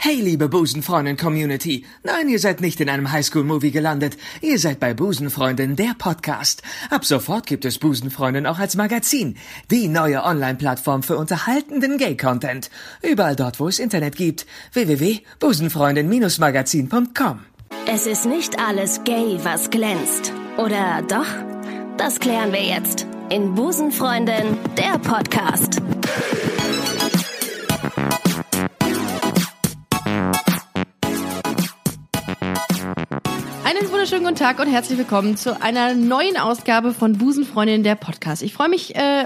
Hey, 0.00 0.20
liebe 0.20 0.48
Busenfreundin-Community. 0.48 1.84
Nein, 2.04 2.28
ihr 2.28 2.38
seid 2.38 2.60
nicht 2.60 2.80
in 2.80 2.88
einem 2.88 3.10
Highschool-Movie 3.10 3.72
gelandet. 3.72 4.16
Ihr 4.40 4.60
seid 4.60 4.78
bei 4.78 4.94
Busenfreundin, 4.94 5.74
der 5.74 5.96
Podcast. 5.98 6.62
Ab 6.88 7.04
sofort 7.04 7.48
gibt 7.48 7.64
es 7.64 7.80
Busenfreundin 7.80 8.46
auch 8.46 8.60
als 8.60 8.76
Magazin. 8.76 9.36
Die 9.72 9.88
neue 9.88 10.22
Online-Plattform 10.22 11.02
für 11.02 11.16
unterhaltenden 11.16 11.98
Gay-Content. 11.98 12.70
Überall 13.02 13.34
dort, 13.34 13.58
wo 13.58 13.66
es 13.66 13.80
Internet 13.80 14.14
gibt. 14.14 14.46
www.busenfreundin-magazin.com 14.72 17.40
Es 17.92 18.06
ist 18.06 18.24
nicht 18.24 18.56
alles 18.60 19.02
gay, 19.02 19.40
was 19.42 19.68
glänzt. 19.68 20.32
Oder 20.58 21.02
doch? 21.08 21.26
Das 21.96 22.20
klären 22.20 22.52
wir 22.52 22.62
jetzt 22.62 23.04
in 23.30 23.56
Busenfreundin, 23.56 24.56
der 24.76 24.96
Podcast. 25.00 25.82
Wunderschönen 33.98 34.26
guten 34.26 34.36
Tag 34.36 34.60
und 34.60 34.68
herzlich 34.68 34.96
willkommen 34.96 35.36
zu 35.36 35.60
einer 35.60 35.92
neuen 35.92 36.36
Ausgabe 36.36 36.94
von 36.94 37.18
Busenfreundin 37.18 37.82
der 37.82 37.96
Podcast. 37.96 38.44
Ich 38.44 38.54
freue 38.54 38.68
mich 38.68 38.94
äh, 38.94 39.24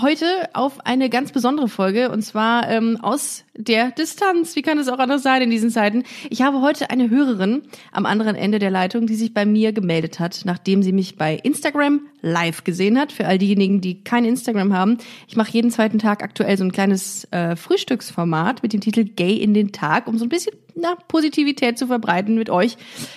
heute 0.00 0.26
auf 0.52 0.86
eine 0.86 1.10
ganz 1.10 1.32
besondere 1.32 1.66
Folge 1.66 2.12
und 2.12 2.22
zwar 2.22 2.70
ähm, 2.70 2.98
aus 3.02 3.42
der 3.56 3.90
Distanz. 3.90 4.54
Wie 4.54 4.62
kann 4.62 4.78
es 4.78 4.86
auch 4.86 5.00
anders 5.00 5.24
sein 5.24 5.42
in 5.42 5.50
diesen 5.50 5.70
Zeiten? 5.70 6.04
Ich 6.30 6.42
habe 6.42 6.60
heute 6.60 6.90
eine 6.90 7.10
Hörerin 7.10 7.62
am 7.90 8.06
anderen 8.06 8.36
Ende 8.36 8.60
der 8.60 8.70
Leitung, 8.70 9.08
die 9.08 9.16
sich 9.16 9.34
bei 9.34 9.44
mir 9.44 9.72
gemeldet 9.72 10.20
hat, 10.20 10.42
nachdem 10.44 10.84
sie 10.84 10.92
mich 10.92 11.16
bei 11.16 11.34
Instagram 11.42 12.02
live 12.22 12.62
gesehen 12.62 13.00
hat. 13.00 13.10
Für 13.10 13.26
all 13.26 13.38
diejenigen, 13.38 13.80
die 13.80 14.04
kein 14.04 14.24
Instagram 14.24 14.72
haben. 14.72 14.98
Ich 15.26 15.34
mache 15.34 15.50
jeden 15.50 15.72
zweiten 15.72 15.98
Tag 15.98 16.22
aktuell 16.22 16.56
so 16.56 16.62
ein 16.62 16.70
kleines 16.70 17.24
äh, 17.32 17.56
Frühstücksformat 17.56 18.62
mit 18.62 18.72
dem 18.72 18.80
Titel 18.80 19.02
Gay 19.02 19.34
in 19.34 19.52
den 19.52 19.72
Tag, 19.72 20.06
um 20.06 20.16
so 20.16 20.24
ein 20.24 20.28
bisschen 20.28 20.54
na, 20.76 20.94
Positivität 21.08 21.78
zu 21.78 21.86
verbreiten 21.86 22.36
mit 22.36 22.50
euch, 22.50 22.76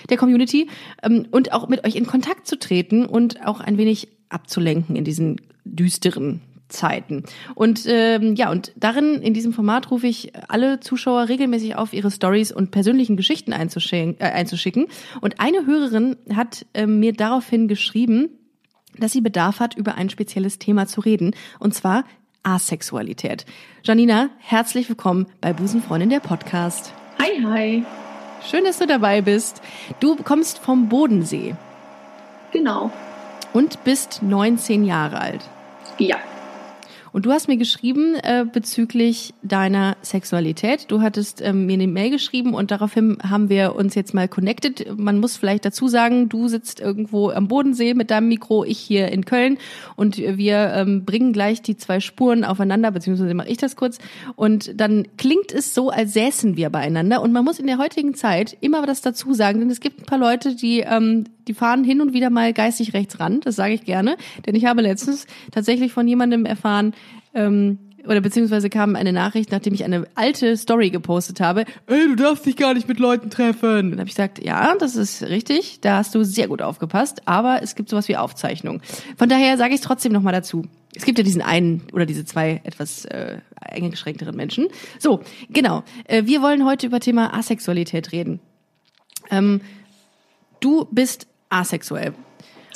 der 0.09 0.17
Community, 0.17 0.67
ähm, 1.03 1.27
und 1.31 1.53
auch 1.53 1.67
mit 1.67 1.85
euch 1.85 1.95
in 1.95 2.07
Kontakt 2.07 2.47
zu 2.47 2.57
treten 2.57 3.05
und 3.05 3.45
auch 3.45 3.59
ein 3.59 3.77
wenig 3.77 4.07
abzulenken 4.29 4.95
in 4.95 5.03
diesen 5.03 5.37
düsteren 5.65 6.41
Zeiten. 6.69 7.23
Und 7.55 7.85
ähm, 7.87 8.35
ja, 8.35 8.51
und 8.51 8.71
darin, 8.75 9.15
in 9.21 9.33
diesem 9.33 9.53
Format, 9.53 9.91
rufe 9.91 10.07
ich 10.07 10.33
alle 10.47 10.79
Zuschauer 10.79 11.27
regelmäßig 11.27 11.75
auf, 11.75 11.93
ihre 11.93 12.11
Stories 12.11 12.51
und 12.51 12.71
persönlichen 12.71 13.17
Geschichten 13.17 13.53
einzuschicken. 13.53 14.15
Äh, 14.19 14.25
einzuschicken. 14.25 14.87
Und 15.19 15.39
eine 15.39 15.65
Hörerin 15.65 16.15
hat 16.33 16.65
äh, 16.73 16.85
mir 16.85 17.13
daraufhin 17.13 17.67
geschrieben, 17.67 18.29
dass 18.97 19.13
sie 19.13 19.21
Bedarf 19.21 19.59
hat, 19.59 19.75
über 19.75 19.95
ein 19.95 20.09
spezielles 20.09 20.59
Thema 20.59 20.85
zu 20.87 21.01
reden, 21.01 21.35
und 21.59 21.73
zwar 21.73 22.05
Asexualität. 22.43 23.45
Janina, 23.83 24.29
herzlich 24.37 24.87
willkommen 24.89 25.27
bei 25.41 25.53
Busenfreundin 25.53 26.09
der 26.09 26.19
Podcast. 26.19 26.93
Hi, 27.21 27.43
hi. 27.43 27.85
Schön, 28.49 28.63
dass 28.63 28.77
du 28.77 28.87
dabei 28.87 29.21
bist. 29.21 29.61
Du 29.99 30.15
kommst 30.15 30.59
vom 30.59 30.87
Bodensee. 30.87 31.53
Genau. 32.53 32.91
Und 33.51 33.83
bist 33.83 34.21
19 34.21 34.85
Jahre 34.85 35.19
alt. 35.19 35.41
Ja. 35.97 36.15
Und 37.19 37.25
du 37.25 37.33
hast 37.33 37.49
mir 37.49 37.57
geschrieben 37.57 38.15
äh, 38.23 38.45
bezüglich 38.45 39.33
deiner 39.43 39.97
Sexualität. 40.01 40.85
Du 40.89 41.01
hattest 41.01 41.41
ähm, 41.41 41.65
mir 41.65 41.73
eine 41.73 41.85
Mail 41.85 42.11
geschrieben 42.11 42.53
und 42.53 42.71
daraufhin 42.71 43.17
haben 43.21 43.49
wir 43.49 43.75
uns 43.75 43.93
jetzt 43.93 44.13
mal 44.13 44.29
connected. 44.29 44.97
Man 44.97 45.19
muss 45.19 45.35
vielleicht 45.35 45.65
dazu 45.65 45.89
sagen, 45.89 46.29
du 46.29 46.47
sitzt 46.47 46.79
irgendwo 46.79 47.29
am 47.29 47.49
Bodensee 47.49 47.93
mit 47.93 48.09
deinem 48.09 48.29
Mikro, 48.29 48.63
ich 48.63 48.79
hier 48.79 49.09
in 49.09 49.25
Köln 49.25 49.57
und 49.97 50.17
wir 50.17 50.71
ähm, 50.73 51.03
bringen 51.03 51.33
gleich 51.33 51.61
die 51.61 51.75
zwei 51.75 51.99
Spuren 51.99 52.45
aufeinander, 52.45 52.89
beziehungsweise 52.89 53.33
mache 53.33 53.49
ich 53.49 53.57
das 53.57 53.75
kurz. 53.75 53.97
Und 54.37 54.79
dann 54.79 55.05
klingt 55.17 55.51
es 55.51 55.73
so, 55.73 55.89
als 55.89 56.13
säßen 56.13 56.55
wir 56.55 56.69
beieinander. 56.69 57.21
Und 57.21 57.33
man 57.33 57.43
muss 57.43 57.59
in 57.59 57.67
der 57.67 57.79
heutigen 57.79 58.13
Zeit 58.13 58.55
immer 58.61 58.85
das 58.85 59.01
dazu 59.01 59.33
sagen, 59.33 59.59
denn 59.59 59.69
es 59.69 59.81
gibt 59.81 59.99
ein 59.99 60.05
paar 60.05 60.19
Leute, 60.19 60.55
die 60.55 60.85
ähm, 60.87 61.25
die 61.49 61.53
fahren 61.55 61.83
hin 61.83 61.99
und 61.99 62.13
wieder 62.13 62.29
mal 62.29 62.53
geistig 62.53 62.93
rechts 62.93 63.19
ran, 63.19 63.41
das 63.41 63.55
sage 63.55 63.73
ich 63.73 63.83
gerne, 63.83 64.15
denn 64.45 64.55
ich 64.55 64.65
habe 64.65 64.81
letztens 64.81 65.25
tatsächlich 65.51 65.91
von 65.91 66.07
jemandem 66.07 66.45
erfahren, 66.45 66.93
ähm, 67.33 67.79
oder 68.07 68.21
beziehungsweise 68.21 68.69
kam 68.69 68.95
eine 68.95 69.11
Nachricht, 69.11 69.51
nachdem 69.51 69.73
ich 69.73 69.83
eine 69.83 70.07
alte 70.15 70.55
Story 70.57 70.89
gepostet 70.89 71.41
habe, 71.41 71.65
ey, 71.87 72.07
du 72.07 72.15
darfst 72.15 72.45
dich 72.45 72.55
gar 72.55 72.73
nicht 72.73 72.87
mit 72.87 72.99
Leuten 72.99 73.29
treffen. 73.29 73.91
Und 73.91 73.99
habe 73.99 74.07
ich 74.07 74.15
gesagt, 74.15 74.43
ja, 74.43 74.75
das 74.79 74.95
ist 74.95 75.23
richtig, 75.23 75.81
da 75.81 75.97
hast 75.97 76.15
du 76.15 76.23
sehr 76.23 76.47
gut 76.47 76.61
aufgepasst, 76.61 77.23
aber 77.25 77.61
es 77.61 77.75
gibt 77.75 77.89
sowas 77.89 78.07
wie 78.07 78.15
Aufzeichnung. 78.15 78.81
Von 79.17 79.27
daher 79.27 79.57
sage 79.57 79.73
ich 79.73 79.81
es 79.81 79.85
trotzdem 79.85 80.11
nochmal 80.11 80.33
dazu. 80.33 80.65
Es 80.95 81.03
gibt 81.05 81.17
ja 81.17 81.23
diesen 81.23 81.41
einen 81.41 81.83
oder 81.93 82.05
diese 82.05 82.25
zwei 82.25 82.61
etwas 82.63 83.05
äh, 83.05 83.39
enge 83.61 83.89
geschränkteren 83.89 84.35
Menschen. 84.35 84.67
So, 84.97 85.21
genau. 85.49 85.83
Äh, 86.05 86.25
wir 86.25 86.41
wollen 86.41 86.65
heute 86.65 86.87
über 86.87 86.99
Thema 86.99 87.33
Asexualität 87.33 88.11
reden. 88.11 88.39
Ähm, 89.29 89.61
du 90.61 90.87
bist 90.91 91.27
asexuell. 91.49 92.13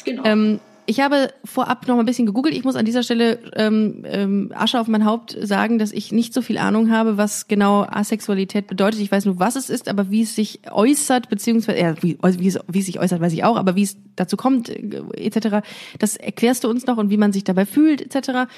Genau. 0.05 0.23
Ähm, 0.25 0.59
ich 0.85 0.99
habe 0.99 1.33
vorab 1.45 1.87
noch 1.87 1.95
mal 1.95 2.03
ein 2.03 2.05
bisschen 2.05 2.25
gegoogelt. 2.25 2.53
Ich 2.53 2.65
muss 2.65 2.75
an 2.75 2.85
dieser 2.85 3.03
Stelle 3.03 3.39
ähm, 3.55 4.03
ähm, 4.05 4.51
Asche 4.53 4.79
auf 4.79 4.87
mein 4.87 5.05
Haupt 5.05 5.37
sagen, 5.41 5.79
dass 5.79 5.93
ich 5.93 6.11
nicht 6.11 6.33
so 6.33 6.41
viel 6.41 6.57
Ahnung 6.57 6.91
habe, 6.91 7.15
was 7.17 7.47
genau 7.47 7.83
Asexualität 7.83 8.67
bedeutet. 8.67 8.99
Ich 8.99 9.11
weiß 9.11 9.25
nur, 9.25 9.39
was 9.39 9.55
es 9.55 9.69
ist, 9.69 9.87
aber 9.87 10.11
wie 10.11 10.23
es 10.23 10.35
sich 10.35 10.59
äußert, 10.69 11.29
beziehungsweise 11.29 11.79
ja, 11.79 12.03
wie, 12.03 12.17
wie, 12.21 12.47
es, 12.47 12.59
wie 12.67 12.79
es 12.79 12.85
sich 12.85 12.99
äußert, 12.99 13.21
weiß 13.21 13.31
ich 13.31 13.45
auch, 13.45 13.55
aber 13.55 13.75
wie 13.75 13.83
es 13.83 13.95
dazu 14.17 14.35
kommt, 14.35 14.69
äh, 14.69 15.03
etc., 15.15 15.65
das 15.99 16.17
erklärst 16.17 16.65
du 16.65 16.69
uns 16.69 16.85
noch 16.85 16.97
und 16.97 17.09
wie 17.09 17.17
man 17.17 17.31
sich 17.31 17.45
dabei 17.45 17.65
fühlt, 17.65 18.01
etc. 18.01 18.51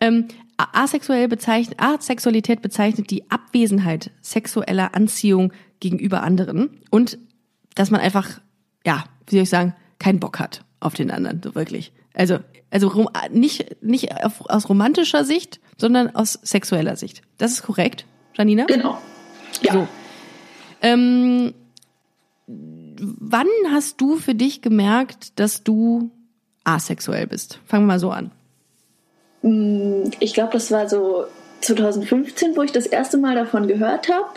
Ähm, 0.00 0.26
asexuell 0.58 1.26
bezeichnet, 1.28 1.80
Asexualität 1.80 2.60
bezeichnet 2.60 3.10
die 3.10 3.30
Abwesenheit 3.30 4.10
sexueller 4.20 4.94
Anziehung 4.94 5.52
gegenüber 5.80 6.22
anderen 6.22 6.68
und 6.90 7.18
dass 7.74 7.90
man 7.90 8.00
einfach, 8.02 8.40
ja, 8.86 9.04
wie 9.26 9.36
soll 9.36 9.42
ich 9.42 9.50
sagen, 9.50 9.74
keinen 9.98 10.20
Bock 10.20 10.38
hat 10.38 10.64
auf 10.80 10.94
den 10.94 11.10
anderen, 11.10 11.40
so 11.42 11.54
wirklich. 11.54 11.92
Also, 12.14 12.38
also 12.70 13.08
nicht, 13.30 13.82
nicht 13.82 14.24
auf, 14.24 14.48
aus 14.48 14.68
romantischer 14.68 15.24
Sicht, 15.24 15.60
sondern 15.78 16.14
aus 16.14 16.38
sexueller 16.42 16.96
Sicht. 16.96 17.22
Das 17.38 17.52
ist 17.52 17.62
korrekt, 17.62 18.04
Janina? 18.34 18.64
Genau. 18.64 18.98
Ja. 19.62 19.72
So. 19.72 19.88
Ähm, 20.82 21.54
wann 22.46 23.46
hast 23.70 24.00
du 24.00 24.16
für 24.16 24.34
dich 24.34 24.62
gemerkt, 24.62 25.38
dass 25.38 25.62
du 25.62 26.10
asexuell 26.64 27.26
bist? 27.26 27.60
Fangen 27.66 27.84
wir 27.84 27.94
mal 27.94 27.98
so 27.98 28.10
an. 28.10 28.30
Ich 30.20 30.34
glaube, 30.34 30.52
das 30.52 30.70
war 30.70 30.88
so 30.88 31.24
2015, 31.60 32.56
wo 32.56 32.62
ich 32.62 32.72
das 32.72 32.86
erste 32.86 33.18
Mal 33.18 33.34
davon 33.34 33.66
gehört 33.66 34.08
habe. 34.08 34.28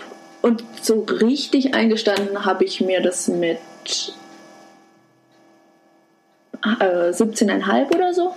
Und 0.42 0.64
so 0.82 1.02
richtig 1.02 1.74
eingestanden 1.74 2.46
habe 2.46 2.66
ich 2.66 2.82
mir 2.82 3.02
das 3.02 3.28
mit 3.28 3.58
äh, 6.80 7.12
17,5 7.12 7.94
oder 7.94 8.14
so. 8.14 8.34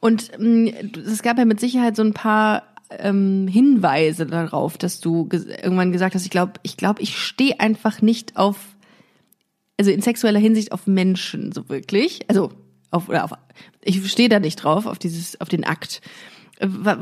Und 0.00 0.30
ähm, 0.38 0.72
es 1.06 1.22
gab 1.22 1.38
ja 1.38 1.44
mit 1.44 1.60
Sicherheit 1.60 1.96
so 1.96 2.02
ein 2.02 2.14
paar 2.14 2.62
ähm, 2.98 3.46
Hinweise 3.48 4.26
darauf, 4.26 4.78
dass 4.78 5.00
du 5.00 5.28
irgendwann 5.30 5.92
gesagt 5.92 6.14
hast, 6.14 6.24
ich 6.24 6.30
glaube, 6.30 6.54
ich 6.62 6.76
glaube, 6.76 7.02
ich 7.02 7.16
stehe 7.16 7.60
einfach 7.60 8.02
nicht 8.02 8.36
auf, 8.36 8.56
also 9.78 9.90
in 9.90 10.02
sexueller 10.02 10.40
Hinsicht 10.40 10.72
auf 10.72 10.86
Menschen 10.86 11.52
so 11.52 11.68
wirklich, 11.68 12.20
also 12.28 12.50
auf 12.90 13.08
oder 13.08 13.24
auf, 13.24 13.32
ich 13.82 14.10
stehe 14.10 14.28
da 14.28 14.40
nicht 14.40 14.56
drauf 14.56 14.86
auf 14.86 14.98
dieses, 14.98 15.40
auf 15.40 15.48
den 15.48 15.64
Akt. 15.64 16.00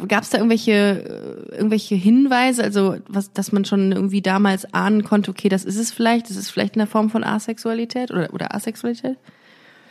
Gab 0.07 0.23
es 0.23 0.31
da 0.31 0.39
irgendwelche 0.39 1.49
irgendwelche 1.51 1.97
Hinweise, 1.97 2.63
also 2.63 2.97
was, 3.09 3.33
dass 3.33 3.51
man 3.51 3.65
schon 3.65 3.91
irgendwie 3.91 4.23
damals 4.23 4.73
ahnen 4.73 5.03
konnte, 5.03 5.33
okay, 5.33 5.49
das 5.49 5.65
ist 5.65 5.79
es 5.79 5.91
vielleicht, 5.91 6.31
das 6.31 6.37
ist 6.37 6.51
vielleicht 6.51 6.75
eine 6.75 6.87
Form 6.87 7.11
von 7.11 7.25
Asexualität 7.25 8.13
oder 8.13 8.33
oder 8.33 8.55
Asexualität? 8.55 9.17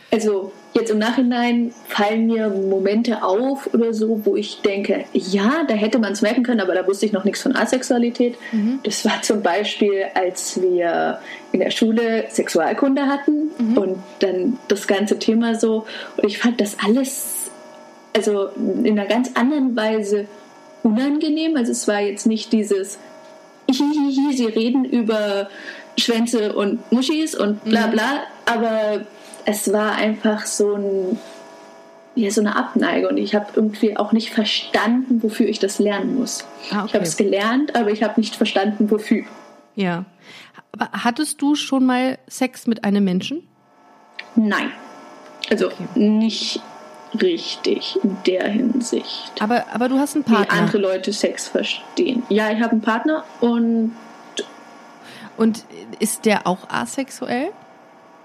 Also 0.10 0.54
jetzt 0.74 0.90
im 0.90 1.00
Nachhinein 1.00 1.74
fallen 1.88 2.28
mir 2.28 2.50
Momente 2.50 3.24
auf 3.24 3.74
oder 3.74 3.94
so, 3.94 4.22
wo 4.26 4.36
ich 4.36 4.62
denke, 4.62 5.06
ja, 5.12 5.64
da 5.68 5.74
hätte 5.74 6.00
man 6.00 6.14
es 6.14 6.22
merken 6.22 6.44
können, 6.44 6.62
aber 6.62 6.76
da 6.76 6.88
wusste 6.88 7.06
ich 7.06 7.12
noch 7.12 7.26
nichts 7.26 7.42
von 7.42 7.56
Asexualität. 7.56 8.36
Mhm. 8.52 8.80
Das 8.84 9.04
war 9.04 9.22
zum 9.22 9.42
Beispiel, 9.42 10.06
als 10.14 10.62
wir 10.62 11.20
in 11.52 11.60
der 11.60 11.72
Schule 11.72 12.26
Sexualkunde 12.30 13.08
hatten 13.08 13.50
mhm. 13.58 13.78
und 13.78 13.98
dann 14.20 14.58
das 14.68 14.88
ganze 14.88 15.20
Thema 15.20 15.56
so. 15.56 15.86
Und 16.16 16.26
ich 16.26 16.38
fand 16.38 16.62
das 16.62 16.78
alles, 16.86 17.52
also 18.16 18.50
in 18.56 18.98
einer 18.98 19.08
ganz 19.08 19.32
anderen 19.34 19.76
Weise 19.76 20.26
unangenehm. 20.84 21.58
Also 21.58 21.72
es 21.72 21.88
war 21.88 22.00
jetzt 22.00 22.28
nicht 22.28 22.54
dieses, 22.54 22.98
hihihi, 23.70 24.34
sie 24.34 24.46
reden 24.46 24.86
über 24.86 25.50
Schwänze 25.98 26.54
und 26.54 26.92
Muschis 26.92 27.36
und 27.36 27.64
bla 27.66 27.88
mhm. 27.88 27.92
bla, 27.92 28.12
mhm. 28.14 28.20
aber 28.46 29.02
es 29.48 29.72
war 29.72 29.94
einfach 29.94 30.46
so 30.46 30.76
ein 30.76 31.18
ja, 32.16 32.32
so 32.32 32.42
eine 32.42 32.56
Abneigung. 32.56 33.12
Und 33.12 33.18
ich 33.18 33.36
habe 33.36 33.46
irgendwie 33.56 33.96
auch 33.96 34.12
nicht 34.12 34.32
verstanden, 34.32 35.22
wofür 35.22 35.48
ich 35.48 35.60
das 35.60 35.78
lernen 35.78 36.16
muss. 36.16 36.46
Ah, 36.72 36.80
okay. 36.80 36.86
Ich 36.88 36.94
habe 36.96 37.04
es 37.06 37.16
gelernt, 37.16 37.76
aber 37.76 37.92
ich 37.92 38.02
habe 38.02 38.20
nicht 38.20 38.36
verstanden, 38.36 38.90
wofür. 38.90 39.24
Ja. 39.76 40.06
Aber 40.72 40.90
hattest 40.92 41.42
du 41.42 41.54
schon 41.54 41.86
mal 41.86 42.18
Sex 42.28 42.66
mit 42.66 42.84
einem 42.84 43.04
Menschen? 43.04 43.48
Nein. 44.36 44.72
Also 45.50 45.68
okay. 45.68 45.88
nicht 45.94 46.60
richtig 47.22 48.00
in 48.04 48.18
der 48.26 48.48
Hinsicht. 48.48 49.34
Aber, 49.40 49.66
aber 49.72 49.88
du 49.88 50.00
hast 50.00 50.16
einen 50.16 50.24
Partner. 50.24 50.56
Wie 50.56 50.60
andere 50.60 50.78
Leute 50.80 51.14
Sex 51.14 51.48
verstehen. 51.48 52.24
Ja, 52.30 52.52
ich 52.52 52.62
habe 52.62 52.72
einen 52.72 52.82
Partner 52.82 53.24
und 53.42 53.92
Und 55.38 55.64
ist 56.00 56.26
der 56.26 56.48
auch 56.48 56.68
asexuell? 56.70 57.52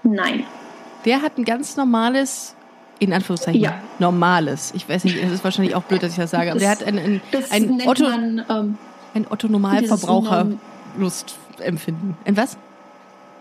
Nein. 0.01 0.45
Der 1.05 1.21
hat 1.21 1.37
ein 1.37 1.43
ganz 1.45 1.75
normales, 1.77 2.55
in 2.99 3.11
Anführungszeichen, 3.13 3.59
Ja. 3.61 3.75
normales. 3.99 4.71
Ich 4.75 4.87
weiß 4.87 5.03
nicht, 5.03 5.17
es 5.21 5.31
ist 5.31 5.43
wahrscheinlich 5.43 5.75
auch 5.75 5.83
blöd, 5.83 6.01
dass 6.03 6.11
ich 6.11 6.17
das 6.17 6.31
sage, 6.31 6.51
aber 6.51 6.59
der 6.59 6.69
hat 6.69 6.83
ein, 6.83 6.97
ein, 6.97 7.21
Das 7.31 7.51
ein 7.51 7.81
Otto, 7.85 8.03
man, 8.03 8.45
ähm, 8.49 8.77
ein 9.13 9.25
Otto 9.29 9.47
Normalverbraucher 9.47 10.47
Lustempfinden. 10.97 12.15
Ein 12.25 12.37
was? 12.37 12.57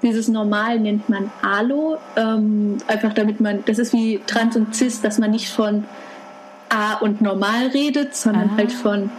dieses 0.02 0.26
Normal 0.26 0.80
nennt 0.80 1.08
man 1.08 1.30
Alo, 1.42 1.96
ähm, 2.16 2.78
einfach 2.88 3.12
damit 3.14 3.40
man, 3.40 3.64
das 3.66 3.78
ist 3.78 3.92
wie 3.92 4.20
Trans 4.26 4.56
und 4.56 4.74
Cis, 4.74 5.00
dass 5.00 5.18
man 5.18 5.30
nicht 5.30 5.48
von 5.48 5.84
A 6.70 6.94
und 6.94 7.20
Normal 7.20 7.68
redet, 7.68 8.16
sondern 8.16 8.50
Ah. 8.50 8.56
halt 8.56 8.72
von, 8.72 9.10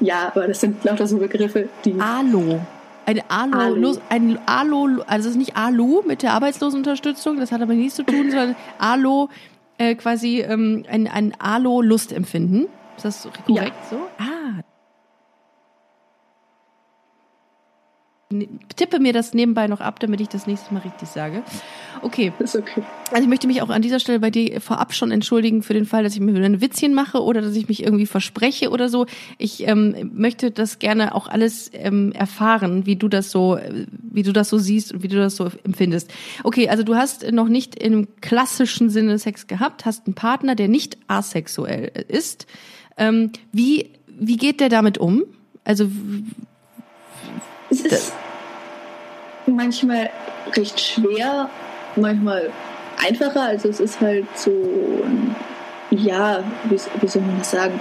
ja, 0.00 0.26
aber 0.34 0.48
das 0.48 0.60
sind 0.60 0.82
lauter 0.82 1.06
so 1.06 1.18
Begriffe, 1.18 1.68
die, 1.84 1.94
Alo. 2.00 2.60
Ein 3.06 3.22
Alu. 3.28 3.74
Los- 3.76 4.00
ein 4.08 4.38
Alo, 4.46 5.02
also 5.06 5.28
es 5.28 5.34
ist 5.34 5.38
nicht 5.38 5.56
Alu 5.56 6.02
mit 6.06 6.22
der 6.22 6.32
Arbeitslosenunterstützung, 6.34 7.38
das 7.38 7.52
hat 7.52 7.62
aber 7.62 7.74
nichts 7.74 7.94
zu 7.96 8.02
tun, 8.02 8.30
sondern 8.30 8.56
Alo, 8.78 9.28
äh, 9.78 9.94
quasi 9.94 10.40
ähm, 10.40 10.84
ein, 10.90 11.06
ein 11.06 11.34
Alo-Lustempfinden. 11.38 12.66
Ist 12.96 13.04
das 13.04 13.28
korrekt 13.46 13.76
so? 13.90 13.96
Ah. 14.18 14.24
Ne- 14.56 14.64
Tippe 18.74 18.98
mir 18.98 19.12
das 19.12 19.34
nebenbei 19.34 19.68
noch 19.68 19.80
ab, 19.80 20.00
damit 20.00 20.20
ich 20.20 20.28
das 20.28 20.48
nächste 20.48 20.74
Mal 20.74 20.80
richtig 20.80 21.08
sage. 21.08 21.44
Okay. 22.02 22.32
ist 22.40 22.56
okay. 22.56 22.82
Also 23.12 23.22
ich 23.22 23.28
möchte 23.28 23.46
mich 23.46 23.62
auch 23.62 23.68
an 23.68 23.82
dieser 23.82 24.00
Stelle 24.00 24.18
bei 24.18 24.30
dir 24.30 24.60
vorab 24.60 24.94
schon 24.94 25.12
entschuldigen 25.12 25.62
für 25.62 25.74
den 25.74 25.86
Fall, 25.86 26.02
dass 26.02 26.14
ich 26.14 26.20
mir 26.20 26.34
wieder 26.34 26.44
ein 26.44 26.60
Witzchen 26.60 26.92
mache 26.92 27.22
oder 27.22 27.40
dass 27.40 27.54
ich 27.54 27.68
mich 27.68 27.84
irgendwie 27.84 28.06
verspreche 28.06 28.70
oder 28.70 28.88
so. 28.88 29.06
Ich 29.38 29.68
ähm, 29.68 30.10
möchte 30.12 30.50
das 30.50 30.80
gerne 30.80 31.14
auch 31.14 31.28
alles 31.28 31.70
ähm, 31.72 32.10
erfahren, 32.12 32.84
wie 32.84 32.96
du 32.96 33.06
das 33.06 33.30
so, 33.30 33.60
wie 34.02 34.24
du 34.24 34.32
das 34.32 34.48
so 34.48 34.58
siehst 34.58 34.92
und 34.92 35.04
wie 35.04 35.08
du 35.08 35.18
das 35.18 35.36
so 35.36 35.48
empfindest. 35.62 36.12
Okay, 36.42 36.68
also 36.68 36.82
du 36.82 36.96
hast 36.96 37.30
noch 37.30 37.48
nicht 37.48 37.76
im 37.76 38.08
klassischen 38.20 38.90
Sinne 38.90 39.20
Sex 39.20 39.46
gehabt, 39.46 39.86
hast 39.86 40.06
einen 40.06 40.14
Partner, 40.14 40.56
der 40.56 40.66
nicht 40.66 40.98
asexuell 41.06 41.92
ist. 42.08 42.48
Ähm, 42.96 43.30
wie 43.52 43.92
wie 44.18 44.36
geht 44.36 44.60
der 44.60 44.68
damit 44.68 44.98
um? 44.98 45.22
Also 45.62 45.88
Es 47.70 47.80
ist 47.80 48.12
manchmal 49.46 50.10
recht 50.54 50.80
schwer, 50.80 51.48
manchmal 51.96 52.50
einfacher. 53.04 53.42
Also 53.42 53.68
es 53.68 53.80
ist 53.80 54.00
halt 54.00 54.26
so, 54.36 54.52
ja, 55.90 56.42
wie, 56.64 56.78
wie 57.00 57.08
soll 57.08 57.22
man 57.22 57.38
das 57.38 57.50
sagen? 57.50 57.80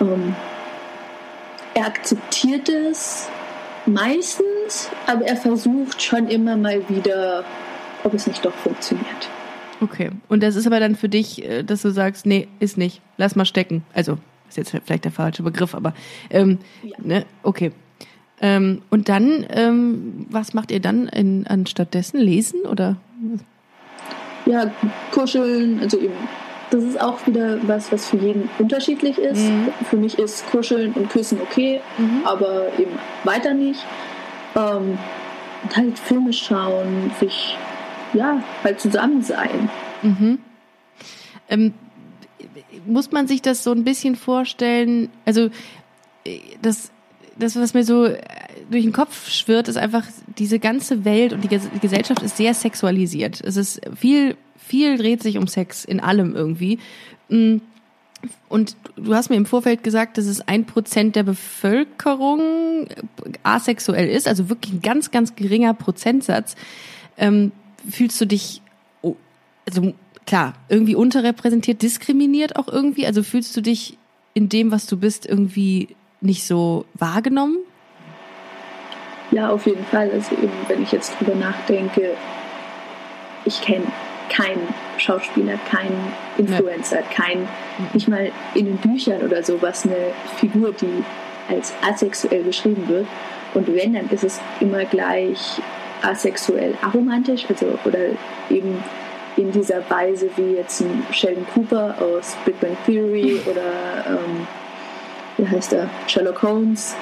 Ähm, 0.00 0.34
er 1.74 1.86
akzeptiert 1.86 2.68
es 2.68 3.28
meistens, 3.86 4.90
aber 5.06 5.24
er 5.24 5.36
versucht 5.36 6.02
schon 6.02 6.28
immer 6.28 6.56
mal 6.56 6.88
wieder, 6.88 7.44
ob 8.04 8.14
es 8.14 8.26
nicht 8.26 8.44
doch 8.44 8.54
funktioniert. 8.54 9.28
Okay. 9.80 10.10
Und 10.28 10.42
das 10.42 10.54
ist 10.54 10.66
aber 10.66 10.78
dann 10.80 10.94
für 10.94 11.08
dich, 11.08 11.44
äh, 11.44 11.62
dass 11.64 11.82
du 11.82 11.90
sagst, 11.90 12.26
nee, 12.26 12.46
ist 12.60 12.78
nicht. 12.78 13.00
Lass 13.16 13.34
mal 13.34 13.44
stecken. 13.44 13.84
Also, 13.94 14.18
ist 14.48 14.56
jetzt 14.56 14.70
vielleicht 14.84 15.04
der 15.04 15.12
falsche 15.12 15.42
Begriff, 15.42 15.74
aber 15.74 15.94
ähm, 16.30 16.58
Ja. 16.82 16.96
ne, 16.98 17.26
okay. 17.42 17.72
Ähm, 18.42 18.82
und 18.90 19.08
dann, 19.08 19.46
ähm, 19.50 20.26
was 20.28 20.52
macht 20.52 20.72
ihr 20.72 20.80
dann 20.80 21.06
in, 21.08 21.46
anstatt 21.46 21.94
dessen? 21.94 22.20
Lesen 22.20 22.62
oder? 22.62 22.96
Ja, 24.46 24.72
kuscheln, 25.12 25.78
also 25.80 25.98
eben, 25.98 26.12
das 26.70 26.82
ist 26.82 27.00
auch 27.00 27.24
wieder 27.26 27.58
was, 27.68 27.92
was 27.92 28.08
für 28.08 28.16
jeden 28.16 28.50
unterschiedlich 28.58 29.16
ist. 29.16 29.42
Mhm. 29.44 29.68
Für 29.88 29.96
mich 29.96 30.18
ist 30.18 30.44
kuscheln 30.50 30.92
und 30.94 31.08
küssen 31.10 31.38
okay, 31.40 31.80
Mhm. 31.98 32.22
aber 32.24 32.66
eben 32.78 32.90
weiter 33.22 33.54
nicht. 33.54 33.80
Ähm, 34.56 34.98
und 35.62 35.76
halt 35.76 35.96
Filme 35.96 36.32
schauen, 36.32 37.12
sich, 37.20 37.56
ja, 38.12 38.42
halt 38.64 38.80
zusammen 38.80 39.22
sein. 39.22 39.70
Mhm. 40.02 40.38
Ähm, 41.48 41.74
muss 42.86 43.12
man 43.12 43.28
sich 43.28 43.40
das 43.40 43.62
so 43.62 43.70
ein 43.70 43.84
bisschen 43.84 44.16
vorstellen? 44.16 45.10
Also 45.24 45.50
äh, 46.24 46.40
das, 46.60 46.90
das, 47.38 47.56
was 47.56 47.74
mir 47.74 47.84
so 47.84 48.04
äh, 48.04 48.18
durch 48.70 48.84
den 48.84 48.92
Kopf 48.92 49.28
schwirrt, 49.28 49.68
ist 49.68 49.76
einfach 49.76 50.04
diese 50.38 50.58
ganze 50.58 51.04
Welt 51.04 51.32
und 51.32 51.42
die 51.44 51.48
Ges- 51.48 51.70
die 51.74 51.80
Gesellschaft 51.80 52.22
ist 52.22 52.36
sehr 52.36 52.54
sexualisiert. 52.54 53.40
Es 53.42 53.56
ist 53.56 53.80
viel, 53.96 54.36
viel 54.56 54.96
dreht 54.98 55.22
sich 55.22 55.38
um 55.38 55.46
Sex 55.46 55.84
in 55.84 56.00
allem 56.00 56.34
irgendwie. 56.34 56.78
Mm, 57.28 57.56
Und 58.48 58.76
du 58.96 59.14
hast 59.14 59.30
mir 59.30 59.36
im 59.36 59.46
Vorfeld 59.46 59.82
gesagt, 59.82 60.16
dass 60.16 60.26
es 60.26 60.46
ein 60.46 60.64
Prozent 60.64 61.16
der 61.16 61.24
Bevölkerung 61.24 62.86
asexuell 63.42 64.08
ist, 64.08 64.28
also 64.28 64.48
wirklich 64.48 64.72
ein 64.74 64.80
ganz, 64.82 65.10
ganz 65.10 65.34
geringer 65.34 65.74
Prozentsatz. 65.74 66.54
Ähm, 67.16 67.50
fühlst 67.90 68.20
du 68.20 68.26
dich, 68.26 68.62
also 69.66 69.94
klar, 70.24 70.54
irgendwie 70.68 70.94
unterrepräsentiert, 70.94 71.82
diskriminiert 71.82 72.54
auch 72.56 72.68
irgendwie? 72.68 73.06
Also 73.06 73.22
fühlst 73.24 73.56
du 73.56 73.60
dich 73.60 73.98
in 74.34 74.48
dem, 74.48 74.70
was 74.70 74.86
du 74.86 74.96
bist, 74.96 75.26
irgendwie 75.26 75.88
nicht 76.22 76.46
so 76.46 76.84
wahrgenommen? 76.94 77.58
Ja, 79.30 79.50
auf 79.50 79.66
jeden 79.66 79.84
Fall. 79.86 80.10
Also 80.10 80.34
eben, 80.34 80.52
wenn 80.68 80.82
ich 80.82 80.92
jetzt 80.92 81.18
drüber 81.18 81.34
nachdenke, 81.34 82.14
ich 83.44 83.60
kenne 83.62 83.86
keinen 84.28 84.68
Schauspieler, 84.98 85.58
keinen 85.70 86.12
Influencer, 86.38 87.02
keinen, 87.14 87.48
nicht 87.92 88.08
mal 88.08 88.30
in 88.54 88.66
den 88.66 88.76
Büchern 88.76 89.22
oder 89.22 89.42
so, 89.42 89.60
was 89.60 89.84
eine 89.84 90.12
Figur, 90.36 90.72
die 90.72 91.02
als 91.48 91.72
asexuell 91.82 92.42
beschrieben 92.42 92.88
wird. 92.88 93.06
Und 93.54 93.74
wenn, 93.74 93.94
dann 93.94 94.08
ist 94.10 94.24
es 94.24 94.40
immer 94.60 94.84
gleich 94.84 95.60
asexuell 96.02 96.74
aromantisch, 96.82 97.46
also 97.48 97.78
oder 97.84 98.10
eben 98.50 98.82
in 99.36 99.50
dieser 99.50 99.88
Weise 99.88 100.28
wie 100.36 100.56
jetzt 100.56 100.80
ein 100.80 101.06
Sheldon 101.10 101.46
Cooper 101.54 101.94
aus 102.00 102.36
Big 102.44 102.58
Bang 102.60 102.76
Theory 102.86 103.40
oder 103.50 104.04
ähm, 104.06 104.46
wie 105.42 105.48
heißt 105.48 105.72
er, 105.72 105.90
Sherlock 106.06 106.42
Holmes, 106.42 106.94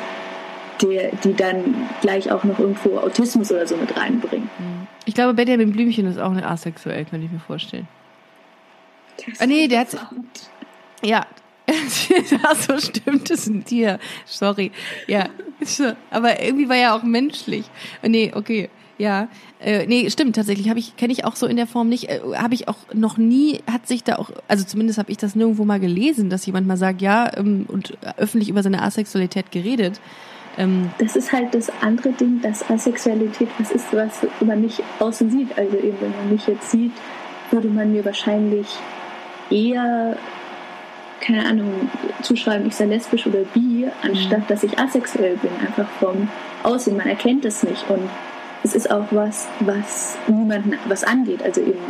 der, 0.81 1.11
die 1.25 1.35
dann 1.35 1.89
gleich 2.01 2.33
auch 2.33 2.43
noch 2.45 2.59
irgendwo 2.59 2.97
Autismus 2.99 3.53
oder 3.53 3.67
so 3.67 3.77
mit 3.77 3.95
reinbringen. 3.97 4.49
Ich 5.05 5.15
glaube, 5.15 5.35
Benjamin 5.35 5.73
Blümchen 5.73 6.07
ist 6.07 6.19
auch 6.19 6.31
eine 6.31 6.47
asexuell, 6.49 7.05
könnte 7.05 7.27
ich 7.27 7.33
mir 7.33 7.39
vorstellen. 7.41 7.87
Ah, 9.39 9.47
nee, 9.47 9.69
der 9.69 9.81
hat- 9.81 9.97
Ja. 11.03 11.27
Ach 12.43 12.57
so 12.57 12.79
stimmt 12.79 13.31
es 13.31 13.47
ein 13.47 13.65
Tier. 13.65 13.99
Sorry. 14.25 14.73
Ja. 15.07 15.27
Aber 16.11 16.43
irgendwie 16.43 16.69
war 16.69 16.77
er 16.77 16.95
auch 16.95 17.03
menschlich. 17.03 17.67
Nee, 18.03 18.33
okay. 18.35 18.71
Ja. 19.01 19.29
Äh, 19.61 19.87
nee, 19.87 20.11
stimmt 20.11 20.37
tatsächlich. 20.37 20.69
Habe 20.69 20.79
ich 20.79 20.97
kenne 20.97 21.13
ich 21.13 21.25
auch 21.25 21.35
so 21.35 21.47
in 21.47 21.57
der 21.57 21.67
Form 21.67 21.89
nicht. 21.89 22.11
Äh, 22.11 22.21
habe 22.37 22.53
ich 22.53 22.69
auch 22.69 22.77
noch 22.93 23.17
nie. 23.17 23.61
Hat 23.67 23.87
sich 23.87 24.05
da 24.05 24.17
auch. 24.17 24.31
Also 24.47 24.65
zumindest 24.65 24.99
habe 24.99 25.11
ich 25.11 25.17
das 25.17 25.35
nirgendwo 25.35 25.65
mal 25.65 25.81
gelesen, 25.81 26.29
dass 26.29 26.45
jemand 26.45 26.67
mal 26.67 26.77
sagt, 26.77 27.01
ja 27.01 27.31
ähm, 27.35 27.65
und 27.67 27.97
öffentlich 28.19 28.51
über 28.51 28.63
seine 28.63 28.83
Asexualität 28.83 29.51
geredet. 29.51 30.01
Ähm, 30.59 30.91
Das 30.99 31.17
ist 31.17 31.33
halt 31.33 31.55
das 31.55 31.73
andere 31.81 32.13
Ding, 32.13 32.43
dass 32.43 32.69
Asexualität 32.69 33.49
was 33.59 33.71
ist, 33.71 33.87
was 33.93 34.27
man 34.45 34.61
nicht 34.61 34.83
außen 34.99 35.31
sieht. 35.31 35.57
Also 35.57 35.79
eben, 35.79 35.97
wenn 36.01 36.11
man 36.11 36.31
mich 36.31 36.47
jetzt 36.47 36.71
sieht, 36.71 36.93
würde 37.51 37.69
man 37.69 37.93
mir 37.93 38.05
wahrscheinlich 38.05 38.67
eher, 39.49 40.19
keine 41.23 41.47
Ahnung, 41.47 41.73
zuschreiben, 42.21 42.67
ich 42.67 42.77
sei 42.77 42.85
lesbisch 42.85 43.27
oder 43.27 43.45
bi, 43.55 43.87
anstatt 44.03 44.51
dass 44.51 44.63
ich 44.63 44.79
asexuell 44.79 45.37
bin, 45.39 45.51
einfach 45.67 45.89
vom 45.99 46.29
Aussehen. 46.63 46.99
Man 46.99 47.09
erkennt 47.09 47.47
es 47.47 47.63
nicht 47.63 47.89
und 47.89 48.09
es 48.63 48.75
ist 48.75 48.91
auch 48.91 49.07
was, 49.11 49.47
was 49.61 50.17
niemanden 50.29 50.75
was 50.87 51.03
angeht. 51.05 51.43
Also 51.43 51.61
eben, 51.63 51.81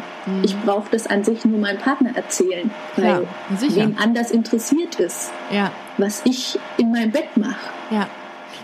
ich 0.43 0.57
brauche 0.63 0.89
das 0.91 1.07
an 1.07 1.25
sich 1.25 1.45
nur 1.45 1.59
meinem 1.59 1.79
Partner 1.79 2.11
erzählen, 2.15 2.71
weil 2.97 3.27
sicher. 3.59 3.77
wen 3.77 3.97
anders 3.99 4.31
interessiert 4.31 4.95
ist, 5.01 5.33
ja, 5.51 5.71
was 5.99 6.23
ich 6.25 6.59
in 6.77 6.91
meinem 6.93 7.11
Bett 7.11 7.37
mache. 7.37 7.57
ja. 7.91 8.07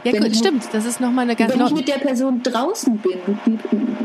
Ja, 0.05 0.13
Wenn 0.13 0.23
gut, 0.23 0.33
ich- 0.33 0.39
stimmt. 0.39 0.69
Das 0.73 0.85
ist 0.85 1.01
nochmal 1.01 1.25
eine 1.25 1.35
ganz. 1.35 1.53
Wenn 1.53 1.67
ich 1.67 1.73
mit 1.75 1.89
der 1.89 1.99
Person 1.99 2.41
draußen 2.43 2.97
bin 2.99 3.19
und 3.27 3.41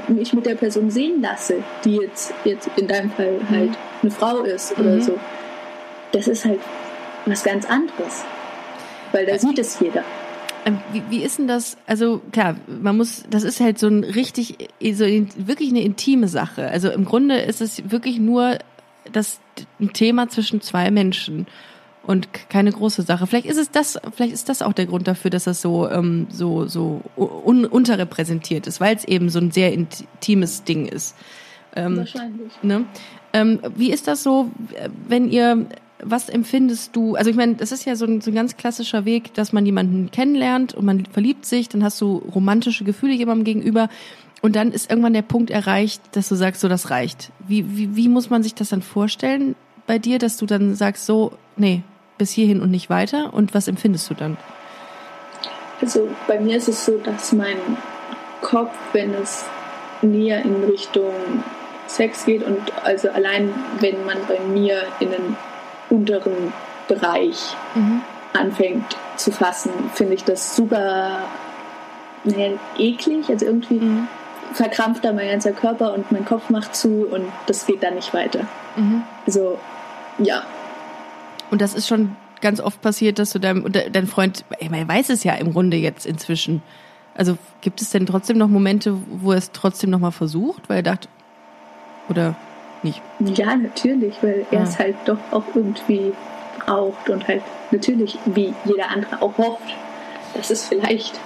die, 0.08 0.14
mich 0.14 0.34
mit 0.34 0.48
der 0.48 0.56
Person 0.56 0.90
sehen 0.90 1.22
lasse, 1.22 1.58
die 1.84 1.98
jetzt, 1.98 2.34
jetzt 2.44 2.70
in 2.76 2.88
deinem 2.88 3.12
Fall 3.12 3.40
halt 3.52 3.72
eine 4.02 4.10
Frau 4.12 4.38
ist 4.40 4.76
oder 4.80 4.96
Mhm. 4.96 5.02
so, 5.02 5.20
das 6.12 6.28
ist 6.28 6.46
halt 6.46 6.60
was 7.28 7.44
ganz 7.44 7.66
anderes. 7.70 8.24
Weil 9.12 9.28
da 9.28 9.38
sieht 9.38 9.60
es 9.60 9.80
jeder. 9.80 10.04
Ähm, 10.66 10.80
Wie, 10.92 11.04
wie 11.10 11.24
ist 11.24 11.40
denn 11.40 11.48
das? 11.48 11.78
Also 11.88 12.22
klar, 12.32 12.56
man 12.68 12.98
muss, 12.98 13.24
das 13.30 13.44
ist 13.44 13.60
halt 13.60 13.80
so 13.80 13.88
ein 13.88 14.04
richtig, 14.04 14.70
so 14.94 15.04
in, 15.06 15.30
wirklich 15.36 15.70
eine 15.70 15.82
intime 15.82 16.28
Sache. 16.28 16.68
Also 16.68 16.90
im 16.90 17.06
Grunde 17.06 17.40
ist 17.40 17.62
es 17.62 17.90
wirklich 17.90 18.20
nur 18.20 18.60
das 19.12 19.40
ein 19.80 19.94
Thema 19.94 20.30
zwischen 20.30 20.62
zwei 20.62 20.92
Menschen 20.92 21.48
und 22.04 22.28
keine 22.50 22.72
große 22.72 23.04
Sache. 23.04 23.28
Vielleicht 23.28 23.48
ist 23.48 23.58
es 23.58 23.72
das, 23.72 24.00
vielleicht 24.16 24.34
ist 24.34 24.50
das 24.50 24.62
auch 24.62 24.74
der 24.74 24.86
Grund 24.86 25.08
dafür, 25.08 25.32
dass 25.32 25.46
das 25.46 25.62
so 25.62 25.90
ähm, 25.90 26.28
so 26.30 26.66
so 26.68 27.02
un, 27.18 27.66
unterrepräsentiert 27.66 28.68
ist, 28.68 28.80
weil 28.80 28.96
es 28.96 29.06
eben 29.06 29.30
so 29.30 29.40
ein 29.40 29.52
sehr 29.52 29.74
intimes 29.74 30.64
Ding 30.64 30.88
ist. 30.88 31.16
Ähm, 31.76 31.98
Wahrscheinlich. 31.98 32.52
Ne? 32.62 32.86
Ähm, 33.34 33.60
wie 33.76 33.92
ist 33.92 34.08
das 34.08 34.24
so, 34.24 34.52
wenn 35.08 35.30
ihr, 35.30 35.66
was 36.04 36.30
empfindest 36.30 36.96
du? 36.96 37.16
Also 37.16 37.30
ich 37.30 37.36
meine, 37.36 37.56
das 37.56 37.72
ist 37.72 37.86
ja 37.86 37.96
so 37.96 38.06
ein, 38.06 38.22
so 38.22 38.32
ein 38.32 38.36
ganz 38.36 38.58
klassischer 38.58 39.06
Weg, 39.06 39.34
dass 39.34 39.54
man 39.54 39.66
jemanden 39.66 40.12
kennenlernt 40.12 40.74
und 40.74 40.86
man 40.86 41.06
verliebt 41.06 41.46
sich, 41.46 41.70
dann 41.70 41.84
hast 41.84 42.00
du 42.02 42.18
romantische 42.34 42.84
Gefühle 42.84 43.14
jemandem 43.14 43.46
gegenüber 43.46 43.90
und 44.42 44.56
dann 44.56 44.72
ist 44.72 44.90
irgendwann 44.90 45.14
der 45.14 45.22
Punkt 45.22 45.52
erreicht, 45.52 46.02
dass 46.14 46.30
du 46.30 46.36
sagst, 46.36 46.62
so 46.62 46.68
das 46.68 46.90
reicht. 46.90 47.32
Wie, 47.48 47.78
wie, 47.78 47.96
wie 47.96 48.10
muss 48.10 48.30
man 48.30 48.44
sich 48.44 48.56
das 48.56 48.70
dann 48.70 48.82
vorstellen 48.82 49.56
bei 49.88 50.00
dir, 50.00 50.18
dass 50.18 50.38
du 50.38 50.46
dann 50.46 50.76
sagst, 50.76 51.06
so, 51.06 51.34
nee, 51.58 51.84
bis 52.18 52.32
hierhin 52.32 52.62
und 52.62 52.72
nicht 52.72 52.90
weiter? 52.90 53.34
Und 53.34 53.54
was 53.54 53.68
empfindest 53.68 54.10
du 54.10 54.14
dann? 54.16 54.38
Also 55.82 56.08
bei 56.28 56.40
mir 56.40 56.58
ist 56.58 56.68
es 56.68 56.86
so, 56.86 56.98
dass 56.98 57.34
mein 57.34 57.58
Kopf, 58.42 58.76
wenn 58.94 59.14
es 59.14 59.46
näher 60.02 60.44
in 60.44 60.64
Richtung 60.64 61.14
Sex 61.88 62.26
geht 62.26 62.44
und 62.44 62.60
also 62.84 63.10
allein 63.10 63.54
wenn 63.80 64.06
man 64.06 64.18
bei 64.28 64.40
mir 64.40 64.84
in 65.00 65.10
einen 65.10 65.38
unteren 65.92 66.54
Bereich 66.88 67.56
mhm. 67.76 68.02
anfängt 68.34 68.98
zu 69.18 69.32
fassen, 69.32 69.72
finde 69.94 70.16
ich 70.16 70.24
das 70.24 70.56
super 70.56 71.24
naja, 72.24 72.54
eklig. 72.78 73.30
Also 73.30 73.46
irgendwie 73.46 73.80
mhm. 73.80 74.08
verkrampft 74.54 75.06
da 75.06 75.14
mein 75.14 75.28
ganzer 75.28 75.52
Körper 75.52 75.94
und 75.94 76.12
mein 76.12 76.26
Kopf 76.26 76.50
macht 76.50 76.76
zu 76.76 77.08
und 77.12 77.26
das 77.46 77.66
geht 77.66 77.84
dann 77.84 77.96
nicht 77.96 78.14
weiter. 78.14 78.48
Mhm. 78.76 79.04
Also 79.26 79.60
ja. 80.18 80.44
Und 81.50 81.62
das 81.62 81.74
ist 81.74 81.88
schon 81.88 82.16
ganz 82.42 82.60
oft 82.60 82.82
passiert, 82.82 83.20
dass 83.20 83.32
du 83.32 83.40
deinem 83.40 83.72
dein 83.72 84.08
Freund, 84.08 84.46
er 84.60 84.88
weiß 84.88 85.10
es 85.10 85.24
ja 85.24 85.34
im 85.34 85.54
Grunde 85.54 85.78
jetzt 85.78 86.06
inzwischen. 86.06 86.62
Also 87.14 87.38
gibt 87.60 87.82
es 87.82 87.90
denn 87.90 88.06
trotzdem 88.06 88.38
noch 88.38 88.48
Momente, 88.48 88.98
wo 89.10 89.32
er 89.32 89.38
es 89.38 89.52
trotzdem 89.52 89.90
noch 89.90 90.00
mal 90.00 90.12
versucht, 90.12 90.70
weil 90.70 90.78
er 90.78 90.84
dachte, 90.84 91.08
oder 92.10 92.36
nicht? 92.84 93.02
Ja, 93.20 93.56
natürlich, 93.56 94.16
weil 94.22 94.46
er 94.52 94.64
es 94.64 94.80
halt 94.80 94.96
doch 95.06 95.18
auch 95.32 95.44
irgendwie 95.54 96.14
braucht 96.60 97.10
und 97.10 97.28
halt 97.28 97.42
natürlich, 97.72 98.18
wie 98.26 98.54
jeder 98.66 98.90
andere 98.90 99.22
auch 99.22 99.38
hofft, 99.38 99.76
dass 100.36 100.50
es 100.50 100.66
vielleicht 100.66 101.20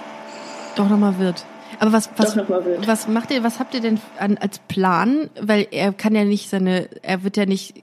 doch 0.76 0.88
noch 0.88 0.98
mal 0.98 1.18
wird. 1.18 1.44
Aber 1.78 1.92
was, 1.92 2.08
was, 2.16 2.36
was 2.36 3.08
macht 3.08 3.30
ihr, 3.30 3.42
was 3.42 3.58
habt 3.58 3.74
ihr 3.74 3.80
denn 3.80 4.00
an, 4.18 4.38
als 4.38 4.60
Plan? 4.60 5.28
Weil 5.40 5.66
er 5.70 5.92
kann 5.92 6.14
ja 6.14 6.24
nicht 6.24 6.48
seine, 6.48 6.88
er 7.02 7.22
wird 7.22 7.36
ja 7.36 7.44
nicht 7.44 7.74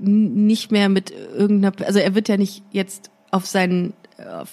nicht 0.00 0.70
mehr 0.72 0.88
mit 0.88 1.10
irgendeiner, 1.10 1.74
also 1.86 1.98
er 1.98 2.14
wird 2.14 2.28
ja 2.28 2.36
nicht 2.36 2.62
jetzt 2.70 3.10
auf 3.30 3.46
seinen, 3.46 3.94
auf, 4.32 4.52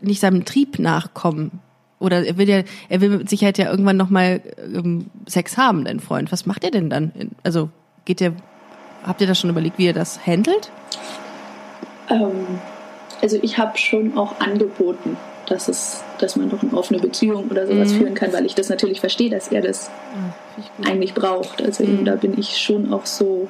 nicht 0.00 0.20
seinem 0.20 0.44
Trieb 0.44 0.78
nachkommen. 0.78 1.60
Oder 2.00 2.24
er 2.24 2.36
will 2.36 2.48
ja, 2.48 2.62
er 2.88 3.00
will 3.00 3.10
mit 3.10 3.28
Sicherheit 3.28 3.58
ja 3.58 3.70
irgendwann 3.70 3.96
nochmal 3.96 4.40
ähm, 4.58 5.06
Sex 5.26 5.56
haben, 5.56 5.84
dein 5.84 6.00
Freund. 6.00 6.30
Was 6.30 6.46
macht 6.46 6.64
er 6.64 6.70
denn 6.70 6.90
dann? 6.90 7.12
Also 7.42 7.70
geht 8.04 8.20
der, 8.20 8.32
habt 9.04 9.20
ihr 9.20 9.26
das 9.26 9.38
schon 9.38 9.50
überlegt, 9.50 9.78
wie 9.78 9.86
er 9.86 9.92
das 9.92 10.24
handelt? 10.24 10.70
Ähm, 12.08 12.60
also 13.20 13.38
ich 13.42 13.58
habe 13.58 13.76
schon 13.76 14.16
auch 14.16 14.38
angeboten, 14.40 15.16
dass 15.46 15.68
es, 15.68 16.02
dass 16.18 16.36
man 16.36 16.50
doch 16.50 16.62
eine 16.62 16.72
offene 16.74 17.00
Beziehung 17.00 17.48
oder 17.48 17.66
sowas 17.66 17.92
mhm. 17.92 17.98
führen 17.98 18.14
kann, 18.14 18.32
weil 18.32 18.46
ich 18.46 18.54
das 18.54 18.68
natürlich 18.68 19.00
verstehe, 19.00 19.30
dass 19.30 19.48
er 19.48 19.62
das 19.62 19.90
ja, 20.14 20.88
eigentlich 20.88 21.14
braucht. 21.14 21.62
Also 21.62 21.84
mhm. 21.84 21.90
eben, 21.90 22.04
da 22.04 22.14
bin 22.14 22.38
ich 22.38 22.58
schon 22.58 22.92
auch 22.92 23.06
so 23.06 23.48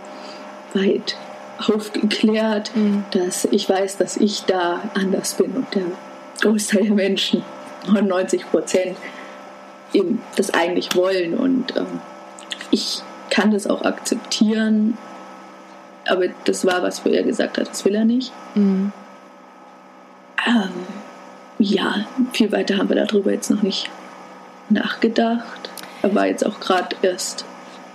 weit 0.75 1.17
aufgeklärt, 1.59 2.71
mhm. 2.75 3.05
dass 3.11 3.47
ich 3.47 3.69
weiß, 3.69 3.97
dass 3.99 4.17
ich 4.17 4.45
da 4.45 4.81
anders 4.95 5.35
bin 5.35 5.53
und 5.53 5.75
der 5.75 5.87
Großteil 6.41 6.85
der 6.85 6.95
Menschen, 6.95 7.43
99 7.93 8.51
Prozent, 8.51 8.97
eben 9.93 10.23
das 10.37 10.53
eigentlich 10.53 10.95
wollen. 10.95 11.35
Und 11.35 11.77
ähm, 11.77 12.01
ich 12.71 13.03
kann 13.31 13.51
das 13.51 13.67
auch 13.67 13.83
akzeptieren, 13.83 14.97
aber 16.09 16.27
das 16.45 16.65
war, 16.65 16.83
was 16.83 17.05
er 17.05 17.23
gesagt 17.23 17.59
hat, 17.59 17.69
das 17.69 17.85
will 17.85 17.95
er 17.95 18.05
nicht. 18.05 18.33
Mhm. 18.55 18.93
Ähm, 20.47 20.71
ja, 21.59 22.07
viel 22.33 22.53
weiter 22.53 22.79
haben 22.79 22.89
wir 22.89 23.05
darüber 23.05 23.33
jetzt 23.33 23.51
noch 23.51 23.63
nicht 23.63 23.91
nachgedacht. 24.71 25.71
Er 26.03 26.15
war 26.15 26.27
jetzt 26.27 26.47
auch 26.47 26.61
gerade 26.61 26.97
erst 27.03 27.45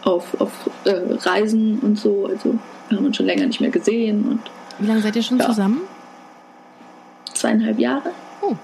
auf, 0.04 0.40
auf 0.40 0.70
äh, 0.86 0.92
Reisen 1.10 1.80
und 1.80 1.98
so. 1.98 2.28
Also 2.28 2.60
wir 2.90 2.98
haben 2.98 3.06
uns 3.06 3.18
schon 3.18 3.26
länger 3.26 3.48
nicht 3.48 3.62
mehr 3.62 3.70
gesehen. 3.70 4.26
Und, 4.26 4.42
Wie 4.80 4.88
lange 4.88 5.02
seid 5.02 5.16
ihr 5.16 5.24
schon 5.24 5.40
ja, 5.40 5.46
zusammen? 5.46 5.82
Zweieinhalb 7.34 7.80
Jahre. 7.80 8.12
Oh. 8.42 8.56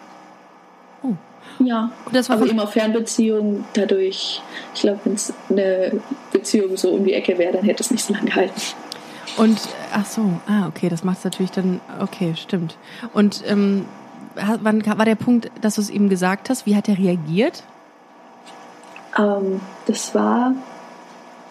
Ja, 1.59 1.91
das 2.11 2.29
war 2.29 2.37
aber 2.37 2.49
immer 2.49 2.67
Fernbeziehung. 2.67 3.65
Dadurch, 3.73 4.41
ich 4.73 4.81
glaube, 4.81 4.99
wenn 5.03 5.13
es 5.13 5.33
eine 5.49 5.99
Beziehung 6.31 6.77
so 6.77 6.91
um 6.91 7.03
die 7.03 7.13
Ecke 7.13 7.37
wäre, 7.37 7.53
dann 7.53 7.63
hätte 7.63 7.83
es 7.83 7.91
nicht 7.91 8.03
so 8.03 8.13
lange 8.13 8.27
gehalten. 8.27 8.61
Und 9.37 9.59
ach 9.93 10.05
so, 10.05 10.21
ah, 10.47 10.67
okay, 10.67 10.89
das 10.89 11.03
macht 11.03 11.19
es 11.19 11.23
natürlich 11.23 11.51
dann, 11.51 11.81
okay, 11.99 12.33
stimmt. 12.35 12.77
Und 13.13 13.43
ähm, 13.45 13.85
wann 14.35 14.85
war 14.85 15.05
der 15.05 15.15
Punkt, 15.15 15.51
dass 15.61 15.75
du 15.75 15.81
es 15.81 15.89
ihm 15.89 16.09
gesagt 16.09 16.49
hast? 16.49 16.65
Wie 16.65 16.75
hat 16.75 16.87
er 16.87 16.97
reagiert? 16.97 17.63
Ähm, 19.17 19.59
das 19.85 20.15
war 20.15 20.53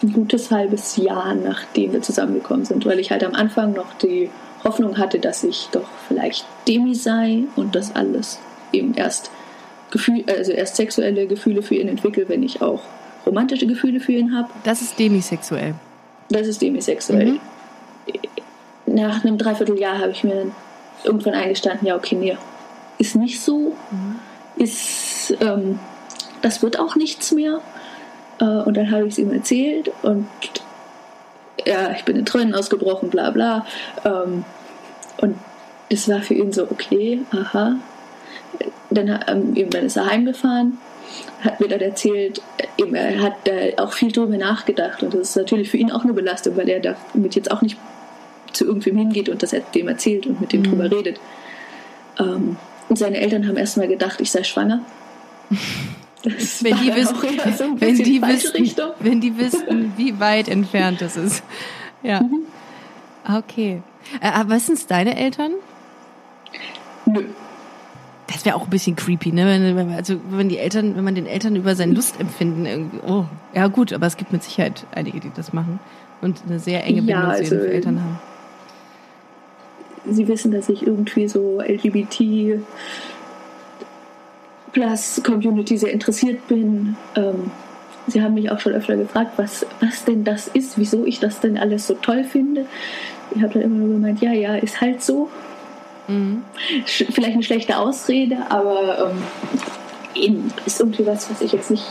ein 0.02 0.12
gutes 0.12 0.50
halbes 0.50 0.96
Jahr, 0.96 1.34
nachdem 1.34 1.92
wir 1.92 2.02
zusammengekommen 2.02 2.64
sind, 2.64 2.86
weil 2.86 2.98
ich 2.98 3.10
halt 3.10 3.24
am 3.24 3.34
Anfang 3.34 3.72
noch 3.72 3.92
die 3.94 4.30
Hoffnung 4.64 4.98
hatte, 4.98 5.18
dass 5.18 5.44
ich 5.44 5.68
doch 5.72 5.88
vielleicht 6.06 6.46
Demi 6.66 6.94
sei 6.94 7.44
und 7.56 7.74
das 7.74 7.94
alles 7.94 8.38
eben 8.72 8.94
erst 8.94 9.30
Gefühl, 9.90 10.24
also 10.28 10.52
erst 10.52 10.76
sexuelle 10.76 11.26
Gefühle 11.26 11.62
für 11.62 11.74
ihn 11.74 11.88
entwickle, 11.88 12.28
wenn 12.28 12.42
ich 12.42 12.60
auch 12.60 12.82
romantische 13.24 13.66
Gefühle 13.66 14.00
für 14.00 14.12
ihn 14.12 14.36
habe. 14.36 14.48
Das 14.64 14.82
ist 14.82 14.98
demisexuell. 14.98 15.74
Das 16.30 16.46
ist 16.46 16.60
demisexuell. 16.60 17.32
Mhm. 17.32 17.40
Nach 18.86 19.24
einem 19.24 19.38
Dreivierteljahr 19.38 19.98
habe 19.98 20.12
ich 20.12 20.24
mir 20.24 20.34
dann 20.34 20.52
irgendwann 21.04 21.34
eingestanden, 21.34 21.86
ja, 21.86 21.96
okay, 21.96 22.16
nee, 22.16 22.36
ist 22.98 23.16
nicht 23.16 23.40
so, 23.40 23.76
mhm. 23.90 24.16
ist, 24.56 25.36
ähm, 25.40 25.78
das 26.42 26.62
wird 26.62 26.78
auch 26.78 26.96
nichts 26.96 27.32
mehr. 27.32 27.60
Äh, 28.40 28.44
und 28.44 28.76
dann 28.76 28.90
habe 28.90 29.06
ich 29.06 29.12
es 29.12 29.18
ihm 29.18 29.32
erzählt 29.32 29.90
und 30.02 30.26
ja, 31.66 31.90
ich 31.92 32.04
bin 32.04 32.16
in 32.16 32.24
Tränen 32.24 32.54
ausgebrochen, 32.54 33.10
bla 33.10 33.30
bla. 33.30 33.66
Ähm, 34.04 34.44
und 35.20 35.36
das 35.90 36.08
war 36.08 36.20
für 36.20 36.34
ihn 36.34 36.52
so, 36.52 36.64
okay, 36.64 37.20
aha. 37.32 37.76
Dann, 38.90 39.20
ähm, 39.26 39.56
eben, 39.56 39.70
dann 39.70 39.84
ist 39.84 39.96
er 39.96 40.06
heimgefahren, 40.06 40.78
hat 41.40 41.60
mir 41.60 41.68
dann 41.68 41.80
erzählt, 41.80 42.42
eben, 42.76 42.94
er 42.94 43.20
hat 43.20 43.34
da 43.44 43.82
auch 43.82 43.92
viel 43.92 44.12
drüber 44.12 44.36
nachgedacht 44.36 45.02
und 45.02 45.14
das 45.14 45.30
ist 45.30 45.36
natürlich 45.36 45.70
für 45.70 45.76
ihn 45.76 45.90
auch 45.90 46.04
eine 46.04 46.12
Belastung, 46.12 46.56
weil 46.56 46.68
er 46.68 46.80
damit 46.80 47.34
jetzt 47.34 47.50
auch 47.50 47.62
nicht 47.62 47.76
zu 48.52 48.64
irgendwem 48.64 48.96
hingeht 48.96 49.28
und 49.28 49.42
das 49.42 49.54
dem 49.74 49.88
erzählt 49.88 50.26
und 50.26 50.40
mit 50.40 50.52
dem 50.52 50.60
mhm. 50.60 50.64
drüber 50.64 50.90
redet. 50.90 51.20
Ähm, 52.18 52.56
und 52.88 52.98
seine 52.98 53.18
Eltern 53.18 53.46
haben 53.46 53.56
erstmal 53.56 53.88
gedacht, 53.88 54.20
ich 54.20 54.30
sei 54.30 54.42
schwanger. 54.42 54.80
wenn 56.60 56.76
die, 56.78 56.94
wissen, 56.94 57.16
so 57.56 57.64
wenn, 57.80 57.96
die 57.96 58.20
wissen 58.20 58.92
wenn 58.98 59.20
die 59.20 59.38
wissen, 59.38 59.92
wie 59.96 60.18
weit 60.18 60.48
entfernt 60.48 61.00
das 61.00 61.16
ist. 61.16 61.42
Ja. 62.02 62.22
Mhm. 62.22 62.46
Okay. 63.36 63.82
Äh, 64.20 64.28
aber 64.28 64.50
was 64.50 64.66
sind 64.66 64.90
deine 64.90 65.16
Eltern? 65.16 65.52
Nö. 67.06 67.24
Das 68.28 68.44
wäre 68.44 68.56
auch 68.56 68.64
ein 68.64 68.70
bisschen 68.70 68.94
creepy, 68.94 69.32
ne? 69.32 69.46
Wenn, 69.46 69.90
also 69.92 70.16
wenn 70.30 70.48
die 70.48 70.58
Eltern, 70.58 70.94
wenn 70.96 71.04
man 71.04 71.14
den 71.14 71.26
Eltern 71.26 71.56
über 71.56 71.74
sein 71.74 71.94
Lustempfinden 71.94 72.66
irgendwie, 72.66 72.98
oh, 73.06 73.24
ja 73.54 73.66
gut, 73.68 73.92
aber 73.92 74.06
es 74.06 74.18
gibt 74.18 74.32
mit 74.32 74.42
Sicherheit 74.42 74.84
einige, 74.94 75.18
die 75.18 75.30
das 75.34 75.54
machen 75.54 75.80
und 76.20 76.42
eine 76.46 76.58
sehr 76.58 76.84
enge 76.84 77.02
Bindung 77.02 77.24
ja, 77.24 77.28
also, 77.28 77.48
zu 77.48 77.54
ihren 77.56 77.72
Eltern 77.72 78.00
haben. 78.00 78.18
Sie 80.10 80.28
wissen, 80.28 80.52
dass 80.52 80.68
ich 80.68 80.86
irgendwie 80.86 81.28
so 81.28 81.60
LGBT 81.60 82.60
Plus-Community 84.72 85.78
sehr 85.78 85.92
interessiert 85.92 86.46
bin. 86.48 86.96
Ähm, 87.16 87.50
sie 88.06 88.22
haben 88.22 88.34
mich 88.34 88.50
auch 88.50 88.60
schon 88.60 88.72
öfter 88.72 88.96
gefragt, 88.96 89.32
was, 89.36 89.66
was 89.80 90.04
denn 90.04 90.24
das 90.24 90.48
ist, 90.48 90.78
wieso 90.78 91.04
ich 91.04 91.20
das 91.20 91.40
denn 91.40 91.58
alles 91.58 91.86
so 91.86 91.94
toll 91.94 92.24
finde. 92.24 92.66
Ich 93.34 93.42
habe 93.42 93.54
dann 93.54 93.62
immer 93.62 93.76
nur 93.76 93.94
gemeint, 93.94 94.20
ja, 94.20 94.32
ja, 94.32 94.56
ist 94.56 94.80
halt 94.80 95.02
so. 95.02 95.30
Mhm. 96.08 96.42
Vielleicht 96.86 97.34
eine 97.34 97.42
schlechte 97.42 97.78
Ausrede, 97.78 98.38
aber 98.50 99.12
ähm, 100.14 100.52
ist 100.66 100.80
irgendwie 100.80 101.06
was, 101.06 101.30
was 101.30 101.40
ich 101.40 101.52
jetzt 101.52 101.70
nicht 101.70 101.84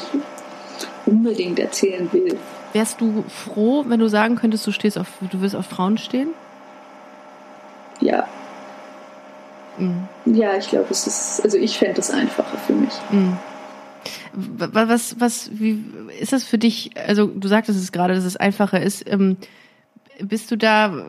unbedingt 1.05 1.59
erzählen 1.59 2.11
will. 2.11 2.37
Wärst 2.73 2.99
du 2.99 3.23
froh, 3.29 3.85
wenn 3.87 3.99
du 3.99 4.09
sagen 4.09 4.35
könntest, 4.35 4.67
du 4.67 4.71
stehst 4.71 4.97
auf, 4.97 5.07
du 5.31 5.41
willst 5.41 5.55
auf 5.55 5.65
Frauen 5.65 5.97
stehen? 5.97 6.29
Ja. 8.01 8.27
Mhm. 9.77 10.07
Ja, 10.25 10.57
ich 10.57 10.69
glaube, 10.69 10.87
es 10.89 11.07
ist, 11.07 11.41
also 11.43 11.57
ich 11.57 11.77
fände 11.77 11.99
es 12.01 12.11
einfacher 12.11 12.57
für 12.57 12.73
mich. 12.73 12.93
Mhm. 13.11 13.37
Was, 14.33 15.19
was, 15.19 15.49
wie 15.53 15.83
ist 16.19 16.33
das 16.33 16.43
für 16.43 16.57
dich? 16.57 16.91
Also 16.95 17.27
du 17.27 17.47
sagtest 17.47 17.79
es 17.79 17.91
gerade, 17.91 18.13
dass 18.13 18.23
es 18.23 18.37
einfacher 18.37 18.81
ist. 18.81 19.09
Ähm, 19.09 19.37
bist 20.19 20.51
du 20.51 20.55
da? 20.57 21.05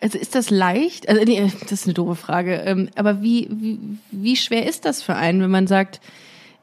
Also 0.00 0.18
ist 0.18 0.34
das 0.34 0.50
leicht? 0.50 1.08
Also 1.08 1.22
nee, 1.24 1.50
das 1.62 1.72
ist 1.72 1.86
eine 1.86 1.94
doofe 1.94 2.14
Frage. 2.14 2.54
Ähm, 2.64 2.88
aber 2.94 3.20
wie, 3.22 3.48
wie, 3.50 3.78
wie 4.10 4.36
schwer 4.36 4.66
ist 4.66 4.84
das 4.84 5.02
für 5.02 5.14
einen, 5.14 5.42
wenn 5.42 5.50
man 5.50 5.66
sagt, 5.66 6.00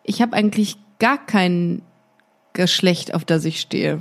ich 0.04 0.22
habe 0.22 0.36
eigentlich 0.36 0.78
gar 1.00 1.18
kein 1.18 1.82
Geschlecht, 2.54 3.14
auf 3.14 3.26
das 3.26 3.44
ich 3.44 3.60
stehe? 3.60 4.00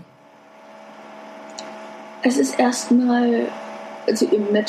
Es 2.23 2.39
ist 2.39 2.59
erstmal 2.59 3.49
also 4.07 4.27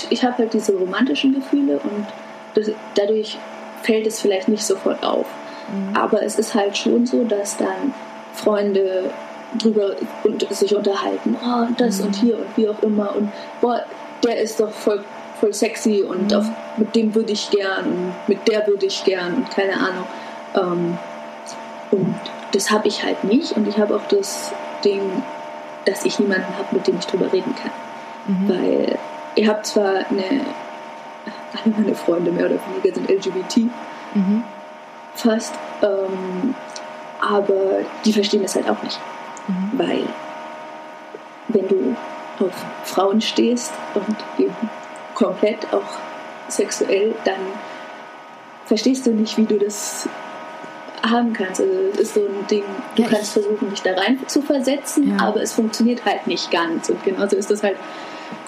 ich 0.10 0.24
habe 0.24 0.38
halt 0.38 0.54
diese 0.54 0.74
romantischen 0.74 1.34
Gefühle 1.34 1.80
und 1.80 2.06
das, 2.54 2.72
dadurch 2.96 3.38
fällt 3.84 4.08
es 4.08 4.22
vielleicht 4.22 4.48
nicht 4.48 4.64
sofort 4.64 5.04
auf. 5.04 5.26
Mhm. 5.70 5.96
Aber 5.96 6.24
es 6.24 6.38
ist 6.40 6.56
halt 6.56 6.78
schon 6.78 7.06
so, 7.06 7.24
dass 7.24 7.58
dann 7.58 7.94
Freunde 8.34 9.12
drüber 9.58 9.96
und 10.24 10.48
sich 10.54 10.76
unterhalten, 10.76 11.38
oh, 11.44 11.68
das 11.78 12.00
mhm. 12.00 12.08
und 12.08 12.16
hier 12.16 12.38
und 12.38 12.58
wie 12.58 12.68
auch 12.68 12.82
immer 12.84 13.16
und 13.16 13.32
boah, 13.62 13.84
der 14.26 14.42
ist 14.42 14.60
doch 14.60 14.72
voll, 14.72 15.04
voll 15.40 15.54
sexy 15.54 16.04
und 16.04 16.32
mhm. 16.32 16.38
auf, 16.38 16.46
mit 16.78 16.96
dem 16.96 17.14
würde 17.16 17.32
ich 17.32 17.50
gern, 17.52 18.14
mit 18.28 18.48
der 18.48 18.68
würde 18.68 18.86
ich 18.86 19.04
gern 19.04 19.36
und 19.36 19.52
keine 19.52 19.74
Ahnung. 19.74 20.08
Ähm, 20.56 20.98
und 21.92 22.16
das 22.52 22.72
habe 22.72 22.88
ich 22.88 23.04
halt 23.04 23.24
nicht 23.24 23.54
und 23.54 23.68
ich 23.68 23.78
habe 23.78 23.96
auch 23.96 24.08
das 24.10 24.52
Ding, 24.84 25.24
dass 25.86 26.06
ich 26.06 26.20
niemanden 26.20 26.58
habe, 26.58 26.76
mit 26.76 26.88
dem 26.88 26.98
ich 26.98 27.06
drüber 27.06 27.32
reden 27.32 27.54
kann. 27.56 27.72
Mhm. 28.28 28.50
Weil 28.50 29.00
ihr 29.36 29.48
habt 29.48 29.66
zwar 29.66 29.98
eine, 30.10 30.42
alle 31.54 31.74
meine 31.78 31.96
Freunde 31.96 32.32
mehr 32.32 32.46
oder 32.46 32.60
weniger 32.68 32.96
sind 32.96 33.10
LGBT, 33.10 33.58
mhm. 34.14 34.44
fast, 35.14 35.54
ähm, 35.82 36.56
aber 37.22 37.82
die 38.04 38.14
verstehen 38.14 38.42
das 38.42 38.56
halt 38.56 38.70
auch 38.70 38.82
nicht. 38.84 39.00
Mhm. 39.48 39.72
Weil 39.74 40.04
wenn 41.50 41.68
du 41.68 41.96
auf 42.40 42.54
Frauen 42.84 43.22
stehst 43.22 43.74
und 43.94 44.16
eben 44.38 44.56
komplett 45.14 45.74
auch 45.74 46.00
sexuell, 46.50 47.16
dann 47.24 47.40
verstehst 48.66 49.06
du 49.06 49.12
nicht, 49.12 49.38
wie 49.38 49.46
du 49.46 49.58
das 49.58 50.08
haben 51.04 51.34
kannst. 51.34 51.62
Also 51.62 51.74
es 51.94 52.00
ist 52.00 52.14
so 52.16 52.22
ein 52.22 52.48
Ding, 52.50 52.64
du 52.96 53.04
ja, 53.04 53.10
kannst 53.10 53.34
versuchen, 53.34 53.70
dich 53.70 53.82
da 53.82 53.94
rein 53.94 54.20
zu 54.28 54.42
versetzen, 54.42 55.18
ja. 55.18 55.26
aber 55.26 55.42
es 55.42 55.54
funktioniert 55.54 56.06
halt 56.06 56.28
nicht 56.28 56.52
ganz. 56.52 56.90
Und 56.90 57.04
genauso 57.04 57.36
ist 57.36 57.52
das 57.52 57.64
halt, 57.64 57.78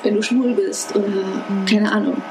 wenn 0.04 0.16
du 0.16 0.22
schwul 0.22 0.54
bist 0.54 0.96
oder 0.96 1.08
mhm. 1.08 1.66
keine 1.70 1.92
Ahnung. 1.92 2.22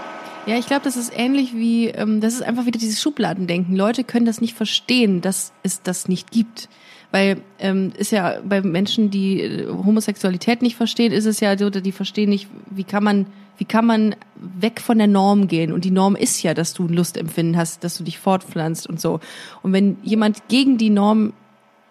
Ja, 0.46 0.56
ich 0.56 0.66
glaube, 0.66 0.84
das 0.84 0.96
ist 0.96 1.12
ähnlich 1.16 1.54
wie, 1.54 1.88
ähm, 1.88 2.20
das 2.20 2.34
ist 2.34 2.42
einfach 2.42 2.66
wieder 2.66 2.78
dieses 2.78 3.02
Schubladendenken. 3.02 3.75
Leute 3.75 4.04
können 4.04 4.26
das 4.26 4.40
nicht 4.40 4.54
verstehen, 4.54 5.20
dass 5.20 5.52
es 5.64 5.82
das 5.82 6.08
nicht 6.08 6.30
gibt. 6.30 6.68
Weil 7.16 7.40
ähm, 7.61 7.92
ist 7.96 8.12
ja 8.12 8.40
bei 8.44 8.61
Menschen, 8.61 9.11
die 9.11 9.40
äh, 9.40 9.68
Homosexualität 9.68 10.61
nicht 10.61 10.76
verstehen, 10.76 11.12
ist 11.12 11.25
es 11.25 11.40
ja 11.40 11.56
so, 11.56 11.70
die 11.70 11.92
verstehen 11.92 12.28
nicht, 12.28 12.46
wie 12.68 12.85
kann 12.85 13.02
man, 13.02 13.25
wie 13.56 13.64
kann 13.64 13.87
man 13.87 14.14
weg 14.35 14.82
von 14.82 14.99
der 14.99 15.06
Norm 15.06 15.49
gehen? 15.49 15.73
Und 15.73 15.87
die 15.87 15.90
Norm 15.90 16.14
ist 16.14 16.42
ja, 16.42 16.52
dass 16.52 16.75
du 16.75 16.85
ein 16.85 16.92
Lustempfinden 16.92 17.56
hast, 17.56 17.82
dass 17.85 17.96
du 17.96 18.04
dich 18.04 18.18
fortpflanzt 18.18 18.87
und 18.87 19.00
so. 19.00 19.20
Und 19.62 19.73
wenn 19.73 19.96
jemand 20.02 20.46
gegen 20.49 20.76
die 20.76 20.90
Norm, 20.90 21.32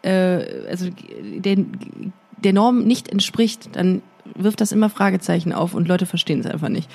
äh, 0.04 0.46
also 0.70 0.90
den, 1.20 2.14
der 2.38 2.54
Norm 2.54 2.84
nicht 2.84 3.10
entspricht, 3.10 3.76
dann 3.76 4.04
wirft 4.36 4.62
das 4.62 4.72
immer 4.72 4.92
Fragezeichen 4.92 5.54
auf 5.54 5.74
und 5.74 5.88
Leute 5.88 6.06
verstehen 6.06 6.42
es 6.42 6.46
einfach 6.46 6.70
nicht. 6.70 6.88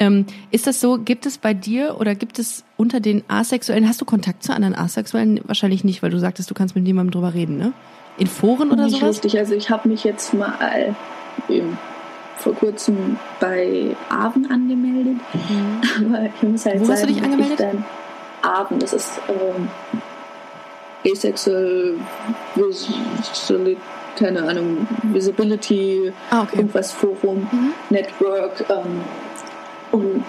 Ähm, 0.00 0.26
ist 0.50 0.66
das 0.66 0.80
so, 0.80 0.98
gibt 0.98 1.26
es 1.26 1.38
bei 1.38 1.54
dir 1.54 1.96
oder 1.98 2.14
gibt 2.14 2.38
es 2.38 2.64
unter 2.76 3.00
den 3.00 3.24
Asexuellen, 3.28 3.88
hast 3.88 4.00
du 4.00 4.04
Kontakt 4.04 4.42
zu 4.42 4.54
anderen 4.54 4.74
Asexuellen? 4.74 5.40
Wahrscheinlich 5.44 5.82
nicht, 5.84 6.02
weil 6.02 6.10
du 6.10 6.18
sagtest, 6.18 6.50
du 6.50 6.54
kannst 6.54 6.74
mit 6.74 6.84
niemandem 6.84 7.10
drüber 7.12 7.34
reden, 7.34 7.56
ne? 7.56 7.72
In 8.16 8.26
Foren 8.26 8.70
oder 8.70 8.84
nicht 8.84 9.00
sowas? 9.00 9.16
Richtig, 9.16 9.38
also 9.38 9.54
ich 9.54 9.70
habe 9.70 9.88
mich 9.88 10.04
jetzt 10.04 10.34
mal 10.34 10.94
eben 11.48 11.78
vor 12.36 12.54
kurzem 12.54 13.18
bei 13.40 13.96
Aven 14.08 14.50
angemeldet. 14.50 15.16
Mhm. 15.32 16.14
Aber 16.14 16.26
ich 16.26 16.42
muss 16.42 16.66
halt 16.66 16.80
Wo 16.80 16.84
sagen, 16.84 16.92
hast 16.92 17.02
du 17.02 17.06
dich 17.06 17.22
angemeldet? 17.22 17.60
Dann 17.60 17.84
Aven, 18.42 18.78
das 18.78 18.92
ist 18.92 19.20
ähm, 19.28 19.68
Asexual 21.04 21.94
Visibility, 22.54 23.76
keine 24.16 24.42
Ahnung, 24.42 24.86
Visibility, 25.02 26.12
ah, 26.30 26.42
okay. 26.42 26.56
irgendwas 26.56 26.92
Forum, 26.92 27.48
mhm. 27.50 27.72
Network. 27.90 28.64
Ähm, 28.68 29.00
und 29.92 30.24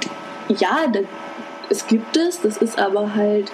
ja, 0.48 0.86
es 1.70 1.88
gibt 1.88 2.18
es, 2.18 2.42
das 2.42 2.58
ist 2.58 2.80
aber 2.80 3.16
halt, 3.16 3.52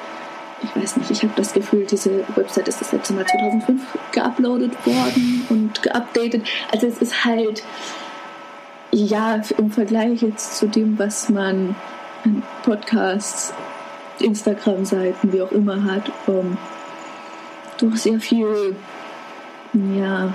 ich 0.63 0.75
weiß 0.75 0.97
nicht, 0.97 1.11
ich 1.11 1.23
habe 1.23 1.33
das 1.35 1.53
Gefühl, 1.53 1.85
diese 1.85 2.23
Website 2.35 2.67
ist 2.67 2.81
das 2.81 2.91
letzte 2.91 3.13
Mal 3.13 3.25
2005 3.25 3.81
geuploadet 4.11 4.85
worden 4.85 5.45
und 5.49 5.81
geupdatet. 5.81 6.47
Also 6.71 6.87
es 6.87 6.99
ist 6.99 7.25
halt, 7.25 7.63
ja, 8.91 9.41
im 9.57 9.71
Vergleich 9.71 10.21
jetzt 10.21 10.57
zu 10.57 10.67
dem, 10.67 10.97
was 10.97 11.29
man 11.29 11.75
an 12.23 12.43
Podcasts, 12.63 13.53
Instagram-Seiten, 14.19 15.33
wie 15.33 15.41
auch 15.41 15.51
immer 15.51 15.83
hat, 15.83 16.09
ähm, 16.27 16.57
doch 17.77 17.95
sehr 17.95 18.19
viel, 18.19 18.75
ja, 19.73 20.33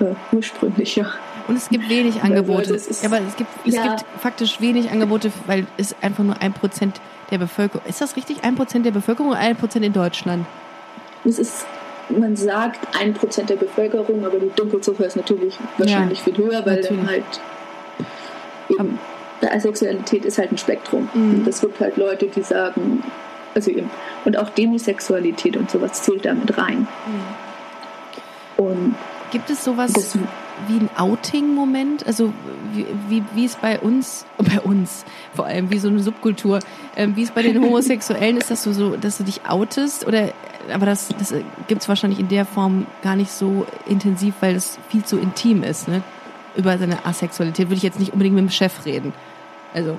äh, 0.00 0.14
ursprünglicher. 0.32 1.12
Und 1.50 1.56
es 1.56 1.68
gibt 1.68 1.88
wenig 1.88 2.22
Angebote. 2.22 2.76
Ja, 2.76 3.06
aber 3.08 3.20
es 3.26 3.34
gibt, 3.34 3.50
es 3.66 3.74
ja. 3.74 3.82
gibt 3.88 4.04
faktisch 4.20 4.60
wenig 4.60 4.88
Angebote, 4.88 5.32
weil 5.48 5.66
es 5.78 5.96
einfach 6.00 6.22
nur 6.22 6.40
ein 6.40 6.52
Prozent 6.52 7.00
der 7.32 7.38
Bevölkerung. 7.38 7.84
Ist 7.88 8.00
das 8.00 8.14
richtig? 8.14 8.44
Ein 8.44 8.54
Prozent 8.54 8.86
der 8.86 8.92
Bevölkerung 8.92 9.32
oder 9.32 9.40
ein 9.40 9.56
Prozent 9.56 9.84
in 9.84 9.92
Deutschland? 9.92 10.46
Es 11.24 11.40
ist, 11.40 11.66
man 12.08 12.36
sagt 12.36 12.78
ein 12.96 13.14
Prozent 13.14 13.50
der 13.50 13.56
Bevölkerung, 13.56 14.24
aber 14.24 14.38
die 14.38 14.52
Dunkelziffer 14.54 15.04
ist 15.04 15.16
natürlich 15.16 15.58
wahrscheinlich 15.76 16.18
ja, 16.24 16.24
viel 16.24 16.36
höher, 16.36 16.64
weil 16.64 16.82
dann 16.82 17.08
halt 17.08 17.24
eben, 18.68 19.00
Asexualität 19.42 20.24
ist 20.24 20.38
halt 20.38 20.52
ein 20.52 20.58
Spektrum. 20.58 21.08
Mhm. 21.12 21.48
Es 21.48 21.62
gibt 21.62 21.80
halt 21.80 21.96
Leute, 21.96 22.28
die 22.28 22.42
sagen, 22.42 23.02
also 23.56 23.72
eben, 23.72 23.90
und 24.24 24.38
auch 24.38 24.50
Demisexualität 24.50 25.56
und 25.56 25.68
sowas 25.68 26.00
zählt 26.00 26.26
damit 26.26 26.56
rein. 26.56 26.86
Mhm. 28.56 28.64
Und 28.64 28.94
Gibt 29.30 29.50
es 29.50 29.64
sowas? 29.64 29.92
Das, 29.92 30.16
wie 30.66 30.78
ein 30.78 30.90
Outing-Moment? 30.96 32.06
Also 32.06 32.32
wie, 32.72 32.86
wie, 33.08 33.22
wie 33.34 33.44
es 33.44 33.56
bei 33.56 33.78
uns, 33.78 34.26
bei 34.38 34.60
uns 34.60 35.04
vor 35.34 35.46
allem, 35.46 35.70
wie 35.70 35.78
so 35.78 35.88
eine 35.88 36.00
Subkultur, 36.00 36.60
äh, 36.96 37.08
wie 37.14 37.22
es 37.22 37.30
bei 37.30 37.42
den 37.42 37.60
Homosexuellen 37.62 38.36
ist, 38.36 38.50
dass 38.50 38.64
du 38.64 38.72
so, 38.72 38.96
dass 38.96 39.18
du 39.18 39.24
dich 39.24 39.46
outest 39.46 40.06
oder 40.06 40.32
aber 40.72 40.86
das, 40.86 41.08
das 41.18 41.34
gibt 41.68 41.82
es 41.82 41.88
wahrscheinlich 41.88 42.20
in 42.20 42.28
der 42.28 42.44
Form 42.44 42.86
gar 43.02 43.16
nicht 43.16 43.30
so 43.30 43.66
intensiv, 43.88 44.34
weil 44.40 44.54
es 44.54 44.78
viel 44.88 45.04
zu 45.04 45.18
intim 45.18 45.62
ist, 45.62 45.88
ne? 45.88 46.02
Über 46.56 46.76
seine 46.78 47.04
Asexualität 47.06 47.68
würde 47.68 47.76
ich 47.76 47.82
jetzt 47.82 47.98
nicht 47.98 48.12
unbedingt 48.12 48.34
mit 48.34 48.44
dem 48.44 48.50
Chef 48.50 48.84
reden. 48.84 49.12
Also, 49.72 49.98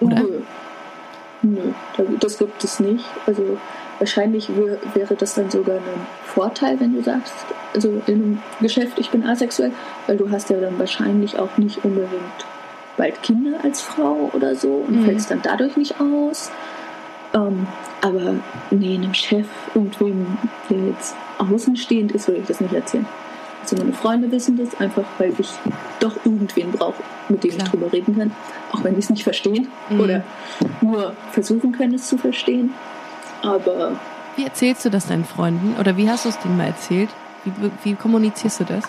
oder? 0.00 0.22
Nö. 0.22 0.42
Nö, 1.42 1.72
das 2.20 2.38
gibt 2.38 2.62
es 2.62 2.78
nicht. 2.80 3.04
Also 3.26 3.58
wahrscheinlich 3.98 4.48
wäre 4.94 5.14
das 5.16 5.34
dann 5.34 5.50
sogar 5.50 5.76
ein 5.76 6.06
Vorteil, 6.24 6.80
wenn 6.80 6.94
du 6.94 7.02
sagst, 7.02 7.32
also 7.74 8.02
in 8.06 8.14
einem 8.14 8.42
Geschäft, 8.60 8.98
ich 8.98 9.10
bin 9.10 9.24
asexuell, 9.24 9.72
weil 10.06 10.16
du 10.16 10.30
hast 10.30 10.50
ja 10.50 10.60
dann 10.60 10.78
wahrscheinlich 10.78 11.38
auch 11.38 11.56
nicht 11.56 11.84
unbedingt 11.84 12.46
bald 12.96 13.22
Kinder 13.22 13.58
als 13.62 13.80
Frau 13.80 14.30
oder 14.32 14.54
so 14.54 14.84
und 14.86 15.00
mhm. 15.00 15.04
fällst 15.04 15.30
dann 15.30 15.40
dadurch 15.42 15.76
nicht 15.76 16.00
aus. 16.00 16.50
Ähm, 17.34 17.66
aber 18.02 18.34
nee, 18.70 18.94
einem 18.94 19.14
Chef, 19.14 19.46
irgendwem, 19.74 20.38
der 20.68 20.78
jetzt 20.88 21.14
außenstehend 21.38 22.12
ist, 22.12 22.28
würde 22.28 22.40
ich 22.40 22.46
das 22.46 22.60
nicht 22.60 22.74
erzählen. 22.74 23.06
Also 23.62 23.76
meine 23.76 23.92
Freunde 23.92 24.30
wissen 24.30 24.56
das 24.56 24.78
einfach, 24.80 25.04
weil 25.18 25.32
ich 25.38 25.48
doch 26.00 26.16
irgendwen 26.24 26.72
brauche, 26.72 27.02
mit 27.28 27.44
dem 27.44 27.52
Klar. 27.52 27.64
ich 27.64 27.70
drüber 27.70 27.92
reden 27.92 28.18
kann. 28.18 28.32
Auch 28.72 28.82
wenn 28.82 28.94
die 28.94 29.00
es 29.00 29.08
nicht 29.08 29.22
verstehen 29.22 29.68
mhm. 29.88 30.00
oder 30.00 30.24
nur 30.80 31.14
versuchen 31.30 31.72
können, 31.72 31.94
es 31.94 32.06
zu 32.06 32.18
verstehen. 32.18 32.74
Aber. 33.42 33.92
Wie 34.36 34.44
erzählst 34.44 34.84
du 34.84 34.90
das 34.90 35.06
deinen 35.06 35.24
Freunden? 35.24 35.76
Oder 35.78 35.96
wie 35.96 36.08
hast 36.08 36.24
du 36.24 36.30
es 36.30 36.38
denen 36.38 36.56
mal 36.56 36.68
erzählt? 36.68 37.10
Wie, 37.44 37.70
wie 37.82 37.94
kommunizierst 37.94 38.60
du 38.60 38.64
das? 38.64 38.84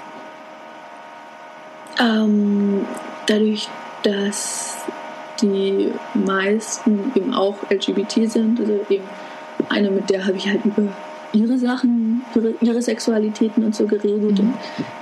Ähm, 2.00 2.86
dadurch, 3.26 3.68
dass 4.04 4.78
die 5.42 5.92
meisten 6.14 7.12
eben 7.16 7.34
auch 7.34 7.58
LGBT 7.70 8.30
sind, 8.30 8.60
also 8.60 8.80
eben 8.90 9.04
eine, 9.70 9.92
mit 9.92 10.10
der 10.10 10.26
habe 10.26 10.38
ich 10.38 10.48
halt 10.48 10.64
über 10.66 10.84
ihre 11.34 11.58
Sachen, 11.58 12.24
ihre, 12.36 12.54
ihre 12.62 12.82
Sexualitäten 12.82 13.64
und 13.66 13.76
so 13.76 13.86
geredet. 13.86 14.22
Mhm. 14.22 14.28
Und 14.28 14.54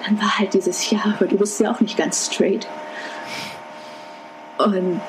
dann 0.06 0.20
war 0.20 0.40
halt 0.40 0.54
dieses, 0.54 0.90
ja, 0.90 1.00
aber 1.06 1.28
du 1.28 1.38
bist 1.38 1.60
ja 1.60 1.72
auch 1.72 1.80
nicht 1.82 1.98
ganz 1.98 2.28
straight. 2.32 2.68
Und 4.58 5.02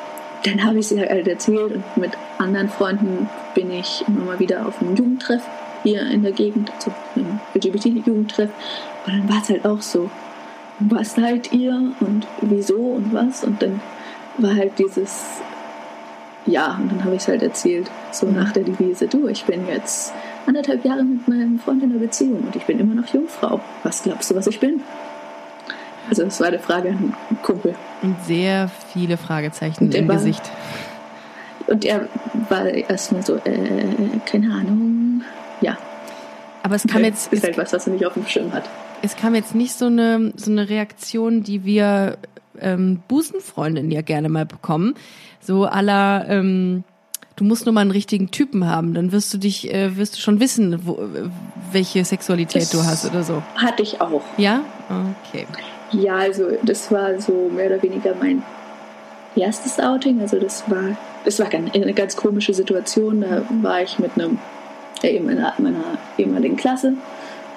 dann 0.42 0.64
habe 0.64 0.78
ich 0.78 0.88
sie 0.88 1.00
halt 1.00 1.28
erzählt 1.28 1.72
und 1.72 1.96
mit 1.96 2.12
anderen 2.38 2.68
Freunden 2.68 3.28
bin 3.54 3.70
ich 3.70 4.04
immer 4.06 4.24
mal 4.24 4.38
wieder 4.38 4.66
auf 4.66 4.80
einem 4.80 4.96
Jugendtreff 4.96 5.42
hier 5.82 6.06
in 6.06 6.22
der 6.22 6.32
Gegend, 6.32 6.70
also 6.74 6.92
einem 7.16 7.40
LGBT-Jugendtreff. 7.54 8.50
Und 9.06 9.12
dann 9.12 9.28
war 9.28 9.42
es 9.42 9.48
halt 9.48 9.64
auch 9.64 9.80
so, 9.80 10.10
was 10.78 11.14
seid 11.14 11.52
ihr 11.52 11.72
und 12.00 12.26
wieso 12.40 12.76
und 12.76 13.12
was? 13.12 13.44
Und 13.44 13.62
dann 13.62 13.80
war 14.38 14.54
halt 14.54 14.78
dieses, 14.78 15.40
ja, 16.46 16.78
und 16.80 16.90
dann 16.90 17.04
habe 17.04 17.14
ich 17.14 17.22
es 17.22 17.28
halt 17.28 17.42
erzählt, 17.42 17.90
so 18.10 18.26
mhm. 18.26 18.36
nach 18.36 18.52
der 18.52 18.64
Devise, 18.64 19.06
du, 19.06 19.28
ich 19.28 19.44
bin 19.44 19.66
jetzt 19.68 20.12
anderthalb 20.46 20.84
Jahre 20.84 21.04
mit 21.04 21.28
meinem 21.28 21.58
Freund 21.58 21.82
in 21.82 21.90
einer 21.90 22.00
Beziehung 22.00 22.40
und 22.40 22.56
ich 22.56 22.64
bin 22.64 22.78
immer 22.80 22.94
noch 22.94 23.12
Jungfrau. 23.12 23.60
Was 23.82 24.02
glaubst 24.02 24.30
du, 24.30 24.34
was 24.34 24.46
ich 24.46 24.58
bin? 24.58 24.82
Also 26.08 26.24
das 26.24 26.40
war 26.40 26.48
eine 26.48 26.58
Frage 26.58 26.90
an 26.90 27.14
einen 27.28 27.42
Kumpel. 27.42 27.74
Und 28.02 28.16
sehr 28.24 28.70
viele 28.92 29.16
Fragezeichen 29.16 29.90
im 29.92 30.08
war, 30.08 30.16
Gesicht. 30.16 30.42
Und 31.66 31.84
er 31.84 32.08
war 32.48 32.66
erstmal 32.66 33.24
so, 33.24 33.36
äh, 33.36 33.84
keine 34.26 34.52
Ahnung, 34.52 35.22
ja. 35.60 35.78
Aber 36.62 36.74
es 36.74 36.86
kam 36.86 37.04
jetzt. 37.04 37.32
Ist 37.32 37.44
halt 37.44 37.58
was, 37.58 37.72
was 37.72 37.86
er 37.86 37.92
nicht 37.92 38.06
auf 38.06 38.14
dem 38.14 38.26
Schirm 38.26 38.52
hat. 38.52 38.64
Es 39.02 39.16
kam 39.16 39.34
jetzt 39.34 39.54
nicht 39.54 39.72
so 39.72 39.86
eine, 39.86 40.32
so 40.36 40.50
eine 40.50 40.68
Reaktion, 40.68 41.42
die 41.42 41.64
wir 41.64 42.18
ähm, 42.60 43.02
Busenfreundinnen 43.08 43.90
ja 43.90 44.02
gerne 44.02 44.28
mal 44.28 44.46
bekommen. 44.46 44.94
So 45.40 45.64
aller, 45.64 46.26
ähm, 46.28 46.84
du 47.36 47.44
musst 47.44 47.66
nur 47.66 47.72
mal 47.72 47.80
einen 47.80 47.90
richtigen 47.90 48.30
Typen 48.30 48.66
haben, 48.66 48.94
dann 48.94 49.10
wirst 49.10 49.34
du 49.34 49.38
dich, 49.38 49.72
äh, 49.72 49.96
wirst 49.96 50.16
du 50.16 50.20
schon 50.20 50.38
wissen, 50.38 50.86
wo, 50.86 50.98
welche 51.72 52.04
Sexualität 52.04 52.62
Das 52.62 52.70
du 52.70 52.84
hast 52.84 53.04
oder 53.06 53.24
so. 53.24 53.42
Hatte 53.56 53.82
ich 53.82 54.00
auch. 54.00 54.22
Ja? 54.36 54.60
Okay. 55.24 55.46
Ja, 55.92 56.16
also 56.16 56.48
das 56.62 56.90
war 56.90 57.20
so 57.20 57.50
mehr 57.54 57.66
oder 57.66 57.82
weniger 57.82 58.14
mein 58.18 58.42
erstes 59.36 59.78
Outing. 59.78 60.20
Also 60.20 60.38
das 60.38 60.68
war, 60.70 60.96
das 61.24 61.38
war 61.38 61.48
eine 61.52 61.94
ganz 61.94 62.16
komische 62.16 62.54
Situation. 62.54 63.20
Da 63.22 63.42
war 63.62 63.82
ich 63.82 63.98
mit 63.98 64.12
einem, 64.14 64.38
ja, 65.02 65.10
eben 65.10 65.26
meiner, 65.26 65.52
meiner 65.58 65.98
ehemaligen 66.16 66.56
Klasse, 66.56 66.94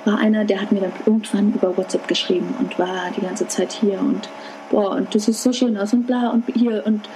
war 0.03 0.19
einer, 0.19 0.45
der 0.45 0.61
hat 0.61 0.71
mir 0.71 0.81
dann 0.81 0.91
irgendwann 1.05 1.53
über 1.53 1.75
WhatsApp 1.77 2.07
geschrieben 2.07 2.53
und 2.59 2.77
war 2.77 3.09
die 3.15 3.21
ganze 3.21 3.47
Zeit 3.47 3.71
hier 3.71 3.99
und 3.99 4.29
boah, 4.69 4.91
und 4.91 5.15
das 5.15 5.27
ist 5.27 5.41
so 5.41 5.51
schön 5.51 5.77
aus 5.77 5.93
und 5.93 6.05
bla 6.05 6.29
und 6.29 6.43
hier 6.53 6.83
und 6.85 7.09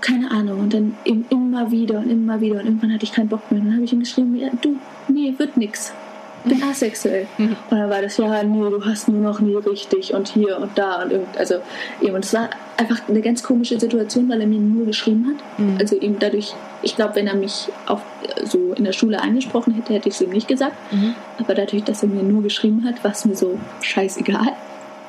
keine 0.00 0.30
Ahnung. 0.30 0.60
Und 0.60 0.74
dann 0.74 0.96
eben 1.04 1.26
immer 1.30 1.70
wieder 1.70 1.98
und 1.98 2.10
immer 2.10 2.40
wieder 2.40 2.60
und 2.60 2.66
irgendwann 2.66 2.92
hatte 2.92 3.04
ich 3.04 3.12
keinen 3.12 3.28
Bock 3.28 3.50
mehr. 3.50 3.60
Und 3.60 3.66
dann 3.66 3.74
habe 3.74 3.84
ich 3.84 3.92
ihm 3.92 4.00
geschrieben, 4.00 4.36
ja, 4.36 4.48
du, 4.60 4.76
nee, 5.08 5.34
wird 5.36 5.56
nix. 5.56 5.92
Bin 6.48 6.62
asexuell. 6.62 7.26
Und 7.38 7.56
dann 7.70 7.90
war 7.90 8.02
das, 8.02 8.16
ja, 8.16 8.42
nee, 8.42 8.70
du 8.70 8.84
hast 8.84 9.08
nur 9.08 9.20
noch 9.20 9.40
nie 9.40 9.56
richtig 9.56 10.14
und 10.14 10.28
hier 10.28 10.58
und 10.58 10.78
da 10.78 11.02
und 11.02 11.12
irgend, 11.12 11.36
also 11.36 11.56
eben, 12.00 12.14
und 12.14 12.24
es 12.24 12.32
war 12.32 12.50
einfach 12.76 13.00
eine 13.08 13.20
ganz 13.20 13.42
komische 13.42 13.78
Situation, 13.80 14.28
weil 14.28 14.40
er 14.40 14.46
mir 14.46 14.60
nur 14.60 14.86
geschrieben 14.86 15.26
hat. 15.26 15.80
Also 15.80 15.96
eben 16.00 16.18
dadurch, 16.18 16.54
ich 16.82 16.94
glaube, 16.94 17.16
wenn 17.16 17.26
er 17.26 17.34
mich 17.34 17.68
auch 17.86 18.00
so 18.44 18.74
in 18.74 18.84
der 18.84 18.92
Schule 18.92 19.20
angesprochen 19.20 19.74
hätte, 19.74 19.94
hätte 19.94 20.08
ich 20.08 20.14
es 20.14 20.20
ihm 20.20 20.30
nicht 20.30 20.46
gesagt. 20.46 20.76
Aber 21.38 21.54
dadurch, 21.54 21.84
dass 21.84 22.02
er 22.02 22.08
mir 22.08 22.22
nur 22.22 22.42
geschrieben 22.42 22.84
hat, 22.86 23.02
war 23.02 23.10
es 23.10 23.24
mir 23.24 23.34
so 23.34 23.58
scheißegal, 23.80 24.52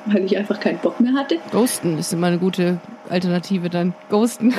weil 0.06 0.23
ich 0.26 0.38
einfach 0.38 0.60
keinen 0.60 0.80
Bock 0.80 1.00
mehr 1.00 1.13
hatte. 1.13 1.38
Ghosten 1.52 1.97
ist 1.97 2.13
immer 2.13 2.28
eine 2.28 2.39
gute 2.39 2.80
Alternative 3.10 3.69
dann. 3.69 3.93
Ghosten. 4.10 4.54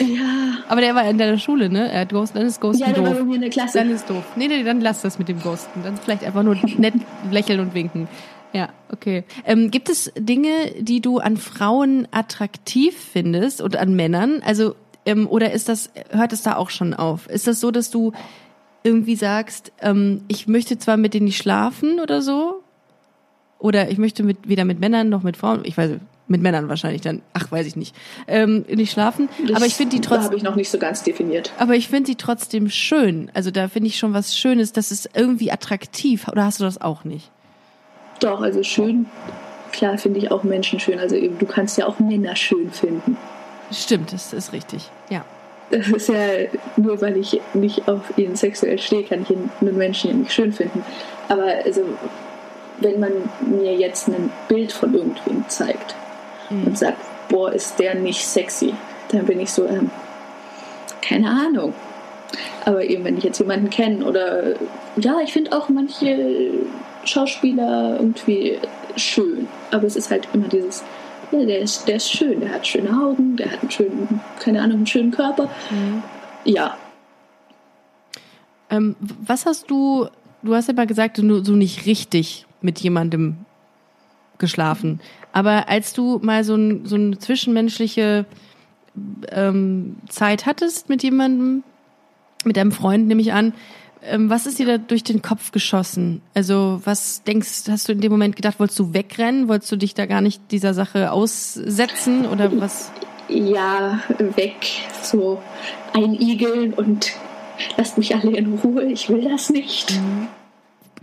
Ja, 0.00 0.58
Aber 0.68 0.80
der 0.80 0.94
war 0.94 1.08
in 1.08 1.18
deiner 1.18 1.38
Schule, 1.38 1.68
ne? 1.68 1.90
Er 1.90 2.02
hat 2.02 2.10
Ghosten, 2.10 2.38
dann 2.38 2.46
ist 2.46 2.60
Ghosten 2.60 2.82
ja 2.82 2.92
der 2.92 3.02
war 3.02 3.10
doof. 3.10 3.18
bei 3.18 3.24
mir 3.24 3.34
in 3.36 3.40
der 3.42 3.50
Klasse. 3.50 3.78
Dann 3.78 3.90
ist 3.90 4.08
doof. 4.08 4.24
Nee, 4.36 4.48
nee, 4.48 4.62
dann 4.62 4.80
lass 4.80 5.02
das 5.02 5.18
mit 5.18 5.28
dem 5.28 5.40
Ghosten. 5.40 5.82
Dann 5.82 5.96
vielleicht 5.96 6.24
einfach 6.24 6.42
nur 6.42 6.56
nett 6.78 6.94
lächeln 7.30 7.60
und 7.60 7.74
winken. 7.74 8.08
Ja, 8.52 8.68
okay. 8.90 9.24
Ähm, 9.46 9.70
gibt 9.70 9.88
es 9.88 10.12
Dinge, 10.16 10.50
die 10.78 11.00
du 11.00 11.18
an 11.18 11.36
Frauen 11.36 12.06
attraktiv 12.10 12.94
findest 12.96 13.60
und 13.60 13.76
an 13.76 13.94
Männern? 13.94 14.42
Also, 14.44 14.74
ähm, 15.06 15.26
oder 15.26 15.52
ist 15.52 15.68
das, 15.68 15.90
hört 16.10 16.32
es 16.32 16.42
da 16.42 16.56
auch 16.56 16.70
schon 16.70 16.94
auf? 16.94 17.26
Ist 17.28 17.46
das 17.46 17.60
so, 17.60 17.70
dass 17.70 17.90
du 17.90 18.12
irgendwie 18.84 19.16
sagst, 19.16 19.72
ähm, 19.80 20.22
ich 20.28 20.48
möchte 20.48 20.78
zwar 20.78 20.96
mit 20.96 21.14
denen 21.14 21.26
nicht 21.26 21.38
schlafen 21.38 22.00
oder 22.00 22.20
so? 22.20 22.62
Oder 23.58 23.90
ich 23.90 23.98
möchte 23.98 24.22
mit, 24.22 24.48
weder 24.48 24.64
mit 24.64 24.80
Männern 24.80 25.08
noch 25.08 25.22
mit 25.22 25.36
Frauen, 25.36 25.60
ich 25.64 25.76
weiß, 25.76 25.92
mit 26.28 26.40
Männern 26.40 26.68
wahrscheinlich 26.68 27.02
dann, 27.02 27.20
ach, 27.34 27.50
weiß 27.52 27.66
ich 27.66 27.76
nicht, 27.76 27.94
ähm, 28.28 28.64
nicht 28.68 28.92
schlafen. 28.92 29.28
Das 29.46 29.56
aber 29.56 29.66
ich 29.66 29.74
finde 29.74 29.96
die 29.96 30.00
trotzdem. 30.00 30.24
habe 30.26 30.36
ich 30.36 30.42
noch 30.42 30.54
nicht 30.56 30.70
so 30.70 30.78
ganz 30.78 31.02
definiert. 31.02 31.52
Aber 31.58 31.74
ich 31.74 31.88
finde 31.88 32.06
sie 32.08 32.16
trotzdem 32.16 32.70
schön. 32.70 33.30
Also 33.34 33.50
da 33.50 33.68
finde 33.68 33.88
ich 33.88 33.98
schon 33.98 34.14
was 34.14 34.36
Schönes. 34.36 34.72
Das 34.72 34.90
ist 34.92 35.10
irgendwie 35.14 35.50
attraktiv. 35.52 36.28
Oder 36.28 36.44
hast 36.44 36.60
du 36.60 36.64
das 36.64 36.80
auch 36.80 37.04
nicht? 37.04 37.30
Doch, 38.20 38.40
also 38.40 38.62
schön. 38.62 39.06
Klar 39.72 39.98
finde 39.98 40.18
ich 40.20 40.30
auch 40.30 40.42
Menschen 40.44 40.78
schön. 40.80 40.98
Also 40.98 41.16
eben, 41.16 41.38
du 41.38 41.46
kannst 41.46 41.76
ja 41.76 41.86
auch 41.86 41.98
Männer 41.98 42.36
schön 42.36 42.70
finden. 42.70 43.16
Stimmt, 43.72 44.12
das 44.12 44.32
ist 44.32 44.52
richtig. 44.52 44.88
Ja. 45.10 45.24
Das 45.70 45.88
ist 45.88 46.08
ja 46.08 46.18
nur, 46.76 47.00
weil 47.00 47.16
ich 47.16 47.40
nicht 47.54 47.88
auf 47.88 48.16
ihn 48.18 48.36
sexuell 48.36 48.78
stehe, 48.78 49.02
kann 49.04 49.22
ich 49.22 49.30
ihn- 49.30 49.50
einen 49.60 49.76
Menschen 49.78 50.10
ja 50.10 50.16
nicht 50.16 50.32
schön 50.32 50.52
finden. 50.52 50.84
Aber 51.28 51.46
also, 51.64 51.82
wenn 52.80 53.00
man 53.00 53.12
mir 53.40 53.74
jetzt 53.74 54.08
ein 54.08 54.30
Bild 54.48 54.70
von 54.72 54.92
irgendwem 54.94 55.44
zeigt 55.48 55.94
und 56.66 56.78
sagt, 56.78 56.98
boah, 57.28 57.52
ist 57.52 57.78
der 57.78 57.94
nicht 57.94 58.24
sexy, 58.24 58.74
dann 59.08 59.26
bin 59.26 59.40
ich 59.40 59.50
so, 59.50 59.66
ähm, 59.66 59.90
keine 61.00 61.28
Ahnung. 61.28 61.74
Aber 62.64 62.84
eben, 62.84 63.04
wenn 63.04 63.18
ich 63.18 63.24
jetzt 63.24 63.38
jemanden 63.38 63.70
kenne 63.70 64.04
oder 64.04 64.54
ja, 64.96 65.20
ich 65.20 65.32
finde 65.32 65.52
auch 65.52 65.68
manche 65.68 66.50
Schauspieler 67.04 67.96
irgendwie 67.98 68.58
schön. 68.96 69.48
Aber 69.70 69.84
es 69.86 69.96
ist 69.96 70.10
halt 70.10 70.28
immer 70.32 70.48
dieses, 70.48 70.82
ja, 71.30 71.44
der 71.44 71.60
ist, 71.60 71.88
der 71.88 71.96
ist 71.96 72.10
schön, 72.10 72.40
der 72.40 72.52
hat 72.52 72.66
schöne 72.66 72.90
Augen, 72.90 73.36
der 73.36 73.50
hat 73.50 73.60
einen 73.60 73.70
schönen, 73.70 74.20
keine 74.38 74.62
Ahnung, 74.62 74.78
einen 74.78 74.86
schönen 74.86 75.10
Körper. 75.10 75.50
Ja, 76.44 76.76
Ähm, 78.72 78.96
was 79.00 79.44
hast 79.44 79.70
du, 79.70 80.08
du 80.42 80.54
hast 80.54 80.68
ja 80.68 80.74
mal 80.74 80.86
gesagt, 80.86 81.18
du 81.18 81.44
so 81.44 81.52
nicht 81.52 81.84
richtig 81.84 82.46
mit 82.62 82.80
jemandem 82.80 83.36
geschlafen. 84.38 85.00
Aber 85.32 85.68
als 85.68 85.92
du 85.92 86.18
mal 86.22 86.44
so, 86.44 86.54
ein, 86.54 86.86
so 86.86 86.96
eine 86.96 87.18
zwischenmenschliche 87.18 88.26
ähm, 89.30 89.96
Zeit 90.08 90.46
hattest 90.46 90.88
mit 90.88 91.02
jemandem, 91.02 91.62
mit 92.44 92.56
deinem 92.56 92.72
Freund, 92.72 93.06
nehme 93.06 93.22
ich 93.22 93.32
an, 93.32 93.54
ähm, 94.04 94.28
was 94.28 94.46
ist 94.46 94.58
dir 94.58 94.66
da 94.66 94.78
durch 94.78 95.04
den 95.04 95.22
Kopf 95.22 95.52
geschossen? 95.52 96.20
Also 96.34 96.80
was 96.84 97.22
denkst, 97.22 97.64
hast 97.68 97.88
du 97.88 97.92
in 97.92 98.00
dem 98.00 98.12
Moment 98.12 98.36
gedacht, 98.36 98.60
wolltest 98.60 98.78
du 98.78 98.92
wegrennen? 98.92 99.48
Wolltest 99.48 99.72
du 99.72 99.76
dich 99.76 99.94
da 99.94 100.06
gar 100.06 100.20
nicht 100.20 100.40
dieser 100.50 100.74
Sache 100.74 101.12
aussetzen 101.12 102.26
oder 102.26 102.60
was? 102.60 102.92
ja, 103.28 104.00
weg, 104.18 104.66
so 105.02 105.40
einigeln 105.92 106.74
und 106.74 107.12
lasst 107.76 107.98
mich 107.98 108.14
alle 108.14 108.36
in 108.36 108.58
Ruhe, 108.58 108.84
ich 108.84 109.08
will 109.08 109.28
das 109.28 109.50
nicht. 109.50 109.92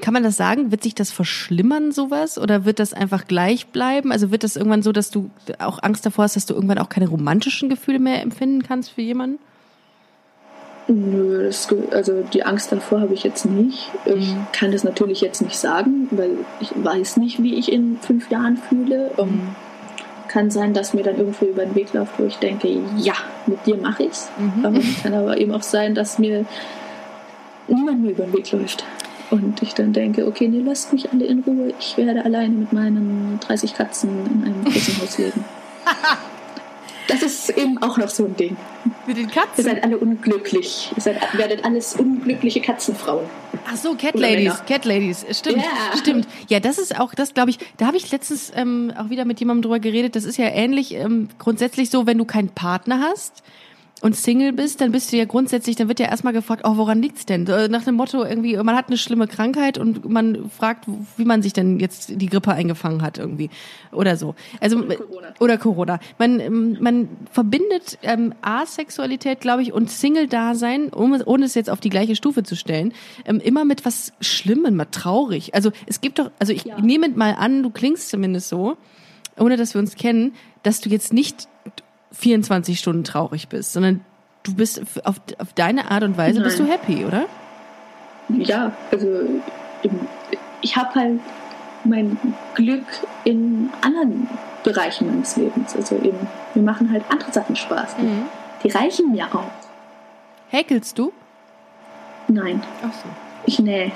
Kann 0.01 0.13
man 0.13 0.23
das 0.23 0.37
sagen? 0.37 0.71
Wird 0.71 0.83
sich 0.83 0.95
das 0.95 1.11
verschlimmern, 1.11 1.91
sowas? 1.91 2.37
Oder 2.37 2.65
wird 2.65 2.79
das 2.79 2.93
einfach 2.93 3.25
gleich 3.27 3.67
bleiben? 3.67 4.11
Also 4.11 4.31
wird 4.31 4.43
das 4.43 4.55
irgendwann 4.55 4.81
so, 4.81 4.91
dass 4.91 5.11
du 5.11 5.29
auch 5.59 5.81
Angst 5.83 6.05
davor 6.05 6.23
hast, 6.23 6.35
dass 6.35 6.45
du 6.45 6.53
irgendwann 6.53 6.77
auch 6.77 6.89
keine 6.89 7.07
romantischen 7.07 7.69
Gefühle 7.69 7.99
mehr 7.99 8.21
empfinden 8.21 8.63
kannst 8.63 8.91
für 8.91 9.01
jemanden? 9.01 9.39
Nö, 10.87 11.45
das, 11.45 11.67
also 11.91 12.23
die 12.33 12.43
Angst 12.43 12.71
davor 12.71 13.01
habe 13.01 13.13
ich 13.13 13.23
jetzt 13.23 13.45
nicht. 13.45 13.91
Ich 14.05 14.33
kann 14.53 14.71
das 14.71 14.83
natürlich 14.83 15.21
jetzt 15.21 15.41
nicht 15.41 15.55
sagen, 15.55 16.07
weil 16.11 16.31
ich 16.59 16.71
weiß 16.75 17.17
nicht, 17.17 17.43
wie 17.43 17.55
ich 17.55 17.71
in 17.71 17.97
fünf 18.01 18.31
Jahren 18.31 18.57
fühle. 18.57 19.11
Ähm, 19.17 19.55
Kann 20.27 20.51
sein, 20.51 20.73
dass 20.73 20.93
mir 20.93 21.03
dann 21.03 21.17
irgendwo 21.17 21.45
über 21.45 21.65
den 21.65 21.73
Weg 21.75 21.93
läuft, 21.93 22.19
wo 22.19 22.25
ich 22.25 22.37
denke, 22.37 22.67
ja, 22.97 23.13
mit 23.47 23.65
dir 23.65 23.77
mache 23.77 24.03
ich's. 24.03 24.29
Aber 24.63 24.79
kann 25.01 25.13
aber 25.13 25.37
eben 25.37 25.51
auch 25.53 25.63
sein, 25.63 25.95
dass 25.95 26.19
mir 26.19 26.45
niemand 27.67 28.01
mehr 28.01 28.11
über 28.11 28.25
den 28.25 28.33
Weg 28.33 28.51
läuft. 28.51 28.83
Und 29.31 29.61
ich 29.61 29.73
dann 29.75 29.93
denke, 29.93 30.25
okay, 30.27 30.47
nee, 30.47 30.61
lasst 30.65 30.91
mich 30.91 31.11
alle 31.11 31.25
in 31.25 31.41
Ruhe. 31.41 31.73
Ich 31.79 31.97
werde 31.97 32.23
alleine 32.25 32.53
mit 32.55 32.73
meinen 32.73 33.39
30 33.41 33.73
Katzen 33.75 34.09
in 34.25 34.43
einem 34.43 34.63
Katzenhaus 34.65 35.17
leben. 35.17 35.45
Das 37.07 37.23
ist 37.23 37.49
eben 37.57 37.81
auch 37.81 37.97
noch 37.97 38.09
so 38.09 38.25
ein 38.25 38.35
Ding. 38.35 38.55
Mit 39.07 39.17
den 39.17 39.29
Ihr 39.29 39.33
Katzen? 39.33 39.63
seid 39.63 39.83
alle 39.83 39.97
unglücklich. 39.97 40.91
Ihr 40.95 41.01
seid, 41.01 41.17
werdet 41.35 41.65
alles 41.65 41.95
unglückliche 41.95 42.61
Katzenfrauen. 42.61 43.25
Ach 43.67 43.75
so, 43.75 43.95
Cat 43.95 44.13
Oder 44.13 44.29
Ladies, 44.29 44.53
Männer. 44.53 44.65
Cat 44.67 44.85
Ladies. 44.85 45.25
Stimmt, 45.31 45.57
Ja. 45.57 45.97
stimmt. 45.97 46.27
Ja, 46.49 46.59
das 46.59 46.77
ist 46.77 46.99
auch, 46.99 47.15
das 47.15 47.33
glaube 47.33 47.49
ich, 47.49 47.57
da 47.77 47.87
habe 47.87 47.97
ich 47.97 48.11
letztens 48.11 48.51
ähm, 48.55 48.93
auch 48.95 49.09
wieder 49.09 49.25
mit 49.25 49.39
jemandem 49.39 49.63
drüber 49.63 49.79
geredet. 49.79 50.15
Das 50.15 50.23
ist 50.23 50.37
ja 50.37 50.49
ähnlich 50.49 50.93
ähm, 50.93 51.29
grundsätzlich 51.39 51.89
so, 51.89 52.05
wenn 52.05 52.19
du 52.19 52.25
keinen 52.25 52.49
Partner 52.49 52.99
hast 53.01 53.41
und 54.01 54.15
Single 54.15 54.53
bist, 54.53 54.79
dann 54.81 54.91
bist 54.91 55.11
du 55.11 55.17
ja 55.17 55.25
grundsätzlich, 55.25 55.75
dann 55.75 55.87
wird 55.89 55.99
ja 55.99 56.07
erstmal 56.07 56.31
gefragt, 56.33 56.61
oh, 56.65 56.77
woran 56.77 57.01
liegt's 57.01 57.25
denn? 57.25 57.43
Nach 57.43 57.83
dem 57.83 57.95
Motto 57.95 58.23
irgendwie, 58.23 58.55
man 58.57 58.75
hat 58.75 58.87
eine 58.87 58.97
schlimme 58.97 59.27
Krankheit 59.27 59.77
und 59.77 60.07
man 60.09 60.49
fragt, 60.49 60.85
wie 61.17 61.25
man 61.25 61.41
sich 61.41 61.51
denn 61.53 61.79
jetzt 61.79 62.09
die 62.15 62.27
Grippe 62.27 62.53
eingefangen 62.53 63.01
hat 63.01 63.17
irgendwie 63.17 63.49
oder 63.91 64.15
so. 64.15 64.35
Also 64.61 64.77
Oder 64.79 64.95
Corona. 64.95 65.27
oder 65.39 65.57
Corona. 65.57 65.99
Man 66.17 66.77
man 66.79 67.09
verbindet 67.31 67.97
ähm, 68.03 68.33
Asexualität, 68.41 69.41
glaube 69.41 69.63
ich, 69.63 69.73
und 69.73 69.89
Single-Dasein, 69.91 70.89
um, 70.89 71.19
ohne 71.25 71.45
es 71.45 71.55
jetzt 71.55 71.69
auf 71.69 71.79
die 71.81 71.89
gleiche 71.89 72.15
Stufe 72.15 72.43
zu 72.43 72.55
stellen, 72.55 72.93
ähm, 73.25 73.39
immer 73.39 73.65
mit 73.65 73.85
was 73.85 74.13
Schlimmem, 74.21 74.75
mal 74.75 74.85
traurig. 74.85 75.53
Also 75.55 75.71
es 75.87 75.99
gibt 76.01 76.19
doch, 76.19 76.31
also 76.39 76.53
ich 76.53 76.63
Ja. 76.63 76.79
nehme 76.79 77.09
mal 77.09 77.35
an, 77.37 77.63
du 77.63 77.69
klingst 77.69 78.09
zumindest 78.09 78.49
so, 78.49 78.77
ohne 79.37 79.57
dass 79.57 79.73
wir 79.73 79.79
uns 79.79 79.95
kennen, 79.95 80.33
dass 80.63 80.81
du 80.81 80.89
jetzt 80.89 81.13
nicht 81.13 81.47
24 82.11 82.79
Stunden 82.79 83.03
traurig 83.03 83.49
bist, 83.49 83.73
sondern 83.73 84.01
du 84.43 84.55
bist 84.55 84.81
auf, 85.03 85.21
auf 85.37 85.53
deine 85.53 85.91
Art 85.91 86.03
und 86.03 86.17
Weise 86.17 86.41
bist 86.41 86.59
du 86.59 86.63
Nein. 86.63 86.71
happy, 86.73 87.05
oder? 87.05 87.25
Ja, 88.29 88.71
also 88.91 89.07
ich 90.61 90.75
habe 90.75 90.95
halt 90.95 91.19
mein 91.83 92.17
Glück 92.55 92.85
in 93.23 93.69
anderen 93.81 94.29
Bereichen 94.63 95.07
meines 95.07 95.35
Lebens. 95.37 95.75
Also 95.75 95.95
eben, 95.97 96.27
mir 96.53 96.63
machen 96.63 96.91
halt 96.91 97.03
andere 97.09 97.31
Sachen 97.31 97.55
Spaß. 97.55 97.95
Die 98.63 98.69
reichen 98.69 99.11
mir 99.11 99.27
auch. 99.33 99.49
Häkelst 100.49 100.97
du? 100.97 101.13
Nein, 102.27 102.61
Ach 102.83 102.93
so. 102.93 103.09
ich 103.45 103.59
nähe. 103.59 103.91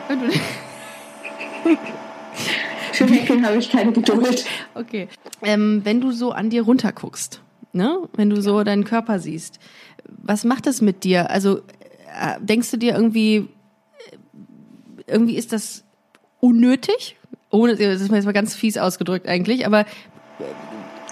Für 2.94 3.06
Häkeln 3.06 3.46
habe 3.46 3.58
ich 3.58 3.70
keine 3.72 3.92
Geduld. 3.92 4.46
Okay. 4.76 5.08
Ähm, 5.44 5.82
wenn 5.84 6.02
du 6.02 6.12
so 6.12 6.32
an 6.32 6.50
dir 6.50 6.64
runterguckst, 6.64 7.42
ne? 7.74 8.08
Wenn 8.16 8.30
du 8.30 8.42
so 8.42 8.64
deinen 8.64 8.86
Körper 8.86 9.20
siehst, 9.20 9.60
was 10.08 10.44
macht 10.44 10.66
das 10.66 10.82
mit 10.82 11.04
dir? 11.04 11.30
Also 11.30 11.58
äh, 11.58 12.40
denkst 12.40 12.72
du 12.72 12.78
dir 12.78 12.94
irgendwie, 12.94 13.38
äh, 13.38 13.48
irgendwie 15.08 15.36
ist 15.36 15.52
das 15.52 15.84
unnötig. 16.40 17.18
Ohne, 17.50 17.76
das 17.76 18.02
ist 18.02 18.12
jetzt 18.12 18.26
mal 18.26 18.34
ganz 18.34 18.56
fies 18.56 18.78
ausgedrückt 18.78 19.28
eigentlich, 19.28 19.66
aber. 19.66 19.86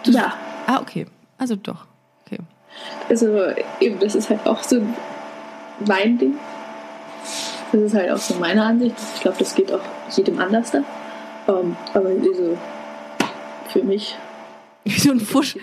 Du, 0.04 0.12
ja. 0.12 0.34
Ah, 0.68 0.80
okay. 0.80 1.06
Also 1.38 1.56
doch. 1.56 1.86
Okay. 2.26 2.40
Also 3.10 3.28
eben, 3.80 4.00
das 4.00 4.16
ist 4.16 4.30
halt 4.30 4.46
auch 4.46 4.64
so 4.64 4.82
mein 5.88 6.18
Ding. 6.18 6.36
Das 7.72 7.82
ist 7.82 7.94
halt 7.94 8.12
auch 8.12 8.18
so 8.18 8.36
meine 8.36 8.64
Ansicht. 8.64 8.96
Ich 9.16 9.22
glaube, 9.22 9.38
das 9.40 9.56
geht 9.56 9.72
auch 9.72 9.82
jedem 10.16 10.40
anders 10.40 10.72
da. 10.72 10.84
Um, 11.48 11.58
ähm, 11.58 11.78
aber 11.94 12.10
also, 12.10 12.58
für 13.70 13.84
mich. 13.84 14.18
Wie 14.84 15.00
so 15.00 15.12
ein 15.12 15.20
Fusch, 15.20 15.58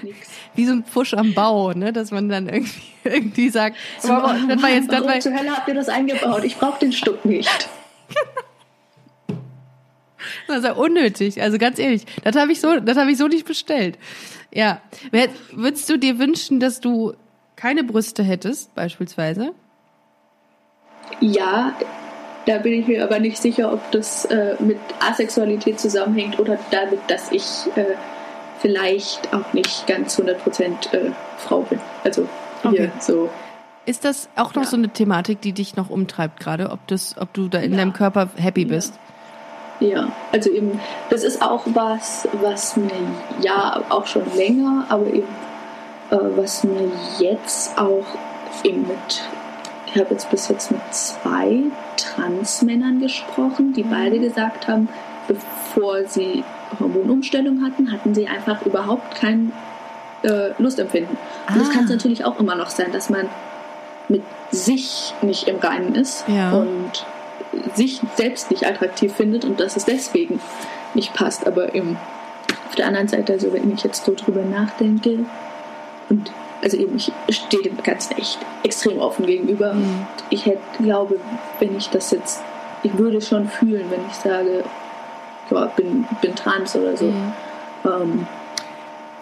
wie 0.54 0.64
so 0.64 0.72
ein 0.72 0.85
Fusch 0.85 1.14
am 1.14 1.35
Bau, 1.35 1.72
ne? 1.72 1.92
Dass 1.92 2.11
man 2.11 2.28
dann 2.28 2.48
irgendwie, 2.48 2.83
irgendwie 3.04 3.48
sagt, 3.48 3.76
so, 3.98 4.12
aber, 4.12 4.37
oh, 4.37 4.46
das 4.48 4.62
war 4.62 4.70
jetzt, 4.70 4.92
das 4.92 5.04
war, 5.04 5.20
zur 5.20 5.37
Hölle 5.37 5.57
habt 5.57 5.68
ihr 5.68 5.74
das 5.74 5.88
eingebaut? 5.88 6.44
Ich 6.44 6.57
brauche 6.57 6.78
den 6.78 6.92
Stuck 6.92 7.24
nicht. 7.24 7.68
Das 10.46 10.59
ist 10.59 10.64
ja 10.64 10.72
unnötig. 10.72 11.42
Also 11.42 11.59
ganz 11.59 11.78
ehrlich, 11.78 12.04
das 12.24 12.35
habe 12.35 12.50
ich 12.50 12.61
so, 12.61 12.81
das 12.81 12.96
habe 12.96 13.11
ich 13.11 13.18
so 13.18 13.28
nicht 13.28 13.46
bestellt. 13.46 13.98
Ja, 14.52 14.81
würdest 15.52 15.88
du 15.90 15.98
dir 15.98 16.18
wünschen, 16.18 16.59
dass 16.59 16.81
du 16.81 17.12
keine 17.54 17.85
Brüste 17.85 18.22
hättest, 18.22 18.74
beispielsweise? 18.74 19.52
Ja, 21.20 21.74
da 22.46 22.59
bin 22.59 22.72
ich 22.72 22.87
mir 22.87 23.04
aber 23.04 23.18
nicht 23.18 23.37
sicher, 23.37 23.72
ob 23.72 23.90
das 23.90 24.24
äh, 24.26 24.57
mit 24.59 24.78
Asexualität 25.00 25.78
zusammenhängt 25.78 26.38
oder 26.38 26.59
damit, 26.70 27.00
dass 27.09 27.31
ich 27.31 27.44
äh, 27.76 27.94
vielleicht 28.61 29.33
auch 29.33 29.53
nicht 29.53 29.87
ganz 29.87 30.18
100% 30.18 30.92
äh, 30.92 31.12
Frau 31.38 31.62
bin. 31.62 31.81
Also 32.05 32.29
hier 32.62 32.71
okay. 32.71 32.90
so. 33.01 33.31
Ist 33.87 34.05
das 34.05 34.29
auch 34.37 34.55
noch 34.55 34.64
ja. 34.64 34.68
so 34.68 34.77
eine 34.77 34.90
Thematik, 34.90 35.40
die 35.40 35.53
dich 35.53 35.77
noch 35.77 35.88
umtreibt 35.88 36.40
gerade, 36.40 36.71
ob, 36.71 36.87
das, 36.88 37.16
ob 37.18 37.33
du 37.33 37.49
da 37.49 37.59
in 37.59 37.73
ja. 37.73 37.79
deinem 37.79 37.92
Körper 37.92 38.29
happy 38.37 38.66
bist? 38.66 38.99
Ja. 39.81 39.88
ja, 39.88 40.12
also 40.33 40.51
eben, 40.51 40.81
das 41.09 41.25
ist 41.25 41.40
auch 41.40 41.62
was, 41.66 42.29
was 42.42 42.77
mir 42.77 42.90
ja 43.40 43.83
auch 43.88 44.07
schon 44.07 44.25
länger, 44.37 44.85
aber 44.88 45.07
eben 45.07 45.29
äh, 46.11 46.16
was 46.37 46.64
mir 46.64 46.90
jetzt 47.18 47.79
auch 47.79 48.05
eben 48.64 48.87
mit 48.87 49.23
ich 49.87 49.99
habe 49.99 50.11
jetzt 50.11 50.31
bis 50.31 50.49
jetzt 50.49 50.71
mit 50.71 50.81
zwei 50.90 51.62
Transmännern 51.97 53.01
gesprochen, 53.01 53.73
die 53.73 53.85
beide 53.85 54.18
gesagt 54.18 54.68
haben, 54.68 54.88
bevor 55.27 56.05
sie 56.05 56.44
Hormonumstellung 56.78 57.64
hatten, 57.64 57.92
hatten 57.92 58.14
sie 58.14 58.26
einfach 58.26 58.64
überhaupt 58.64 59.14
kein 59.14 59.52
äh, 60.22 60.50
Lustempfinden. 60.59 61.16
Ah. 61.46 61.54
Und 61.54 61.62
es 61.62 61.70
kann 61.70 61.87
natürlich 61.87 62.24
auch 62.24 62.38
immer 62.38 62.54
noch 62.54 62.70
sein, 62.70 62.92
dass 62.92 63.11
man 63.11 63.28
mit 64.09 64.22
sich 64.50 65.14
nicht 65.22 65.48
im 65.48 65.57
Reinen 65.57 65.94
ist 65.94 66.24
ja. 66.28 66.52
und 66.52 67.07
sich 67.74 68.00
selbst 68.16 68.50
nicht 68.50 68.66
attraktiv 68.66 69.12
findet 69.12 69.44
und 69.44 69.61
dass 69.61 69.76
es 69.76 69.85
deswegen 69.85 70.40
nicht 70.94 71.14
passt. 71.14 71.46
Aber 71.46 71.74
eben 71.74 71.96
auf 72.68 72.74
der 72.74 72.87
anderen 72.87 73.09
Seite, 73.09 73.35
also 73.35 73.52
wenn 73.52 73.72
ich 73.72 73.85
jetzt 73.85 74.04
so 74.04 74.14
drüber 74.14 74.42
nachdenke 74.42 75.20
und 76.09 76.31
also 76.62 76.76
eben, 76.76 76.96
ich 76.96 77.12
stehe 77.31 77.62
dem 77.62 77.76
Ganzen 77.83 78.16
echt 78.18 78.38
extrem 78.64 78.98
offen 78.98 79.26
gegenüber. 79.26 79.74
Mhm. 79.74 79.83
Und 79.83 80.07
ich 80.31 80.46
hätte, 80.46 80.59
glaube, 80.83 81.20
wenn 81.61 81.76
ich 81.76 81.88
das 81.90 82.11
jetzt, 82.11 82.42
ich 82.83 82.96
würde 82.98 83.20
schon 83.20 83.48
fühlen, 83.48 83.87
wenn 83.90 84.00
ich 84.09 84.14
sage, 84.14 84.64
ja, 85.50 85.66
bin, 85.66 86.06
bin 86.20 86.34
trans 86.34 86.76
oder 86.76 86.96
so. 86.96 87.06
Mhm. 87.06 87.32
Ähm, 87.84 88.26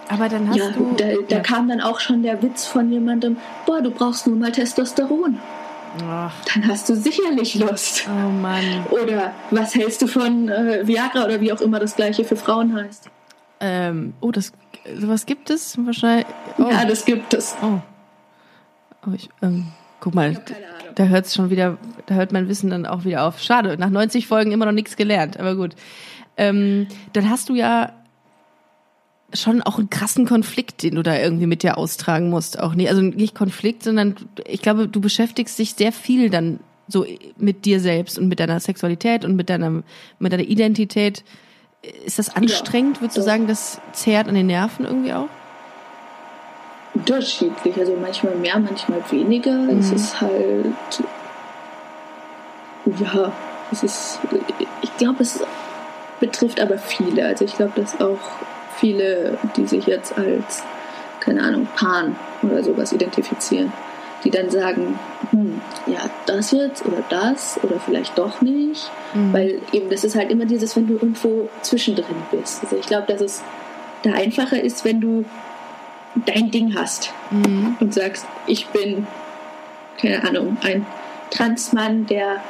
aber 0.09 0.29
dann 0.29 0.49
hast 0.49 0.57
ja, 0.57 0.71
du. 0.71 0.95
Da, 0.97 1.05
da 1.29 1.37
ja. 1.37 1.43
kam 1.43 1.69
dann 1.69 1.81
auch 1.81 2.01
schon 2.01 2.23
der 2.23 2.43
Witz 2.43 2.67
von 2.67 2.91
jemandem: 2.93 3.37
Boah, 3.67 3.81
du 3.81 3.91
brauchst 3.91 4.27
nur 4.27 4.37
mal 4.37 4.53
Testosteron. 4.53 5.39
Ach. 6.05 6.33
Dann 6.53 6.69
hast 6.69 6.89
du 6.89 6.95
sicherlich 6.95 7.55
Lust. 7.55 8.07
Oh 8.09 8.29
Mann. 8.29 8.85
Oder 8.91 9.33
was 9.51 9.75
hältst 9.75 10.03
du 10.03 10.07
von 10.07 10.49
äh, 10.49 10.87
Viagra 10.87 11.25
oder 11.25 11.41
wie 11.41 11.53
auch 11.53 11.61
immer 11.61 11.81
das 11.81 11.97
gleiche 11.97 12.25
für 12.25 12.37
Frauen 12.37 12.75
heißt? 12.75 13.09
Ähm, 13.61 14.13
oh, 14.21 14.31
das 14.31 14.53
sowas 14.95 15.27
gibt 15.27 15.51
es 15.51 15.79
wahrscheinlich. 15.85 16.27
Oh. 16.59 16.69
Ja, 16.71 16.85
das 16.85 17.05
gibt 17.05 17.35
es. 17.35 17.57
Oh. 17.63 17.81
oh 19.07 19.13
ich, 19.15 19.29
ähm, 19.43 19.69
guck 20.01 20.15
mal, 20.15 20.37
da 20.95 21.05
hört 21.05 21.27
es 21.27 21.35
schon 21.35 21.51
wieder, 21.51 21.79
da 22.07 22.15
hört 22.15 22.33
mein 22.33 22.49
Wissen 22.49 22.71
dann 22.71 22.87
auch 22.87 23.05
wieder 23.05 23.25
auf. 23.25 23.41
Schade, 23.41 23.77
nach 23.79 23.91
90 23.91 24.27
Folgen 24.27 24.53
immer 24.53 24.67
noch 24.67 24.73
nichts 24.73 24.97
gelernt, 24.97 25.39
aber 25.39 25.57
gut. 25.57 25.75
Ähm, 26.37 26.87
dann 27.13 27.31
hast 27.31 27.49
du 27.49 27.55
ja 27.55 27.93
schon 29.35 29.63
auch 29.63 29.79
einen 29.79 29.91
krassen 29.91 30.27
Konflikt, 30.27 30.83
den 30.83 30.95
du 30.95 31.03
da 31.03 31.19
irgendwie 31.19 31.47
mit 31.47 31.63
dir 31.63 31.79
austragen 31.79 32.31
musst. 32.31 32.59
Auch 32.59 32.75
nicht, 32.75 32.89
also 32.89 33.03
nicht 33.03 33.35
Konflikt, 33.35 33.83
sondern 33.83 34.15
ich 34.47 34.63
glaube, 34.63 34.89
du 34.89 35.01
beschäftigst 35.01 35.59
dich 35.59 35.75
sehr 35.75 35.93
viel 35.93 36.31
dann 36.31 36.61
so 36.89 37.05
mit 37.37 37.65
dir 37.65 37.81
selbst 37.81 38.19
und 38.19 38.29
mit 38.29 38.39
deiner 38.39 38.61
Sexualität 38.61 39.25
und 39.25 39.35
mit 39.35 39.51
deiner, 39.51 39.83
mit 40.19 40.33
deiner 40.33 40.45
Identität. 40.45 41.25
Ist 42.05 42.19
das 42.19 42.35
anstrengend? 42.35 42.97
Ja, 42.97 43.03
Würdest 43.03 43.19
du 43.19 43.23
sagen, 43.23 43.47
das 43.47 43.81
zehrt 43.93 44.29
an 44.29 44.35
den 44.35 44.47
Nerven 44.47 44.85
irgendwie 44.85 45.13
auch? 45.13 45.29
Unterschiedlich, 46.95 47.77
also 47.77 47.97
manchmal 48.01 48.37
mehr, 48.37 48.59
manchmal 48.59 49.03
weniger. 49.11 49.53
Mhm. 49.53 49.81
Es 49.81 49.91
ist 49.91 50.21
halt, 50.21 50.67
ja, 53.01 53.33
es 53.71 53.83
ist, 53.83 54.21
ich 54.83 54.97
glaube, 54.97 55.23
es 55.23 55.45
betrifft 56.21 56.61
aber 56.61 56.79
viele. 56.79 57.27
Also 57.27 57.45
ich 57.45 57.57
glaube, 57.57 57.73
dass 57.77 58.01
auch 58.01 58.19
viele, 58.77 59.39
die 59.57 59.67
sich 59.67 59.87
jetzt 59.87 60.17
als, 60.17 60.63
keine 61.21 61.43
Ahnung, 61.43 61.67
Pan 61.77 62.17
oder 62.43 62.63
sowas 62.63 62.93
identifizieren, 62.93 63.73
die 64.25 64.31
dann 64.31 64.51
sagen, 64.51 64.99
hm, 65.31 65.61
ja, 65.87 66.01
das 66.27 66.51
jetzt 66.51 66.85
oder 66.85 67.03
das 67.09 67.61
oder 67.63 67.79
vielleicht 67.79 68.19
doch 68.19 68.41
nicht. 68.41 68.91
Mhm. 69.15 69.33
Weil 69.33 69.61
eben 69.73 69.91
das 69.91 70.05
ist 70.05 70.17
halt 70.17 70.31
immer 70.31 70.47
dieses, 70.47 70.77
wenn 70.77 70.87
du 70.87 70.95
irgendwo 70.95 71.49
zwischendrin 71.63 72.17
bist. 72.31 72.63
Also 72.63 72.77
ich 72.77 72.87
glaube, 72.87 73.07
dass 73.07 73.21
es 73.21 73.43
da 74.03 74.13
einfacher 74.13 74.61
ist, 74.61 74.85
wenn 74.85 75.01
du 75.01 75.25
dein 76.25 76.51
Ding 76.51 76.75
hast 76.75 77.13
mhm. 77.31 77.77
und 77.81 77.93
sagst, 77.93 78.27
ich 78.47 78.67
bin, 78.69 79.07
keine 80.01 80.27
Ahnung, 80.27 80.57
ein 80.63 80.87
Transmann, 81.31 82.07
der 82.07 82.43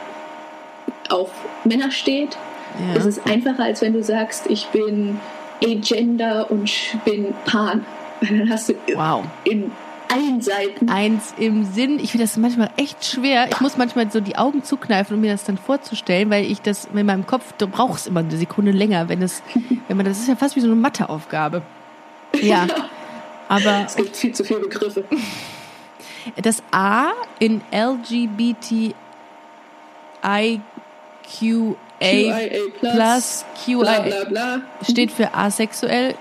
auf 1.08 1.30
Männer 1.64 1.90
steht. 1.90 2.36
Ja. 2.78 2.98
Es 2.98 3.06
ist 3.06 3.26
einfacher, 3.26 3.64
als 3.64 3.80
wenn 3.80 3.92
du 3.92 4.02
sagst, 4.02 4.46
ich 4.48 4.66
bin 4.66 5.20
Agender 5.62 6.50
und 6.50 6.70
bin 7.04 7.34
Pan. 7.44 7.84
Dann 8.20 8.48
hast 8.50 8.68
du 8.70 8.74
wow. 8.94 9.24
in 9.44 9.70
allen 10.12 10.40
Seiten. 10.40 10.88
Eins 10.88 11.34
im 11.38 11.64
Sinn. 11.64 11.98
Ich 11.98 12.12
finde 12.12 12.24
das 12.24 12.36
manchmal 12.36 12.70
echt 12.76 13.04
schwer. 13.04 13.48
Ich 13.50 13.60
muss 13.60 13.76
manchmal 13.76 14.10
so 14.10 14.20
die 14.20 14.36
Augen 14.36 14.62
zukneifen, 14.62 15.16
um 15.16 15.20
mir 15.20 15.32
das 15.32 15.44
dann 15.44 15.58
vorzustellen, 15.58 16.30
weil 16.30 16.44
ich 16.44 16.62
das 16.62 16.88
in 16.92 17.06
meinem 17.06 17.26
Kopf, 17.26 17.52
du 17.58 17.66
brauchst 17.66 18.06
immer 18.06 18.20
eine 18.20 18.36
Sekunde 18.36 18.70
länger, 18.70 19.08
wenn 19.08 19.20
das, 19.20 19.42
wenn 19.88 19.96
man, 19.96 20.06
das 20.06 20.18
ist 20.18 20.28
ja 20.28 20.36
fast 20.36 20.56
wie 20.56 20.60
so 20.60 20.66
eine 20.66 20.76
Matheaufgabe. 20.76 21.62
Ja. 22.40 22.66
Aber. 23.48 23.84
Es 23.86 23.96
gibt 23.96 24.16
viel 24.16 24.32
zu 24.32 24.44
viele 24.44 24.60
Begriffe. 24.60 25.04
Das 26.42 26.62
A 26.72 27.12
in 27.38 27.60
LGBTIQA 32.00 32.80
plus 32.80 33.44
QIA 33.64 33.76
bla, 33.76 34.00
bla, 34.00 34.24
bla. 34.24 34.62
steht 34.88 35.10
für 35.10 35.34
asexuell, 35.34 36.14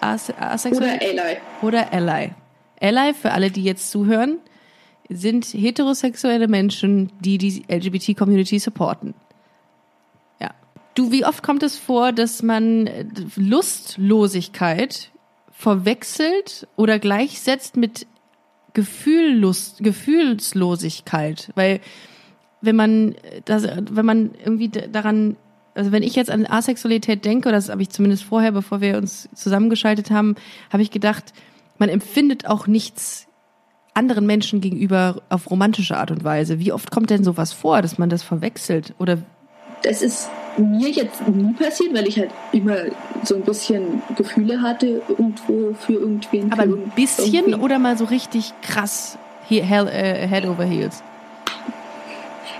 asexuell 0.00 0.98
oder 1.00 1.22
Ally. 1.22 1.36
Oder 1.62 1.92
Ally. 1.92 2.30
Ally, 2.80 3.14
für 3.14 3.32
alle, 3.32 3.50
die 3.50 3.64
jetzt 3.64 3.90
zuhören, 3.90 4.38
sind 5.08 5.44
heterosexuelle 5.46 6.48
Menschen, 6.48 7.12
die 7.20 7.38
die 7.38 7.64
LGBT-Community 7.68 8.58
supporten. 8.58 9.14
Ja. 10.40 10.54
Du, 10.94 11.12
wie 11.12 11.24
oft 11.24 11.42
kommt 11.42 11.62
es 11.62 11.76
vor, 11.76 12.12
dass 12.12 12.42
man 12.42 12.86
äh, 12.86 13.04
Lustlosigkeit 13.36 15.10
verwechselt 15.50 16.66
oder 16.76 16.98
gleichsetzt 16.98 17.76
mit 17.76 18.06
Gefühllust, 18.72 19.78
Gefühlslosigkeit? 19.78 21.50
Weil 21.54 21.80
wenn 22.64 22.76
man 22.76 23.14
das, 23.44 23.66
wenn 23.90 24.06
man 24.06 24.30
irgendwie 24.44 24.68
daran 24.68 25.36
also 25.76 25.90
wenn 25.90 26.04
ich 26.04 26.14
jetzt 26.14 26.30
an 26.30 26.46
Asexualität 26.46 27.24
denke, 27.24 27.48
oder 27.48 27.58
das 27.58 27.68
habe 27.68 27.82
ich 27.82 27.90
zumindest 27.90 28.22
vorher, 28.22 28.52
bevor 28.52 28.80
wir 28.80 28.96
uns 28.96 29.28
zusammengeschaltet 29.34 30.10
haben, 30.10 30.36
habe 30.72 30.82
ich 30.82 30.92
gedacht, 30.92 31.32
man 31.78 31.88
empfindet 31.88 32.46
auch 32.46 32.68
nichts 32.68 33.26
anderen 33.92 34.26
Menschen 34.26 34.60
gegenüber 34.60 35.22
auf 35.30 35.50
romantische 35.50 35.96
Art 35.96 36.10
und 36.10 36.24
Weise. 36.24 36.58
Wie 36.58 36.72
oft 36.72 36.90
kommt 36.90 37.10
denn 37.10 37.24
sowas 37.24 37.52
vor, 37.52 37.82
dass 37.82 37.98
man 37.98 38.08
das 38.08 38.22
verwechselt? 38.22 38.94
Oder 38.98 39.18
das 39.82 40.02
ist 40.02 40.30
mir 40.56 40.88
jetzt 40.88 41.26
nie 41.28 41.52
passiert, 41.52 41.94
weil 41.94 42.08
ich 42.08 42.18
halt 42.18 42.30
immer 42.52 42.76
so 43.22 43.34
ein 43.36 43.42
bisschen 43.42 44.02
Gefühle 44.16 44.62
hatte 44.62 45.02
irgendwo 45.08 45.74
für 45.74 45.92
irgendwen. 45.94 46.52
Aber 46.52 46.62
ein 46.62 46.92
bisschen 46.94 47.32
irgendwie. 47.32 47.54
oder 47.60 47.78
mal 47.78 47.98
so 47.98 48.04
richtig 48.04 48.52
krass 48.62 49.18
hell, 49.48 49.88
äh, 49.88 50.26
Head 50.26 50.46
over 50.46 50.64
Heels? 50.64 51.02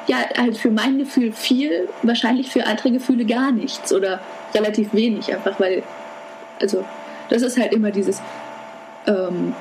Ja, 0.07 0.19
halt 0.37 0.57
für 0.57 0.71
mein 0.71 0.99
Gefühl 0.99 1.33
viel, 1.33 1.89
wahrscheinlich 2.03 2.51
für 2.51 2.67
andere 2.67 2.93
Gefühle 2.93 3.25
gar 3.25 3.53
nichts 3.53 3.93
oder 3.93 4.21
relativ 4.55 4.93
wenig, 4.93 5.33
einfach 5.33 5.59
weil, 5.59 5.83
also 6.61 6.85
das 7.31 7.43
ist 7.43 7.59
halt 7.59 7.73
immer 7.73 7.91
dieses, 7.91 8.21
ähm, 9.07 9.55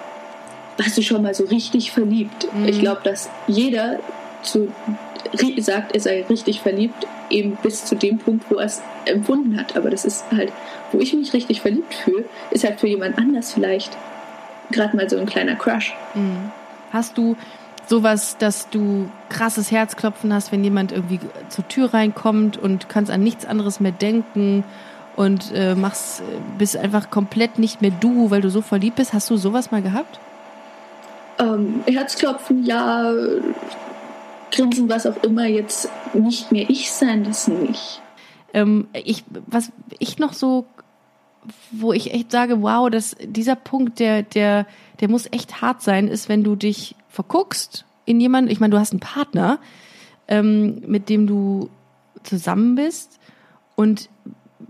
warst 0.78 0.98
du 0.98 1.02
schon 1.02 1.22
mal 1.22 1.34
so 1.34 1.46
richtig 1.46 1.92
verliebt? 1.92 2.48
Mhm. 2.54 2.68
Ich 2.68 2.80
glaube, 2.80 3.02
dass 3.04 3.30
jeder 3.48 4.00
zu, 4.42 4.72
sagt, 5.58 5.94
er 5.94 6.00
sei 6.02 6.26
richtig 6.30 6.62
verliebt, 6.62 7.08
eben 7.30 7.58
bis 7.64 7.86
zu 7.86 7.96
dem 7.96 8.20
Punkt, 8.20 8.46
wo 8.50 8.56
er 8.56 8.66
es 8.66 8.82
empfunden 9.06 9.58
hat. 9.58 9.76
Aber 9.76 9.90
das 9.90 10.06
ist 10.06 10.26
halt, 10.36 10.52
wo 10.92 11.00
ich 11.00 11.14
mich 11.14 11.34
richtig 11.34 11.62
verliebt 11.62 11.94
fühle, 11.94 12.26
ist 12.52 12.64
halt 12.64 12.80
für 12.80 12.88
jemand 12.88 13.18
anders 13.18 13.54
vielleicht 13.54 13.98
gerade 14.72 14.96
mal 14.96 15.10
so 15.10 15.18
ein 15.18 15.26
kleiner 15.26 15.56
Crush. 15.56 15.96
Mhm. 16.14 16.52
Hast 16.92 17.18
du 17.18 17.36
sowas, 17.88 18.38
dass 18.38 18.69
du 18.69 19.10
krasses 19.30 19.72
Herzklopfen 19.72 20.34
hast, 20.34 20.52
wenn 20.52 20.63
jemand 20.63 20.91
irgendwie 20.91 21.19
zur 21.50 21.67
Tür 21.67 21.93
reinkommt 21.93 22.58
und 22.58 22.89
kannst 22.89 23.12
an 23.12 23.24
nichts 23.24 23.46
anderes 23.46 23.80
mehr 23.80 23.91
denken 23.91 24.63
und 25.15 25.52
äh, 25.54 25.76
machst, 25.76 26.24
bist 26.58 26.78
einfach 26.78 27.10
komplett 27.10 27.60
nicht 27.60 27.82
mehr 27.82 27.91
du, 27.91 28.32
weil 28.32 28.41
du 28.41 28.50
so 28.50 28.62
verliebt 28.62 28.96
bist. 28.96 29.13
Hast 29.13 29.30
du 29.30 29.38
sowas 29.38 29.72
mal 29.72 29.82
gehabt? 29.82 30.19
Ähm, 31.39 31.84
Herzklopfen, 31.88 32.63
ja, 32.63 33.12
Grinsen, 34.52 34.89
was 34.89 35.06
auch 35.06 35.22
immer, 35.24 35.46
jetzt 35.46 35.89
nicht 36.13 36.52
mehr 36.52 36.69
ich 36.69 36.91
sein, 36.91 37.24
das 37.24 37.48
nicht. 37.48 38.02
Ähm, 38.54 38.88
ich, 38.93 39.24
was 39.48 39.72
ich 40.00 40.19
noch 40.19 40.34
so, 40.34 40.65
wo 41.72 41.91
ich 41.91 42.13
echt 42.13 42.32
sage, 42.32 42.62
wow, 42.62 42.89
dass 42.89 43.15
dieser 43.19 43.56
Punkt, 43.56 44.00
der, 44.00 44.22
der, 44.22 44.67
der 45.00 45.10
muss 45.10 45.28
echt 45.32 45.62
hart 45.62 45.82
sein, 45.82 46.08
ist, 46.08 46.30
wenn 46.30 46.43
du 46.43 46.56
dich 46.56 46.96
verguckst 47.13 47.86
in 48.06 48.19
jemanden, 48.19 48.49
ich 48.49 48.60
meine, 48.60 48.71
du 48.71 48.80
hast 48.80 48.91
einen 48.91 48.99
Partner, 48.99 49.60
ähm, 50.28 50.82
mit 50.88 51.10
dem 51.10 51.28
du 51.28 51.69
zusammen 52.23 52.76
bist 52.76 53.19
und 53.76 54.10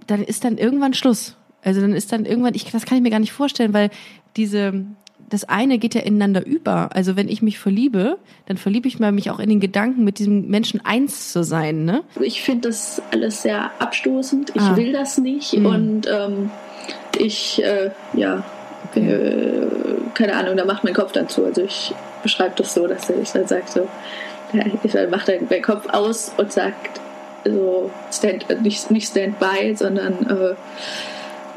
dann 0.08 0.22
ist 0.22 0.44
dann 0.44 0.58
irgendwann 0.58 0.94
Schluss. 0.94 1.38
Also 1.64 1.80
dann 1.80 1.94
ist 1.94 2.12
dann 2.12 2.26
irgendwann, 2.26 2.54
ich, 2.54 2.70
das 2.70 2.86
kann 2.86 2.98
ich 2.98 3.02
mir 3.02 3.12
gar 3.12 3.22
nicht 3.22 3.32
vorstellen, 3.32 3.74
weil 3.74 3.90
diese, 4.36 4.86
das 5.30 5.46
eine 5.46 5.78
geht 5.78 5.96
ja 5.96 6.02
ineinander 6.02 6.46
über. 6.46 6.94
Also 6.94 7.16
wenn 7.16 7.30
ich 7.30 7.42
mich 7.42 7.60
verliebe, 7.60 8.18
dann 8.48 8.58
verliebe 8.58 8.90
ich 8.90 9.00
mich 9.00 9.32
auch 9.32 9.40
in 9.40 9.50
den 9.50 9.62
Gedanken, 9.62 10.04
mit 10.04 10.20
diesem 10.20 10.50
Menschen 10.50 10.86
eins 10.86 11.32
zu 11.32 11.46
sein. 11.46 11.86
Ne? 11.86 12.04
Ich 12.20 12.42
finde 12.42 12.68
das 12.68 13.02
alles 13.12 13.42
sehr 13.42 13.72
abstoßend. 13.80 14.52
Ich 14.54 14.62
ah. 14.62 14.76
will 14.76 14.92
das 14.92 15.18
nicht 15.18 15.54
mhm. 15.58 15.66
und 15.66 16.08
ähm, 16.08 16.52
ich, 17.18 17.64
äh, 17.64 17.92
ja, 18.14 18.44
okay. 18.90 19.10
äh, 19.10 19.68
keine 20.14 20.36
Ahnung, 20.36 20.58
da 20.58 20.66
macht 20.66 20.84
mein 20.84 20.94
Kopf 20.94 21.14
dann 21.14 21.30
zu. 21.30 21.46
Also 21.46 21.62
ich 21.62 21.94
beschreibe 22.24 22.56
das 22.58 22.74
so, 22.74 22.88
dass 22.88 23.10
ich 23.10 23.32
dann 23.32 23.48
sage 23.48 23.66
so, 23.68 23.88
ja, 24.54 24.66
ich 24.66 25.10
mache 25.10 25.34
dann 25.34 25.48
meinen 25.50 25.62
Kopf 25.62 25.88
aus 25.90 26.32
und 26.38 26.52
sagt 26.52 27.00
so 27.46 27.92
stand, 28.12 28.62
nicht, 28.62 28.90
nicht 28.90 29.10
Standby, 29.10 29.76
sondern 29.76 30.26
äh, 30.28 30.56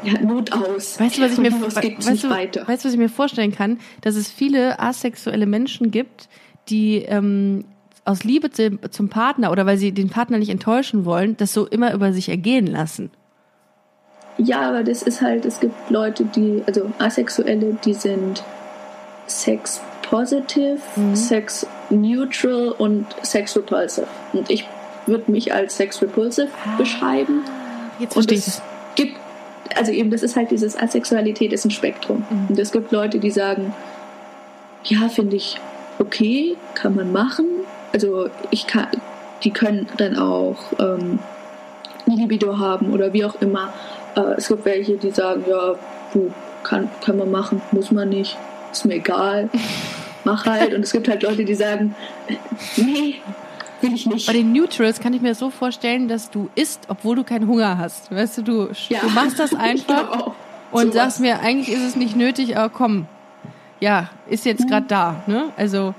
ja, 0.03 0.19
Not 0.21 0.51
aus. 0.51 0.99
Weißt 0.99 1.17
du, 1.17 1.21
was 1.23 1.31
ich 1.33 1.37
mir, 1.39 1.51
weißt, 1.51 2.23
du, 2.23 2.29
weißt, 2.29 2.55
du, 2.55 2.67
was 2.67 2.85
ich 2.85 2.97
mir 2.97 3.09
vorstellen 3.09 3.51
kann? 3.51 3.79
Dass 4.01 4.15
es 4.15 4.29
viele 4.29 4.79
asexuelle 4.79 5.45
Menschen 5.45 5.89
gibt, 5.89 6.29
die 6.69 6.97
ähm, 6.97 7.65
aus 8.05 8.23
Liebe 8.23 8.49
zum 8.51 9.09
Partner 9.09 9.51
oder 9.51 9.65
weil 9.65 9.77
sie 9.77 9.91
den 9.91 10.09
Partner 10.09 10.37
nicht 10.37 10.49
enttäuschen 10.49 11.03
wollen, 11.05 11.35
das 11.37 11.53
so 11.53 11.65
immer 11.65 11.93
über 11.93 12.13
sich 12.13 12.29
ergehen 12.29 12.67
lassen. 12.67 13.11
Ja, 14.37 14.61
aber 14.69 14.83
das 14.83 15.01
ist 15.01 15.21
halt, 15.21 15.45
es 15.45 15.59
gibt 15.59 15.89
Leute, 15.89 16.23
die, 16.23 16.61
also 16.67 16.91
Asexuelle, 16.99 17.77
die 17.83 17.93
sind 17.93 18.43
sex 19.25 19.81
positive, 20.09 20.79
mhm. 20.95 21.15
sex 21.15 21.65
neutral 21.89 22.73
und 22.77 23.05
sex 23.21 23.55
repulsive. 23.55 24.07
Und 24.33 24.49
ich 24.49 24.67
würde 25.05 25.31
mich 25.31 25.53
als 25.53 25.77
sex 25.77 26.01
repulsive 26.01 26.49
ah, 26.65 26.77
beschreiben. 26.77 27.43
Jetzt 27.99 28.13
verstehe 28.13 28.37
ich 28.37 28.47
es. 28.47 28.61
Gibt, 28.95 29.15
also 29.75 29.91
eben, 29.91 30.11
das 30.11 30.23
ist 30.23 30.35
halt 30.35 30.51
dieses 30.51 30.77
Asexualität 30.77 31.53
ist 31.53 31.65
ein 31.65 31.71
Spektrum. 31.71 32.25
Mhm. 32.29 32.47
Und 32.49 32.59
es 32.59 32.71
gibt 32.71 32.91
Leute, 32.91 33.19
die 33.19 33.31
sagen, 33.31 33.73
ja, 34.83 35.09
finde 35.09 35.35
ich 35.35 35.59
okay, 35.99 36.55
kann 36.73 36.95
man 36.95 37.11
machen. 37.11 37.45
Also 37.93 38.29
ich 38.51 38.67
kann, 38.67 38.87
die 39.43 39.51
können 39.51 39.87
dann 39.97 40.17
auch 40.17 40.57
ähm, 40.79 41.19
Libido 42.05 42.57
haben 42.59 42.93
oder 42.93 43.13
wie 43.13 43.25
auch 43.25 43.35
immer. 43.41 43.73
Äh, 44.15 44.35
es 44.37 44.47
gibt 44.47 44.65
welche, 44.65 44.97
die 44.97 45.11
sagen, 45.11 45.43
ja, 45.47 45.75
puh, 46.11 46.31
kann, 46.63 46.89
kann 47.03 47.17
man 47.17 47.31
machen, 47.31 47.61
muss 47.71 47.91
man 47.91 48.09
nicht, 48.09 48.37
ist 48.71 48.85
mir 48.85 48.95
egal, 48.95 49.49
mach 50.23 50.45
halt. 50.45 50.73
Und 50.73 50.83
es 50.83 50.91
gibt 50.91 51.07
halt 51.07 51.23
Leute, 51.23 51.45
die 51.45 51.55
sagen, 51.55 51.95
nee, 52.75 53.15
will 53.81 53.93
ich 53.93 54.05
nicht. 54.05 54.27
Bei 54.27 54.33
den 54.33 54.51
Neutrals 54.53 54.99
kann 54.99 55.13
ich 55.13 55.21
mir 55.21 55.35
so 55.35 55.49
vorstellen, 55.49 56.07
dass 56.07 56.29
du 56.29 56.49
isst, 56.55 56.81
obwohl 56.87 57.15
du 57.15 57.23
keinen 57.23 57.47
Hunger 57.47 57.77
hast. 57.77 58.11
Weißt 58.11 58.39
du, 58.39 58.41
du, 58.41 58.69
ja. 58.89 58.99
du 59.01 59.09
machst 59.09 59.39
das 59.39 59.53
einfach 59.55 60.33
und 60.71 60.87
so 60.87 60.91
sagst 60.91 61.17
was. 61.17 61.19
mir, 61.19 61.39
eigentlich 61.39 61.75
ist 61.75 61.83
es 61.83 61.95
nicht 61.95 62.15
nötig, 62.15 62.57
aber 62.57 62.69
komm, 62.69 63.07
ja, 63.79 64.09
ist 64.27 64.45
jetzt 64.45 64.65
mhm. 64.65 64.69
gerade 64.69 64.87
da. 64.87 65.23
Ne? 65.27 65.45
Also 65.55 65.93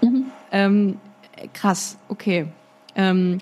mhm. 0.00 0.26
ähm, 0.52 0.98
krass, 1.52 1.98
okay. 2.08 2.46
Ähm, 2.96 3.38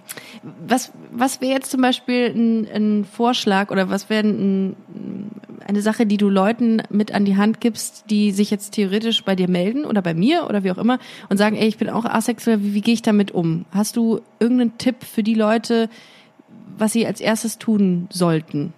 was 0.67 0.93
was 1.11 1.41
wäre 1.41 1.53
jetzt 1.53 1.71
zum 1.71 1.83
Beispiel 1.83 2.33
ein, 2.35 2.69
ein 2.73 3.05
Vorschlag 3.05 3.71
oder 3.71 3.91
was 3.91 4.09
wäre 4.09 4.27
ein, 4.27 4.77
eine 5.67 5.83
Sache, 5.83 6.07
die 6.07 6.17
du 6.17 6.29
Leuten 6.29 6.83
mit 6.91 7.15
an 7.15 7.25
die 7.25 7.37
Hand 7.37 7.61
gibst, 7.61 8.05
die 8.11 8.33
sich 8.33 8.51
jetzt 8.51 8.73
theoretisch 8.73 9.25
bei 9.25 9.37
dir 9.37 9.49
melden 9.49 9.85
oder 9.85 10.03
bei 10.03 10.15
mir 10.15 10.47
oder 10.49 10.65
wie 10.65 10.71
auch 10.71 10.79
immer 10.79 10.99
und 11.29 11.37
sagen, 11.37 11.57
ey, 11.57 11.69
ich 11.69 11.79
bin 11.79 11.91
auch 11.91 12.05
asexuell, 12.05 12.63
wie, 12.63 12.75
wie 12.75 12.81
gehe 12.81 12.95
ich 12.95 13.03
damit 13.03 13.31
um? 13.31 13.67
Hast 13.73 13.97
du 13.97 14.21
irgendeinen 14.41 14.79
Tipp 14.79 15.05
für 15.05 15.23
die 15.23 15.35
Leute, 15.35 15.89
was 16.79 16.93
sie 16.93 17.07
als 17.07 17.21
erstes 17.21 17.59
tun 17.59 18.09
sollten? 18.11 18.73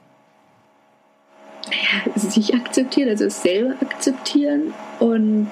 Sich 2.17 2.55
akzeptieren, 2.55 3.09
also 3.09 3.25
es 3.25 3.43
selber 3.43 3.75
akzeptieren 3.81 4.75
und 4.99 5.49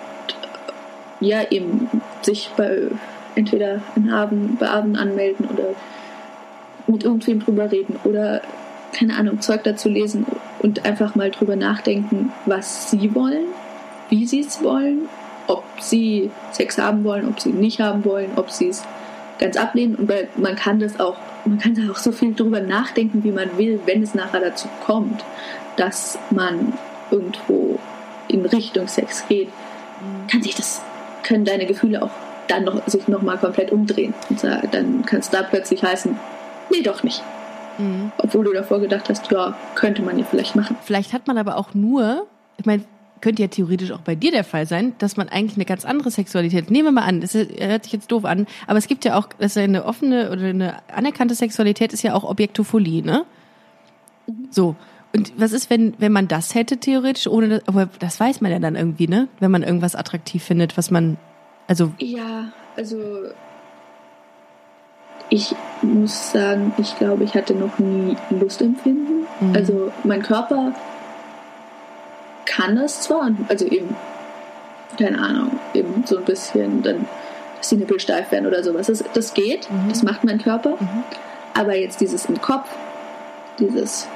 ja, 1.20 1.42
eben 1.50 1.88
sich 2.22 2.50
bei 2.56 2.88
entweder 3.35 3.81
in 3.97 4.11
Abend, 4.11 4.59
bei 4.59 4.68
Abend 4.68 4.99
anmelden 4.99 5.47
oder 5.47 5.75
mit 6.87 7.05
irgendwem 7.05 7.40
drüber 7.40 7.71
reden 7.71 7.97
oder 8.05 8.42
keine 8.92 9.16
Ahnung, 9.16 9.40
Zeug 9.40 9.64
dazu 9.64 9.88
lesen 9.88 10.27
und 10.61 10.85
einfach 10.85 11.14
mal 11.14 11.31
drüber 11.31 11.57
nachdenken, 11.57 12.33
was 12.47 12.90
sie 12.90 13.14
wollen, 13.14 13.47
wie 14.11 14.27
sie 14.27 14.40
es 14.40 14.62
wollen, 14.62 15.09
ob 15.47 15.64
sie 15.81 16.31
Sex 16.53 16.79
haben 16.79 17.05
wollen, 17.05 17.27
ob 17.27 17.40
sie 17.40 17.51
nicht 17.51 17.81
haben 17.81 18.05
wollen, 18.05 18.31
ob 18.37 18.51
sie 18.51 18.68
es 18.68 18.85
ganz 19.38 19.57
ablehnen. 19.57 19.97
Und 19.97 20.09
weil 20.09 20.29
man 20.37 20.57
kann 20.57 20.79
das 20.79 21.01
auch, 21.01 21.16
man 21.45 21.59
kann 21.59 21.75
da 21.75 21.90
auch 21.90 21.97
so 21.97 22.12
viel 22.12 22.35
drüber 22.35 22.61
nachdenken, 22.61 23.25
wie 23.25 23.33
man 23.33 23.57
will, 23.57 23.81
wenn 23.87 24.03
es 24.03 24.14
nachher 24.14 24.40
dazu 24.40 24.68
kommt, 24.85 25.25
dass 25.77 26.18
man 26.31 26.75
irgendwo 27.11 27.79
in 28.29 28.45
Richtung 28.45 28.88
Sex 28.88 29.27
geht, 29.29 29.49
kann 30.31 30.42
sich 30.42 30.55
das, 30.55 30.83
können 31.23 31.45
deine 31.45 31.66
Gefühle 31.66 32.03
auch 32.03 32.11
dann 32.48 32.64
noch, 32.64 32.87
sich 32.87 33.09
nochmal 33.09 33.38
komplett 33.38 33.72
umdrehen. 33.72 34.14
Und 34.28 34.42
dann 34.42 35.05
kann 35.07 35.20
es 35.20 35.31
da 35.31 35.42
plötzlich 35.42 35.83
heißen, 35.83 36.18
nee, 36.70 36.83
doch 36.83 37.02
nicht. 37.02 37.22
Mhm. 37.78 38.12
Obwohl 38.18 38.44
du 38.44 38.52
davor 38.52 38.81
gedacht 38.81 39.09
hast, 39.09 39.31
ja, 39.31 39.57
könnte 39.74 40.02
man 40.02 40.18
ja 40.18 40.24
vielleicht 40.24 40.57
machen. 40.57 40.76
Vielleicht 40.83 41.12
hat 41.12 41.26
man 41.26 41.38
aber 41.38 41.57
auch 41.57 41.74
nur, 41.74 42.26
ich 42.59 42.66
meine, 42.66 42.85
könnte 43.22 43.40
ja 43.40 43.48
theoretisch 43.48 43.92
auch 43.92 44.00
bei 44.00 44.14
dir 44.14 44.33
der 44.33 44.44
Fall 44.44 44.66
sein, 44.66 44.94
dass 44.98 45.16
man 45.16 45.28
eigentlich 45.28 45.57
eine 45.57 45.64
ganz 45.64 45.85
andere 45.85 46.11
Sexualität, 46.11 46.70
nehmen 46.70 46.88
wir 46.88 46.92
mal 46.92 47.07
an, 47.07 47.20
das 47.20 47.35
hört 47.35 47.85
sich 47.85 47.92
jetzt 47.92 48.11
doof 48.11 48.24
an, 48.24 48.46
aber 48.66 48.78
es 48.78 48.88
gibt 48.88 49.05
ja 49.05 49.16
auch, 49.16 49.28
dass 49.38 49.57
eine 49.57 49.85
offene 49.85 50.31
oder 50.31 50.46
eine 50.46 50.74
anerkannte 50.92 51.35
Sexualität 51.35 51.92
ist 51.92 52.02
ja 52.02 52.14
auch 52.14 52.24
Objektophilie, 52.24 53.02
ne? 53.02 53.24
Mhm. 54.26 54.48
So. 54.50 54.76
Und 55.14 55.33
was 55.37 55.52
ist, 55.52 55.70
wenn, 55.70 55.94
wenn 55.98 56.11
man 56.11 56.26
das 56.26 56.55
hätte 56.55 56.78
theoretisch, 56.78 57.26
ohne 57.26 57.48
das, 57.48 57.68
aber 57.68 57.88
das 57.98 58.18
weiß 58.18 58.40
man 58.40 58.50
ja 58.50 58.59
dann 58.59 58.76
irgendwie, 58.76 59.07
ne? 59.07 59.28
Wenn 59.40 59.50
man 59.50 59.62
irgendwas 59.62 59.94
attraktiv 59.94 60.42
findet, 60.42 60.76
was 60.76 60.90
man, 60.90 61.16
also. 61.66 61.92
Ja, 61.98 62.46
also 62.77 62.98
ich 65.33 65.55
muss 65.81 66.33
sagen, 66.33 66.75
ich 66.77 66.96
glaube, 66.98 67.25
ich 67.25 67.35
hatte 67.35 67.55
noch 67.55 67.79
nie 67.79 68.16
Lustempfinden. 68.29 69.27
Mhm. 69.40 69.55
Also 69.55 69.92
mein 70.05 70.22
Körper 70.22 70.72
kann 72.44 72.77
das 72.77 73.01
zwar, 73.01 73.31
also 73.48 73.64
eben, 73.64 73.96
keine 74.98 75.18
Ahnung, 75.18 75.59
eben 75.72 76.05
so 76.05 76.18
ein 76.18 76.25
bisschen, 76.25 76.83
dann, 76.83 77.09
dass 77.57 77.70
die 77.70 77.77
Nippel 77.77 77.98
steif 77.98 78.31
werden 78.31 78.46
oder 78.46 78.62
sowas. 78.62 78.88
Das, 78.88 79.03
das 79.14 79.33
geht, 79.33 79.70
mhm. 79.70 79.88
das 79.88 80.03
macht 80.03 80.22
mein 80.25 80.38
Körper. 80.38 80.77
Mhm. 80.79 81.05
Aber 81.55 81.77
jetzt 81.77 82.01
dieses 82.03 82.27
im 82.27 82.40
Kopf, 82.40 82.68
dieses, 83.59 84.07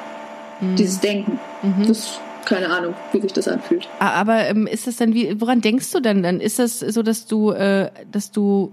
mhm. 0.61 0.77
dieses 0.77 1.01
Denken, 1.01 1.39
mhm. 1.63 1.87
das 1.87 2.21
keine 2.47 2.71
Ahnung, 2.71 2.95
wie 3.13 3.21
sich 3.21 3.35
das 3.35 3.49
anfühlt. 3.49 3.89
Aber 3.99 4.47
ähm, 4.47 4.67
ist 4.67 4.87
das 4.87 4.97
dann 4.97 5.13
wie, 5.13 5.39
woran 5.41 5.61
denkst 5.61 5.93
du 5.93 6.01
denn 6.01 6.23
dann? 6.23 6.41
Ist 6.41 6.59
das 6.59 6.81
so, 6.81 7.03
dass 7.03 7.27
du, 7.27 7.51
äh, 7.51 7.91
dass 8.11 8.31
du 8.31 8.73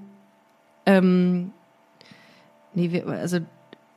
ähm, 0.86 1.52
Nee, 2.74 3.04
also, 3.06 3.40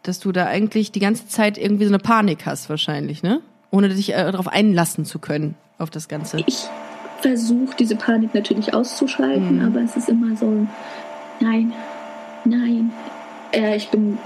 dass 0.03 0.20
du 0.20 0.33
da 0.33 0.47
eigentlich 0.47 0.93
die 0.93 1.01
ganze 1.01 1.29
Zeit 1.29 1.59
irgendwie 1.59 1.85
so 1.85 1.91
eine 1.91 1.99
Panik 1.99 2.47
hast 2.47 2.68
wahrscheinlich, 2.68 3.22
ne? 3.22 3.41
Ohne 3.70 3.89
dich 3.89 4.12
äh, 4.12 4.31
darauf 4.31 4.49
einlassen 4.49 5.05
zu 5.05 5.18
können, 5.18 5.55
auf 5.79 5.91
das 5.91 6.09
Ganze. 6.09 6.43
Ich 6.47 6.66
versuche 7.20 7.74
diese 7.79 7.97
Panik 7.97 8.35
natürlich 8.35 8.74
auszuschalten, 8.74 9.59
mhm. 9.59 9.64
aber 9.64 9.81
es 9.81 9.97
ist 9.97 10.09
immer 10.09 10.37
so, 10.37 10.66
nein, 11.41 11.72
nein. 12.45 12.93
Äh, 13.53 13.77
ich 13.77 13.89
bin 13.89 14.18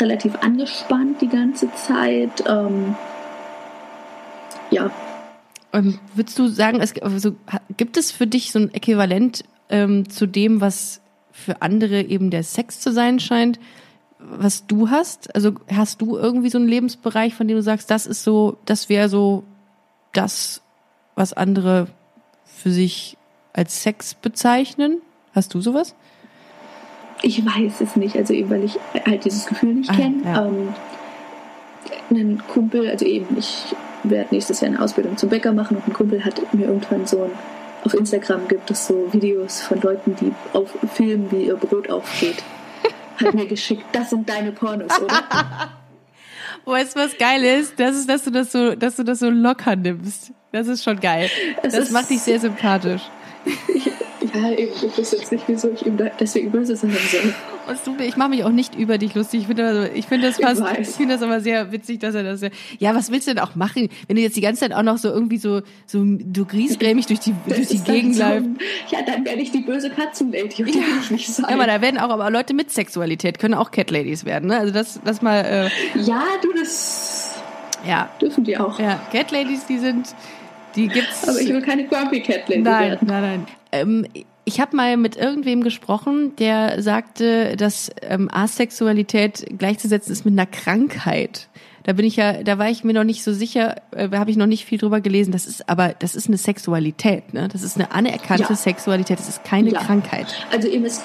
relativ 0.00 0.36
angespannt 0.36 1.20
die 1.20 1.28
ganze 1.28 1.72
Zeit. 1.74 2.44
Ähm, 2.48 2.96
ja. 4.72 4.90
Ähm, 5.72 5.98
würdest 6.14 6.38
du 6.38 6.48
sagen, 6.48 6.80
es, 6.80 7.00
also, 7.00 7.34
gibt 7.76 7.96
es 7.96 8.10
für 8.12 8.26
dich 8.26 8.52
so 8.52 8.58
ein 8.58 8.74
Äquivalent 8.74 9.44
ähm, 9.70 10.08
zu 10.08 10.26
dem, 10.26 10.60
was 10.60 11.00
für 11.30 11.62
andere 11.62 12.02
eben 12.02 12.30
der 12.30 12.42
Sex 12.42 12.80
zu 12.80 12.92
sein 12.92 13.20
scheint? 13.20 13.58
was 14.24 14.66
du 14.66 14.90
hast? 14.90 15.34
Also 15.34 15.52
hast 15.70 16.00
du 16.00 16.16
irgendwie 16.16 16.50
so 16.50 16.58
einen 16.58 16.68
Lebensbereich, 16.68 17.34
von 17.34 17.48
dem 17.48 17.56
du 17.56 17.62
sagst, 17.62 17.90
das 17.90 18.06
ist 18.06 18.22
so, 18.22 18.56
das 18.64 18.88
wäre 18.88 19.08
so 19.08 19.44
das, 20.12 20.62
was 21.14 21.32
andere 21.32 21.88
für 22.44 22.70
sich 22.70 23.16
als 23.52 23.82
Sex 23.82 24.14
bezeichnen? 24.14 25.00
Hast 25.34 25.54
du 25.54 25.60
sowas? 25.60 25.94
Ich 27.22 27.44
weiß 27.44 27.80
es 27.80 27.96
nicht, 27.96 28.16
also 28.16 28.32
eben 28.32 28.50
weil 28.50 28.64
ich 28.64 28.78
halt 29.06 29.24
dieses 29.24 29.46
Gefühl 29.46 29.74
nicht 29.74 29.90
Ah, 29.90 29.96
kenne. 29.96 30.22
ja. 30.24 30.46
Ähm, 30.46 30.68
ein 32.10 32.42
Kumpel, 32.46 32.88
also 32.90 33.04
eben, 33.04 33.38
ich 33.38 33.74
werde 34.04 34.34
nächstes 34.34 34.60
Jahr 34.60 34.70
eine 34.70 34.80
Ausbildung 34.80 35.16
zum 35.16 35.28
Bäcker 35.28 35.52
machen 35.52 35.76
und 35.76 35.86
ein 35.86 35.92
Kumpel 35.92 36.24
hat 36.24 36.40
mir 36.54 36.66
irgendwann 36.66 37.06
so 37.06 37.24
ein, 37.24 37.30
auf 37.84 37.94
Instagram 37.94 38.48
gibt 38.48 38.70
es 38.70 38.86
so 38.86 39.12
Videos 39.12 39.60
von 39.62 39.80
Leuten, 39.80 40.16
die 40.16 40.32
auf 40.52 40.70
filmen, 40.92 41.30
wie 41.30 41.46
ihr 41.46 41.56
Brot 41.56 41.90
aufgeht. 41.90 42.42
Hat 43.16 43.34
mir 43.34 43.46
geschickt, 43.46 43.84
das 43.92 44.10
sind 44.10 44.28
deine 44.28 44.52
Pornos, 44.52 45.00
oder? 45.00 45.22
Weißt 46.64 46.94
du, 46.94 47.00
was 47.00 47.18
geil 47.18 47.42
ist? 47.42 47.78
Das 47.78 47.96
ist, 47.96 48.08
dass 48.08 48.24
du 48.24 48.30
das 48.30 48.52
so, 48.52 48.74
dass 48.76 48.96
du 48.96 49.02
das 49.02 49.18
so 49.18 49.30
locker 49.30 49.74
nimmst. 49.74 50.32
Das 50.52 50.68
ist 50.68 50.84
schon 50.84 51.00
geil. 51.00 51.28
Es 51.62 51.74
das 51.74 51.90
macht 51.90 52.10
dich 52.10 52.20
sehr 52.20 52.38
sympathisch. 52.38 53.02
ja, 54.34 54.50
ich 54.52 54.82
wusste 54.96 55.16
jetzt 55.16 55.32
nicht, 55.32 55.44
wieso 55.46 55.70
ich 55.70 55.84
ihm 55.86 55.96
da 55.96 56.06
deswegen 56.20 56.50
böse 56.50 56.76
sein 56.76 56.90
soll. 57.10 57.34
Und 57.86 57.98
mir- 57.98 58.06
ich 58.06 58.16
mache 58.16 58.30
mich 58.30 58.44
auch 58.44 58.50
nicht 58.50 58.74
über 58.74 58.98
dich 58.98 59.14
lustig. 59.14 59.42
Ich 59.42 59.46
finde 59.46 59.66
also, 59.66 59.82
ich 59.94 60.06
finde 60.06 60.26
das 60.28 60.38
Ich 60.38 60.44
fast, 60.44 60.60
ich, 60.60 60.78
weiß. 60.78 60.96
finde 60.96 61.14
das 61.14 61.22
aber 61.22 61.40
sehr 61.40 61.70
witzig, 61.72 62.00
dass 62.00 62.14
er 62.14 62.22
das. 62.24 62.40
Ja, 62.78 62.94
was 62.94 63.10
willst 63.10 63.28
du 63.28 63.34
denn 63.34 63.42
auch 63.42 63.54
machen, 63.54 63.88
wenn 64.08 64.16
du 64.16 64.22
jetzt 64.22 64.36
die 64.36 64.40
ganze 64.40 64.60
Zeit 64.60 64.72
auch 64.72 64.82
noch 64.82 64.98
so 64.98 65.08
irgendwie 65.08 65.36
so, 65.38 65.62
so 65.86 66.02
du 66.04 66.44
griesgrämig 66.44 67.06
durch 67.08 67.20
die 67.20 67.34
Das 67.46 67.56
durch 67.56 67.68
die 67.68 67.78
Gegend 67.84 68.16
so 68.16 68.22
läufst? 68.24 68.48
Ja, 68.90 68.98
dann 69.06 69.24
werde 69.24 69.40
ich 69.42 69.52
die 69.52 69.60
böse 69.60 69.90
Katzenlady 69.90 70.48
die 70.48 70.66
will 70.66 70.74
ich 71.02 71.10
nicht 71.10 71.28
sein. 71.28 71.46
Ja, 71.48 71.54
aber 71.54 71.66
da 71.66 71.80
werden 71.80 71.98
auch 71.98 72.10
aber 72.10 72.30
Leute 72.30 72.52
mit 72.54 72.70
Sexualität 72.72 73.38
können 73.38 73.54
auch 73.54 73.70
Cat 73.70 73.90
Ladies 73.90 74.24
werden. 74.24 74.48
Ne? 74.48 74.58
Also 74.58 74.72
das, 74.72 75.00
das 75.04 75.22
mal, 75.22 75.38
äh, 75.44 76.00
ja, 76.00 76.22
du, 76.42 76.52
das 76.58 77.32
ja, 77.86 78.10
dürfen 78.20 78.44
die 78.44 78.56
auch. 78.58 78.78
ja, 78.78 79.00
Cat 79.12 79.30
Ladies, 79.30 79.66
die 79.66 79.78
sind, 79.78 80.14
die 80.76 80.88
gibt's. 80.88 81.28
Aber 81.28 81.40
ich 81.40 81.48
will 81.48 81.62
keine 81.62 81.86
Grumpy 81.86 82.20
Cat 82.20 82.48
Lady 82.48 82.62
Nein, 82.62 82.90
werden. 82.90 83.08
nein, 83.08 83.22
nein. 83.22 83.46
Ähm, 83.72 84.06
ich 84.44 84.60
habe 84.60 84.76
mal 84.76 84.96
mit 84.96 85.16
irgendwem 85.16 85.62
gesprochen, 85.62 86.34
der 86.36 86.82
sagte, 86.82 87.56
dass 87.56 87.90
ähm, 88.02 88.28
Asexualität 88.32 89.46
gleichzusetzen 89.58 90.12
ist 90.12 90.24
mit 90.24 90.32
einer 90.32 90.46
Krankheit. 90.46 91.48
Da 91.84 91.92
bin 91.94 92.04
ich 92.04 92.16
ja, 92.16 92.42
da 92.42 92.58
war 92.58 92.68
ich 92.68 92.84
mir 92.84 92.92
noch 92.92 93.04
nicht 93.04 93.24
so 93.24 93.32
sicher, 93.32 93.76
äh, 93.92 94.08
habe 94.12 94.30
ich 94.30 94.36
noch 94.36 94.46
nicht 94.46 94.64
viel 94.64 94.78
drüber 94.78 95.00
gelesen. 95.00 95.32
Das 95.32 95.46
ist 95.46 95.68
aber, 95.68 95.94
das 95.98 96.14
ist 96.14 96.28
eine 96.28 96.36
Sexualität, 96.36 97.34
ne? 97.34 97.48
Das 97.48 97.62
ist 97.62 97.76
eine 97.76 97.92
anerkannte 97.92 98.50
Ja. 98.50 98.56
Sexualität. 98.56 99.18
Das 99.18 99.28
ist 99.28 99.44
keine 99.44 99.70
Ja. 99.70 99.80
Krankheit. 99.80 100.46
Also 100.52 100.68
eben, 100.68 100.84
es 100.84 101.02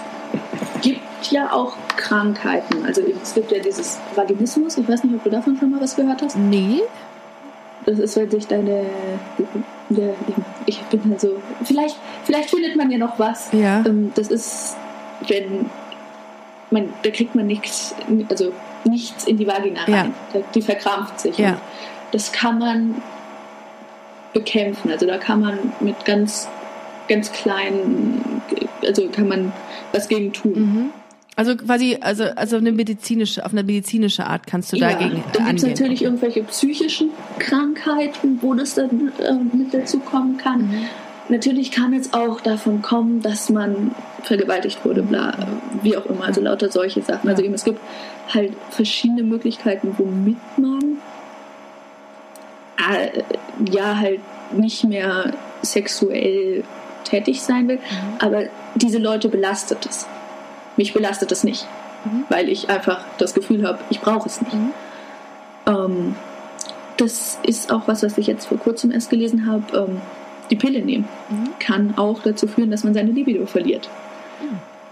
gibt 0.82 1.00
ja 1.32 1.52
auch 1.52 1.74
Krankheiten. 1.96 2.86
Also 2.86 3.02
eben, 3.02 3.20
es 3.22 3.34
gibt 3.34 3.52
ja 3.52 3.60
dieses 3.60 4.00
Vaginismus. 4.16 4.78
Ich 4.78 4.88
weiß 4.88 5.04
nicht, 5.04 5.16
ob 5.16 5.24
du 5.24 5.30
davon 5.30 5.58
schon 5.58 5.72
mal 5.72 5.82
was 5.82 5.96
gehört 5.96 6.22
hast. 6.22 6.38
Nee. 6.38 6.82
Das 7.86 8.00
ist, 8.00 8.16
wenn 8.16 8.30
sich 8.30 8.46
deine... 8.48 8.86
Ja, 9.90 10.10
ich 10.66 10.82
bin 10.84 11.02
also... 11.14 11.42
Vielleicht, 11.64 11.96
vielleicht 12.26 12.50
findet 12.50 12.76
man 12.76 12.92
ja 12.92 12.98
noch 12.98 13.18
was. 13.20 13.52
Ja. 13.54 13.84
Ähm, 13.86 14.12
Das 14.16 14.28
ist, 14.30 14.76
wenn... 15.28 15.70
Man, 16.70 16.90
da 17.04 17.10
kriegt 17.12 17.34
man 17.34 17.48
nichts, 17.48 17.96
also 18.30 18.52
nichts 18.84 19.24
in 19.26 19.38
die 19.38 19.48
Vagina 19.48 19.80
Ja. 19.88 20.02
rein. 20.02 20.14
Da- 20.34 20.40
Die 20.54 20.62
verkrampft 20.62 21.20
sich. 21.22 21.38
Ja. 21.38 21.62
Das 22.12 22.32
kann 22.34 22.60
man 22.60 23.02
bekämpfen. 24.34 24.92
Also 24.92 25.06
da 25.08 25.18
kann 25.18 25.40
man 25.40 25.58
mit 25.80 26.04
ganz, 26.06 26.50
ganz 27.08 27.32
kleinen, 27.32 28.42
also 28.86 29.08
kann 29.10 29.28
man 29.30 29.54
was 29.94 30.08
gegen 30.10 30.34
tun. 30.34 30.54
Mhm. 30.54 30.90
Also 31.38 31.56
quasi, 31.56 32.00
also, 32.02 32.24
also 32.36 32.58
eine 32.58 32.72
medizinische, 32.72 33.46
auf 33.46 33.52
eine 33.52 33.64
medizinische 33.64 34.26
Art 34.26 34.48
kannst 34.48 34.74
du 34.74 34.78
dagegen 34.78 35.24
dann 35.34 35.46
gibt 35.46 35.60
es 35.60 35.66
natürlich 35.68 36.02
irgendwelche 36.02 36.42
psychischen 36.42 37.12
Krankheiten, 37.38 38.40
wo 38.42 38.56
das 38.56 38.74
dann 38.74 39.12
äh, 39.20 39.34
mit 39.56 39.72
dazu 39.72 40.00
kommen 40.00 40.38
kann. 40.38 40.62
Mhm. 40.62 40.88
Natürlich 41.30 41.70
kann 41.70 41.94
es 41.94 42.14
auch 42.14 42.42
davon 42.42 42.82
kommen, 42.82 43.22
dass 43.22 43.52
man 43.52 43.94
vergewaltigt 44.24 44.84
wurde, 44.84 45.04
bla, 45.04 45.38
wie 45.84 45.96
auch 45.96 46.08
immer, 46.08 46.26
also 46.26 46.42
lauter 46.42 46.72
solche 46.72 47.04
Sachen. 47.04 47.30
Also 47.30 47.44
eben, 47.44 47.54
es 47.54 47.66
gibt 47.66 47.82
halt 48.34 48.54
verschiedene 48.72 49.22
Möglichkeiten, 49.22 49.94
womit 50.00 50.38
man 50.58 50.98
äh, 52.92 53.22
ja 53.72 53.96
halt 54.00 54.22
nicht 54.54 54.86
mehr 54.86 55.36
sexuell 55.62 56.64
tätig 57.04 57.44
sein 57.44 57.68
will, 57.68 57.80
aber 58.18 58.46
diese 58.74 58.98
Leute 58.98 59.30
belastet 59.30 59.86
es. 59.88 60.08
Mich 60.78 60.94
belastet 60.94 61.32
es 61.32 61.44
nicht, 61.44 61.68
Mhm. 62.06 62.24
weil 62.30 62.50
ich 62.50 62.70
einfach 62.70 63.02
das 63.18 63.34
Gefühl 63.34 63.68
habe, 63.68 63.80
ich 63.90 64.00
brauche 64.00 64.28
es 64.30 64.42
nicht. 64.42 64.54
Mhm. 64.54 64.72
Ähm, 65.66 66.16
das 66.98 67.40
ist 67.44 67.72
auch 67.72 67.88
was, 67.88 68.04
was 68.04 68.18
ich 68.18 68.28
jetzt 68.28 68.46
vor 68.48 68.58
kurzem 68.58 68.92
erst 68.92 69.10
gelesen 69.10 69.46
habe. 69.52 69.78
Ähm, 69.90 70.02
die 70.50 70.56
Pille 70.56 70.80
nehmen 70.84 71.08
Mhm. 71.30 71.50
kann 71.60 71.98
auch 71.98 72.22
dazu 72.24 72.48
führen, 72.48 72.72
dass 72.72 72.84
man 72.84 72.94
seine 72.94 73.12
Libido 73.12 73.46
verliert. 73.46 73.90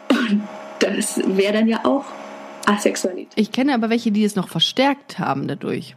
Und 0.10 0.42
das 0.80 1.20
wäre 1.26 1.54
dann 1.54 1.68
ja 1.68 1.80
auch 1.86 2.04
Asexualität. 2.66 3.32
Ich 3.36 3.52
kenne 3.52 3.74
aber 3.74 3.90
welche, 3.90 4.12
die 4.12 4.24
es 4.24 4.36
noch 4.36 4.50
verstärkt 4.50 5.20
haben 5.20 5.48
dadurch. 5.48 5.96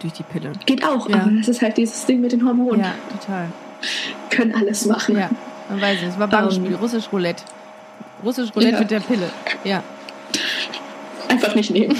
Durch 0.00 0.12
die 0.12 0.22
Pille. 0.22 0.52
Geht 0.66 0.84
auch, 0.84 1.08
Ja. 1.08 1.16
aber 1.22 1.30
das 1.32 1.48
ist 1.48 1.62
halt 1.62 1.76
dieses 1.78 2.06
Ding 2.06 2.20
mit 2.20 2.32
den 2.32 2.46
Hormonen. 2.46 2.80
Ja, 2.80 2.94
total. 3.18 3.46
Können 4.30 4.54
alles 4.54 4.84
machen. 4.86 5.16
Ja, 5.16 5.30
man 5.70 5.80
weiß 5.80 5.98
es. 6.02 6.14
Es 6.14 6.18
war 6.18 6.28
Bankspiel, 6.28 6.66
Ähm, 6.72 6.74
russisch 6.76 7.08
Roulette. 7.12 7.42
Russisch 8.24 8.54
Roulette 8.54 8.72
Ja. 8.74 8.80
mit 8.80 8.90
der 8.90 9.00
Pille. 9.00 9.30
Ja. 9.64 9.82
Einfach 11.28 11.54
nicht 11.54 11.70
nehmen. 11.70 11.96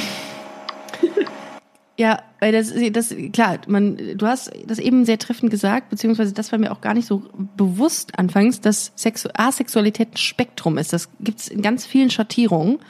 Ja, 1.99 2.21
weil 2.41 2.53
das, 2.53 2.75
das, 2.93 3.15
klar, 3.33 3.59
man, 3.69 3.97
du 4.19 4.27
hast 4.27 4.51
das 4.67 4.79
eben 4.79 5.07
sehr 5.07 5.19
treffend 5.19 5.51
gesagt, 5.51 5.89
beziehungsweise 5.89 6.35
das 6.35 6.53
war 6.53 6.59
mir 6.59 6.71
auch 6.71 6.83
gar 6.83 6.93
nicht 6.93 7.07
so 7.07 7.23
bewusst 7.57 8.19
anfangs, 8.19 8.61
dass 8.61 8.93
Sexu 8.97 9.31
Asexualität 9.35 10.13
ein 10.13 10.17
Spektrum 10.19 10.77
ist. 10.77 10.93
Das 10.93 11.09
gibt's 11.21 11.49
in 11.49 11.63
ganz 11.63 11.87
vielen 11.87 12.11
Schattierungen. 12.11 12.81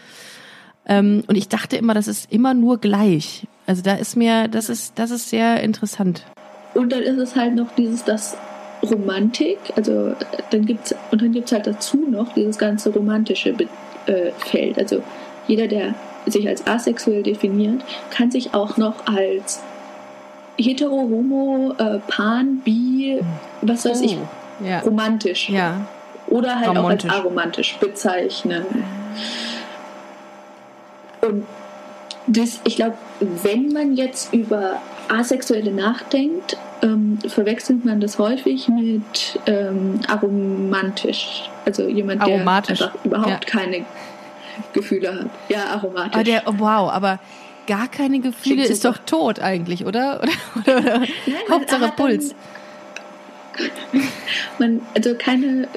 Ähm, 0.89 1.22
und 1.29 1.37
ich 1.37 1.49
dachte 1.49 1.77
immer, 1.77 1.95
das 1.95 2.09
ist 2.09 2.33
immer 2.33 2.53
nur 2.53 2.79
gleich. 2.79 3.47
Also 3.68 3.81
da 3.83 3.95
ist 3.95 4.16
mir, 4.16 4.49
das 4.49 4.68
ist, 4.68 4.99
das 4.99 5.12
ist 5.12 5.31
sehr 5.31 5.62
interessant. 5.62 6.24
Und 6.74 6.91
dann 6.93 7.03
ist 7.03 7.18
es 7.18 7.37
halt 7.37 7.55
noch 7.55 7.72
dieses, 7.77 8.03
das 8.03 8.37
Romantik, 8.91 9.59
also 9.76 10.14
dann 10.51 10.66
gibt's, 10.66 10.95
und 11.11 11.22
dann 11.22 11.32
gibt 11.32 11.47
es 11.47 11.53
halt 11.53 11.66
dazu 11.66 11.97
noch 12.11 12.32
dieses 12.34 12.59
ganze 12.59 12.91
romantische 12.91 13.53
Be 13.53 13.66
äh, 14.07 14.30
Feld. 14.39 14.78
Also 14.78 15.03
jeder, 15.49 15.66
der 15.68 15.95
sich 16.26 16.49
als 16.49 16.66
asexuell 16.66 17.22
definiert, 17.22 17.82
kann 18.11 18.30
sich 18.30 18.55
auch 18.55 18.76
noch 18.76 19.07
als 19.07 19.62
hetero, 20.59 20.91
homo, 20.91 21.74
äh, 21.78 21.99
pan, 22.09 22.61
bi, 22.64 23.20
was 23.62 23.84
weiß 23.84 24.01
ich, 24.03 24.16
Oh, 24.16 24.64
ja. 24.64 24.80
romantisch 24.80 25.51
Ja. 25.51 25.87
oder 26.28 26.59
halt 26.59 26.68
Romantisch. 26.76 27.11
auch 27.11 27.14
als 27.14 27.24
aromantisch 27.24 27.76
bezeichnen. 27.78 28.64
Und 31.20 31.45
das, 32.26 32.61
ich 32.64 32.76
glaube, 32.76 32.97
wenn 33.20 33.72
man 33.72 33.97
jetzt 33.97 34.32
über 34.32 34.80
Asexuelle 35.09 35.72
nachdenkt, 35.72 36.57
ähm, 36.87 37.18
verwechselt 37.26 37.84
man 37.84 38.01
das 38.01 38.18
häufig 38.18 38.68
mit 38.68 39.39
ähm, 39.47 40.01
aromantisch. 40.09 41.51
Also 41.64 41.89
jemand, 41.89 42.26
der 42.26 42.47
einfach 42.47 42.93
überhaupt 43.05 43.28
Ja. 43.30 43.39
keine 43.39 43.84
Gefühle 44.72 45.14
hat. 45.14 45.26
Ja, 45.49 45.64
aromatisch. 45.66 46.14
Aber 46.14 46.24
der, 46.24 46.43
oh, 46.47 46.55
wow, 46.59 46.91
aber 46.93 47.18
gar 47.66 47.89
keine 47.89 48.20
Gefühle 48.20 48.64
ist 48.64 48.84
doch 48.84 48.99
tot 48.99 49.41
eigentlich, 49.41 49.84
oder? 49.84 50.20
Oder, 50.64 50.78
oder, 50.78 50.99
Nein, 51.01 51.09
Hauptsache 51.51 51.80
hat 51.80 51.99
dann- 51.99 52.07
Puls. 52.07 52.34
man, 54.59 54.80
also 54.95 55.14
keine, 55.14 55.68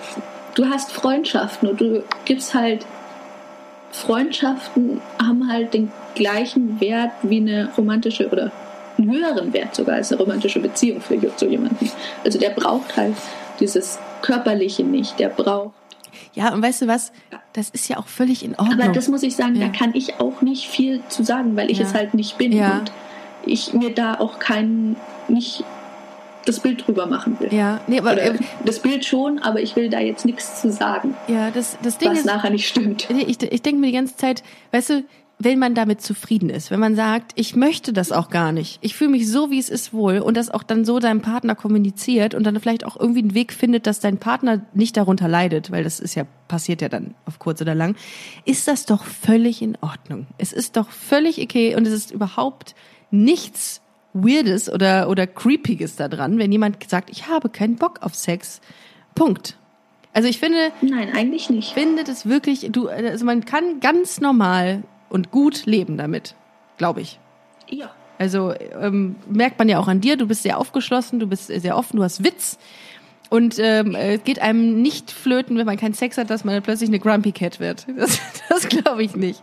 du 0.55 0.65
hast 0.69 0.91
Freundschaften 0.91 1.69
und 1.69 1.81
du 1.81 2.03
gibst 2.25 2.53
halt, 2.53 2.85
Freundschaften 3.91 5.01
haben 5.21 5.51
halt 5.51 5.73
den 5.73 5.91
gleichen 6.15 6.79
Wert 6.79 7.11
wie 7.23 7.37
eine 7.37 7.69
romantische 7.77 8.29
oder 8.29 8.51
einen 8.99 9.11
höheren 9.11 9.53
Wert 9.53 9.73
sogar 9.75 9.95
als 9.95 10.11
eine 10.11 10.21
romantische 10.21 10.59
Beziehung 10.59 11.01
für 11.01 11.17
so 11.37 11.45
jemanden. 11.47 11.89
Also 12.23 12.37
der 12.39 12.49
braucht 12.51 12.95
halt 12.97 13.15
dieses 13.59 13.97
Körperliche 14.21 14.83
nicht, 14.83 15.17
der 15.19 15.29
braucht. 15.29 15.73
Ja, 16.33 16.53
und 16.53 16.61
weißt 16.61 16.83
du 16.83 16.87
was? 16.87 17.11
Das 17.53 17.69
ist 17.69 17.87
ja 17.87 17.97
auch 17.97 18.07
völlig 18.07 18.43
in 18.43 18.55
Ordnung. 18.55 18.79
Aber 18.81 18.91
das 18.93 19.07
muss 19.07 19.23
ich 19.23 19.35
sagen, 19.35 19.55
Ja. 19.55 19.67
da 19.67 19.73
kann 19.77 19.93
ich 19.95 20.19
auch 20.19 20.41
nicht 20.41 20.67
viel 20.67 21.01
zu 21.09 21.23
sagen, 21.23 21.55
weil 21.55 21.71
ich 21.71 21.79
Ja. 21.79 21.85
es 21.85 21.93
halt 21.93 22.13
nicht 22.13 22.37
bin 22.37 22.51
Ja. 22.51 22.79
und 22.79 22.91
ich 23.45 23.73
mir 23.73 23.93
da 23.93 24.15
auch 24.19 24.39
kein, 24.39 24.95
nicht 25.27 25.63
das 26.45 26.59
Bild 26.61 26.85
drüber 26.87 27.05
machen 27.05 27.39
will. 27.39 27.53
ja, 27.53 27.79
nee, 27.87 27.99
aber 27.99 28.13
Oder 28.13 28.23
äh, 28.35 28.39
das 28.65 28.79
Bild 28.79 29.05
schon, 29.05 29.39
aber 29.39 29.61
ich 29.61 29.75
will 29.75 29.89
da 29.89 29.99
jetzt 29.99 30.25
nichts 30.25 30.61
zu 30.61 30.71
sagen, 30.71 31.15
ja, 31.27 31.51
das, 31.51 31.77
das 31.83 31.97
Ding 31.97 32.09
was 32.11 32.19
ist, 32.19 32.25
nachher 32.25 32.49
nicht 32.49 32.67
stimmt. 32.67 33.07
Ich, 33.09 33.41
ich 33.41 33.61
denke 33.61 33.79
mir 33.81 33.87
die 33.87 33.93
ganze 33.93 34.15
Zeit, 34.15 34.41
weißt 34.71 34.89
du, 34.91 35.03
wenn 35.41 35.57
man 35.57 35.73
damit 35.73 36.01
zufrieden 36.01 36.49
ist, 36.49 36.69
wenn 36.69 36.81
man 36.81 36.97
sagt, 36.97 37.31
ich 37.35 37.55
möchte 37.55 37.93
das 37.93 38.11
auch 38.11 38.29
gar 38.29 38.51
nicht, 38.51 38.77
ich 38.81 38.95
fühle 38.95 39.11
mich 39.11 39.29
so, 39.29 39.49
wie 39.49 39.57
es 39.57 39.69
ist 39.69 39.93
wohl 39.93 40.19
und 40.19 40.35
das 40.35 40.49
auch 40.49 40.63
dann 40.63 40.83
so 40.83 40.99
deinem 40.99 41.21
Partner 41.21 41.55
kommuniziert 41.55 42.35
und 42.35 42.43
dann 42.43 42.59
vielleicht 42.59 42.85
auch 42.85 42.99
irgendwie 42.99 43.21
einen 43.21 43.33
Weg 43.33 43.53
findet, 43.53 43.87
dass 43.87 44.01
dein 44.01 44.17
Partner 44.17 44.61
nicht 44.73 44.97
darunter 44.97 45.29
leidet, 45.29 45.71
weil 45.71 45.85
das 45.85 46.01
ist 46.01 46.15
ja 46.15 46.25
passiert 46.49 46.81
ja 46.81 46.89
dann 46.89 47.15
auf 47.25 47.39
kurz 47.39 47.61
oder 47.61 47.73
lang, 47.73 47.95
ist 48.43 48.67
das 48.67 48.85
doch 48.85 49.05
völlig 49.05 49.61
in 49.61 49.77
Ordnung. 49.79 50.27
Es 50.37 50.51
ist 50.51 50.75
doch 50.75 50.89
völlig 50.89 51.41
okay 51.41 51.75
und 51.75 51.87
es 51.87 51.93
ist 51.93 52.11
überhaupt 52.11 52.75
nichts 53.09 53.81
Weirdes 54.13 54.69
oder, 54.69 55.07
oder 55.07 55.25
Creepiges 55.25 55.95
da 55.95 56.09
dran, 56.09 56.37
wenn 56.37 56.51
jemand 56.51 56.89
sagt, 56.89 57.09
ich 57.09 57.27
habe 57.27 57.47
keinen 57.47 57.75
Bock 57.75 57.99
auf 58.01 58.13
Sex. 58.13 58.59
Punkt. 59.15 59.55
Also 60.11 60.27
ich 60.27 60.39
finde. 60.39 60.71
Nein, 60.81 61.13
eigentlich 61.15 61.49
nicht. 61.49 61.69
Ich 61.69 61.73
finde 61.75 62.03
das 62.03 62.27
wirklich, 62.27 62.69
du, 62.71 62.89
also 62.89 63.23
man 63.23 63.45
kann 63.45 63.79
ganz 63.79 64.19
normal 64.19 64.83
und 65.09 65.31
gut 65.31 65.65
leben 65.65 65.97
damit. 65.97 66.35
Glaube 66.77 67.01
ich. 67.01 67.19
Ja. 67.69 67.91
Also 68.17 68.53
ähm, 68.81 69.15
merkt 69.29 69.59
man 69.59 69.69
ja 69.69 69.79
auch 69.79 69.87
an 69.87 70.01
dir, 70.01 70.17
du 70.17 70.27
bist 70.27 70.43
sehr 70.43 70.57
aufgeschlossen, 70.57 71.19
du 71.19 71.27
bist 71.27 71.47
sehr 71.47 71.77
offen, 71.77 71.97
du 71.97 72.03
hast 72.03 72.23
Witz. 72.23 72.57
Und 73.29 73.59
ähm, 73.59 73.95
es 73.95 74.23
geht 74.23 74.41
einem 74.41 74.81
nicht 74.81 75.11
flöten, 75.11 75.57
wenn 75.57 75.65
man 75.65 75.77
keinen 75.77 75.93
Sex 75.93 76.17
hat, 76.17 76.29
dass 76.29 76.43
man 76.43 76.55
dann 76.55 76.63
plötzlich 76.63 76.89
eine 76.89 76.99
Grumpy 76.99 77.31
Cat 77.31 77.59
wird. 77.59 77.85
Das, 77.95 78.19
das 78.49 78.67
glaube 78.67 79.03
ich 79.03 79.15
nicht. 79.15 79.41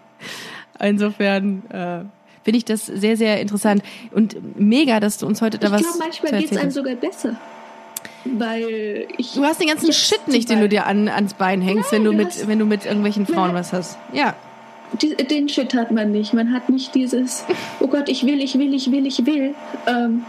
Insofern 0.80 1.62
äh, 1.70 2.04
finde 2.42 2.58
ich 2.58 2.64
das 2.64 2.86
sehr, 2.86 3.16
sehr 3.16 3.40
interessant 3.40 3.82
und 4.12 4.58
mega, 4.58 5.00
dass 5.00 5.18
du 5.18 5.26
uns 5.26 5.40
heute 5.40 5.58
da 5.58 5.68
ich 5.68 5.72
was. 5.72 5.80
Ich 5.80 5.86
glaube, 5.86 5.98
manchmal 5.98 6.40
geht 6.40 6.52
es 6.52 6.58
einem 6.58 6.70
sogar 6.70 6.94
besser. 6.96 7.36
Weil 8.24 9.06
ich. 9.16 9.34
Du 9.34 9.44
hast 9.44 9.60
den 9.60 9.68
ganzen 9.68 9.92
Shit 9.92 10.28
nicht, 10.28 10.50
den 10.50 10.60
du 10.60 10.68
dir 10.68 10.86
an, 10.86 11.08
ans 11.08 11.34
Bein 11.34 11.62
hängst, 11.62 11.92
Nein, 11.92 12.04
wenn 12.04 12.04
du, 12.04 12.10
du 12.10 12.16
mit, 12.16 12.48
wenn 12.48 12.58
du 12.58 12.66
mit 12.66 12.84
irgendwelchen 12.84 13.26
Frauen 13.26 13.54
was 13.54 13.72
hast. 13.72 13.98
Ja. 14.12 14.34
Die, 15.00 15.14
den 15.16 15.48
Shit 15.48 15.74
hat 15.74 15.90
man 15.90 16.12
nicht. 16.12 16.32
Man 16.32 16.52
hat 16.52 16.68
nicht 16.68 16.94
dieses, 16.94 17.44
oh 17.80 17.88
Gott, 17.88 18.08
ich 18.08 18.24
will, 18.24 18.40
ich 18.40 18.58
will, 18.58 18.72
ich 18.74 18.90
will, 18.90 19.06
ich 19.06 19.26
will. 19.26 19.54
Ähm, 19.86 20.24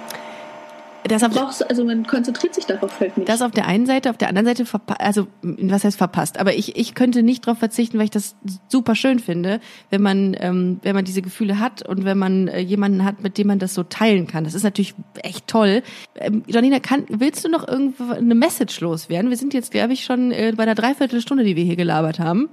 das 1.08 1.24
auf, 1.24 1.32
brauchst, 1.32 1.70
also 1.70 1.86
man 1.86 2.06
konzentriert 2.06 2.56
sich 2.56 2.66
darauf 2.66 3.00
halt 3.00 3.18
nicht. 3.18 3.30
Das 3.30 3.42
auf 3.42 3.52
der 3.52 3.66
einen 3.66 3.86
Seite, 3.86 4.10
auf 4.10 4.18
der 4.18 4.30
anderen 4.30 4.46
Seite, 4.46 4.66
also 5.00 5.28
was 5.42 5.84
heißt 5.84 5.98
verpasst? 5.98 6.40
Aber 6.40 6.54
ich, 6.54 6.76
ich 6.76 6.96
könnte 6.96 7.24
nicht 7.24 7.46
darauf 7.46 7.60
verzichten, 7.60 7.98
weil 7.98 8.06
ich 8.06 8.12
das 8.12 8.36
super 8.68 8.96
schön 8.96 9.20
finde, 9.20 9.60
wenn 9.90 10.02
man, 10.02 10.36
ähm, 10.40 10.80
wenn 10.84 10.96
man 10.96 11.06
diese 11.06 11.22
Gefühle 11.22 11.60
hat 11.60 11.88
und 11.88 12.06
wenn 12.06 12.18
man 12.18 12.48
äh, 12.48 12.60
jemanden 12.60 13.04
hat, 13.04 13.22
mit 13.22 13.38
dem 13.38 13.48
man 13.48 13.60
das 13.60 13.74
so 13.74 13.84
teilen 13.84 14.28
kann. 14.28 14.44
Das 14.44 14.54
ist 14.54 14.64
natürlich 14.64 14.96
echt 15.24 15.48
toll. 15.48 15.82
Ähm, 16.16 16.44
Janina, 16.48 16.80
kann, 16.80 17.06
willst 17.10 17.46
du 17.46 17.50
noch 17.50 17.68
irgendwo 17.68 18.12
eine 18.12 18.36
Message 18.36 18.80
loswerden? 18.82 19.30
Wir 19.30 19.38
sind 19.38 19.54
jetzt, 19.54 19.72
glaube 19.72 19.94
ich, 19.94 20.04
schon 20.04 20.32
äh, 20.32 20.54
bei 20.56 20.66
der 20.66 20.76
Dreiviertelstunde, 20.76 21.44
die 21.44 21.56
wir 21.56 21.64
hier 21.64 21.76
gelabert 21.76 22.20
haben. 22.20 22.50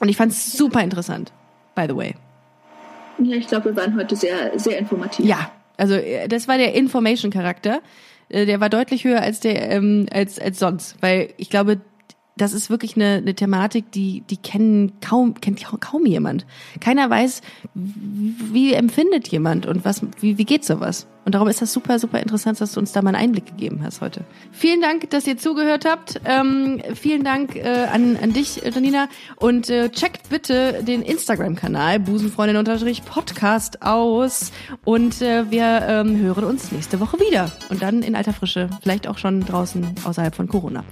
Und 0.00 0.08
ich 0.08 0.16
fand 0.16 0.32
es 0.32 0.52
super 0.52 0.82
interessant, 0.82 1.32
by 1.74 1.86
the 1.88 1.96
way. 1.96 2.14
Ja, 3.18 3.36
ich 3.36 3.48
glaube, 3.48 3.66
wir 3.66 3.76
waren 3.76 3.96
heute 3.96 4.14
sehr, 4.14 4.58
sehr 4.58 4.78
informativ. 4.78 5.24
Ja, 5.24 5.50
also 5.76 5.94
äh, 5.94 6.28
das 6.28 6.48
war 6.48 6.56
der 6.56 6.74
Information-Charakter. 6.74 7.80
Äh, 8.28 8.46
der 8.46 8.60
war 8.60 8.68
deutlich 8.68 9.04
höher 9.04 9.20
als 9.20 9.40
der 9.40 9.70
ähm, 9.70 10.06
als 10.12 10.38
als 10.38 10.58
sonst, 10.58 10.96
weil 11.00 11.30
ich 11.36 11.50
glaube, 11.50 11.80
das 12.40 12.52
ist 12.52 12.70
wirklich 12.70 12.96
eine, 12.96 13.16
eine 13.16 13.34
Thematik, 13.34 13.90
die 13.92 14.22
die 14.30 14.36
kennen 14.36 14.92
kaum 15.00 15.34
kennt 15.40 15.62
kaum 15.80 16.06
jemand. 16.06 16.46
Keiner 16.80 17.10
weiß, 17.10 17.42
wie, 17.74 18.72
empfindet 18.72 19.28
jemand 19.28 19.66
und 19.66 19.84
was 19.84 20.02
wie 20.20 20.38
wie 20.38 20.44
geht 20.44 20.64
sowas. 20.64 21.06
Und 21.24 21.34
darum 21.34 21.48
ist 21.48 21.60
das 21.60 21.72
super 21.72 21.98
super 21.98 22.20
interessant, 22.20 22.60
dass 22.60 22.72
du 22.72 22.80
uns 22.80 22.92
da 22.92 23.02
mal 23.02 23.14
einen 23.14 23.28
Einblick 23.28 23.46
gegeben 23.46 23.80
hast 23.82 24.00
heute. 24.00 24.24
Vielen 24.52 24.80
Dank, 24.80 25.10
dass 25.10 25.26
ihr 25.26 25.36
zugehört 25.36 25.84
habt. 25.84 26.20
Ähm, 26.24 26.80
vielen 26.94 27.24
Dank 27.24 27.56
äh, 27.56 27.86
an 27.92 28.16
an 28.20 28.32
dich, 28.32 28.62
Janina 28.64 29.08
und 29.36 29.68
äh, 29.68 29.90
checkt 29.90 30.30
bitte 30.30 30.82
den 30.82 31.02
Instagram-Kanal 31.02 32.00
Busenfreundin-Podcast 32.00 33.82
aus 33.82 34.52
und 34.84 35.20
äh, 35.20 35.50
wir 35.50 35.86
ähm, 35.88 36.18
hören 36.18 36.44
uns 36.44 36.72
nächste 36.72 37.00
Woche 37.00 37.18
wieder 37.18 37.50
und 37.68 37.82
dann 37.82 38.02
in 38.02 38.14
alter 38.14 38.32
Frische, 38.32 38.70
vielleicht 38.82 39.06
auch 39.06 39.18
schon 39.18 39.40
draußen 39.40 39.86
außerhalb 40.04 40.34
von 40.34 40.48
Corona. 40.48 40.84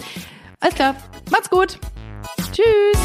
Alles 0.60 0.74
klar. 0.74 0.96
Macht's 1.30 1.50
gut. 1.50 1.78
Tschüss. 2.52 2.96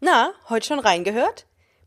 Na, 0.00 0.32
heute 0.48 0.66
schon 0.66 0.78
reingehört? 0.78 1.44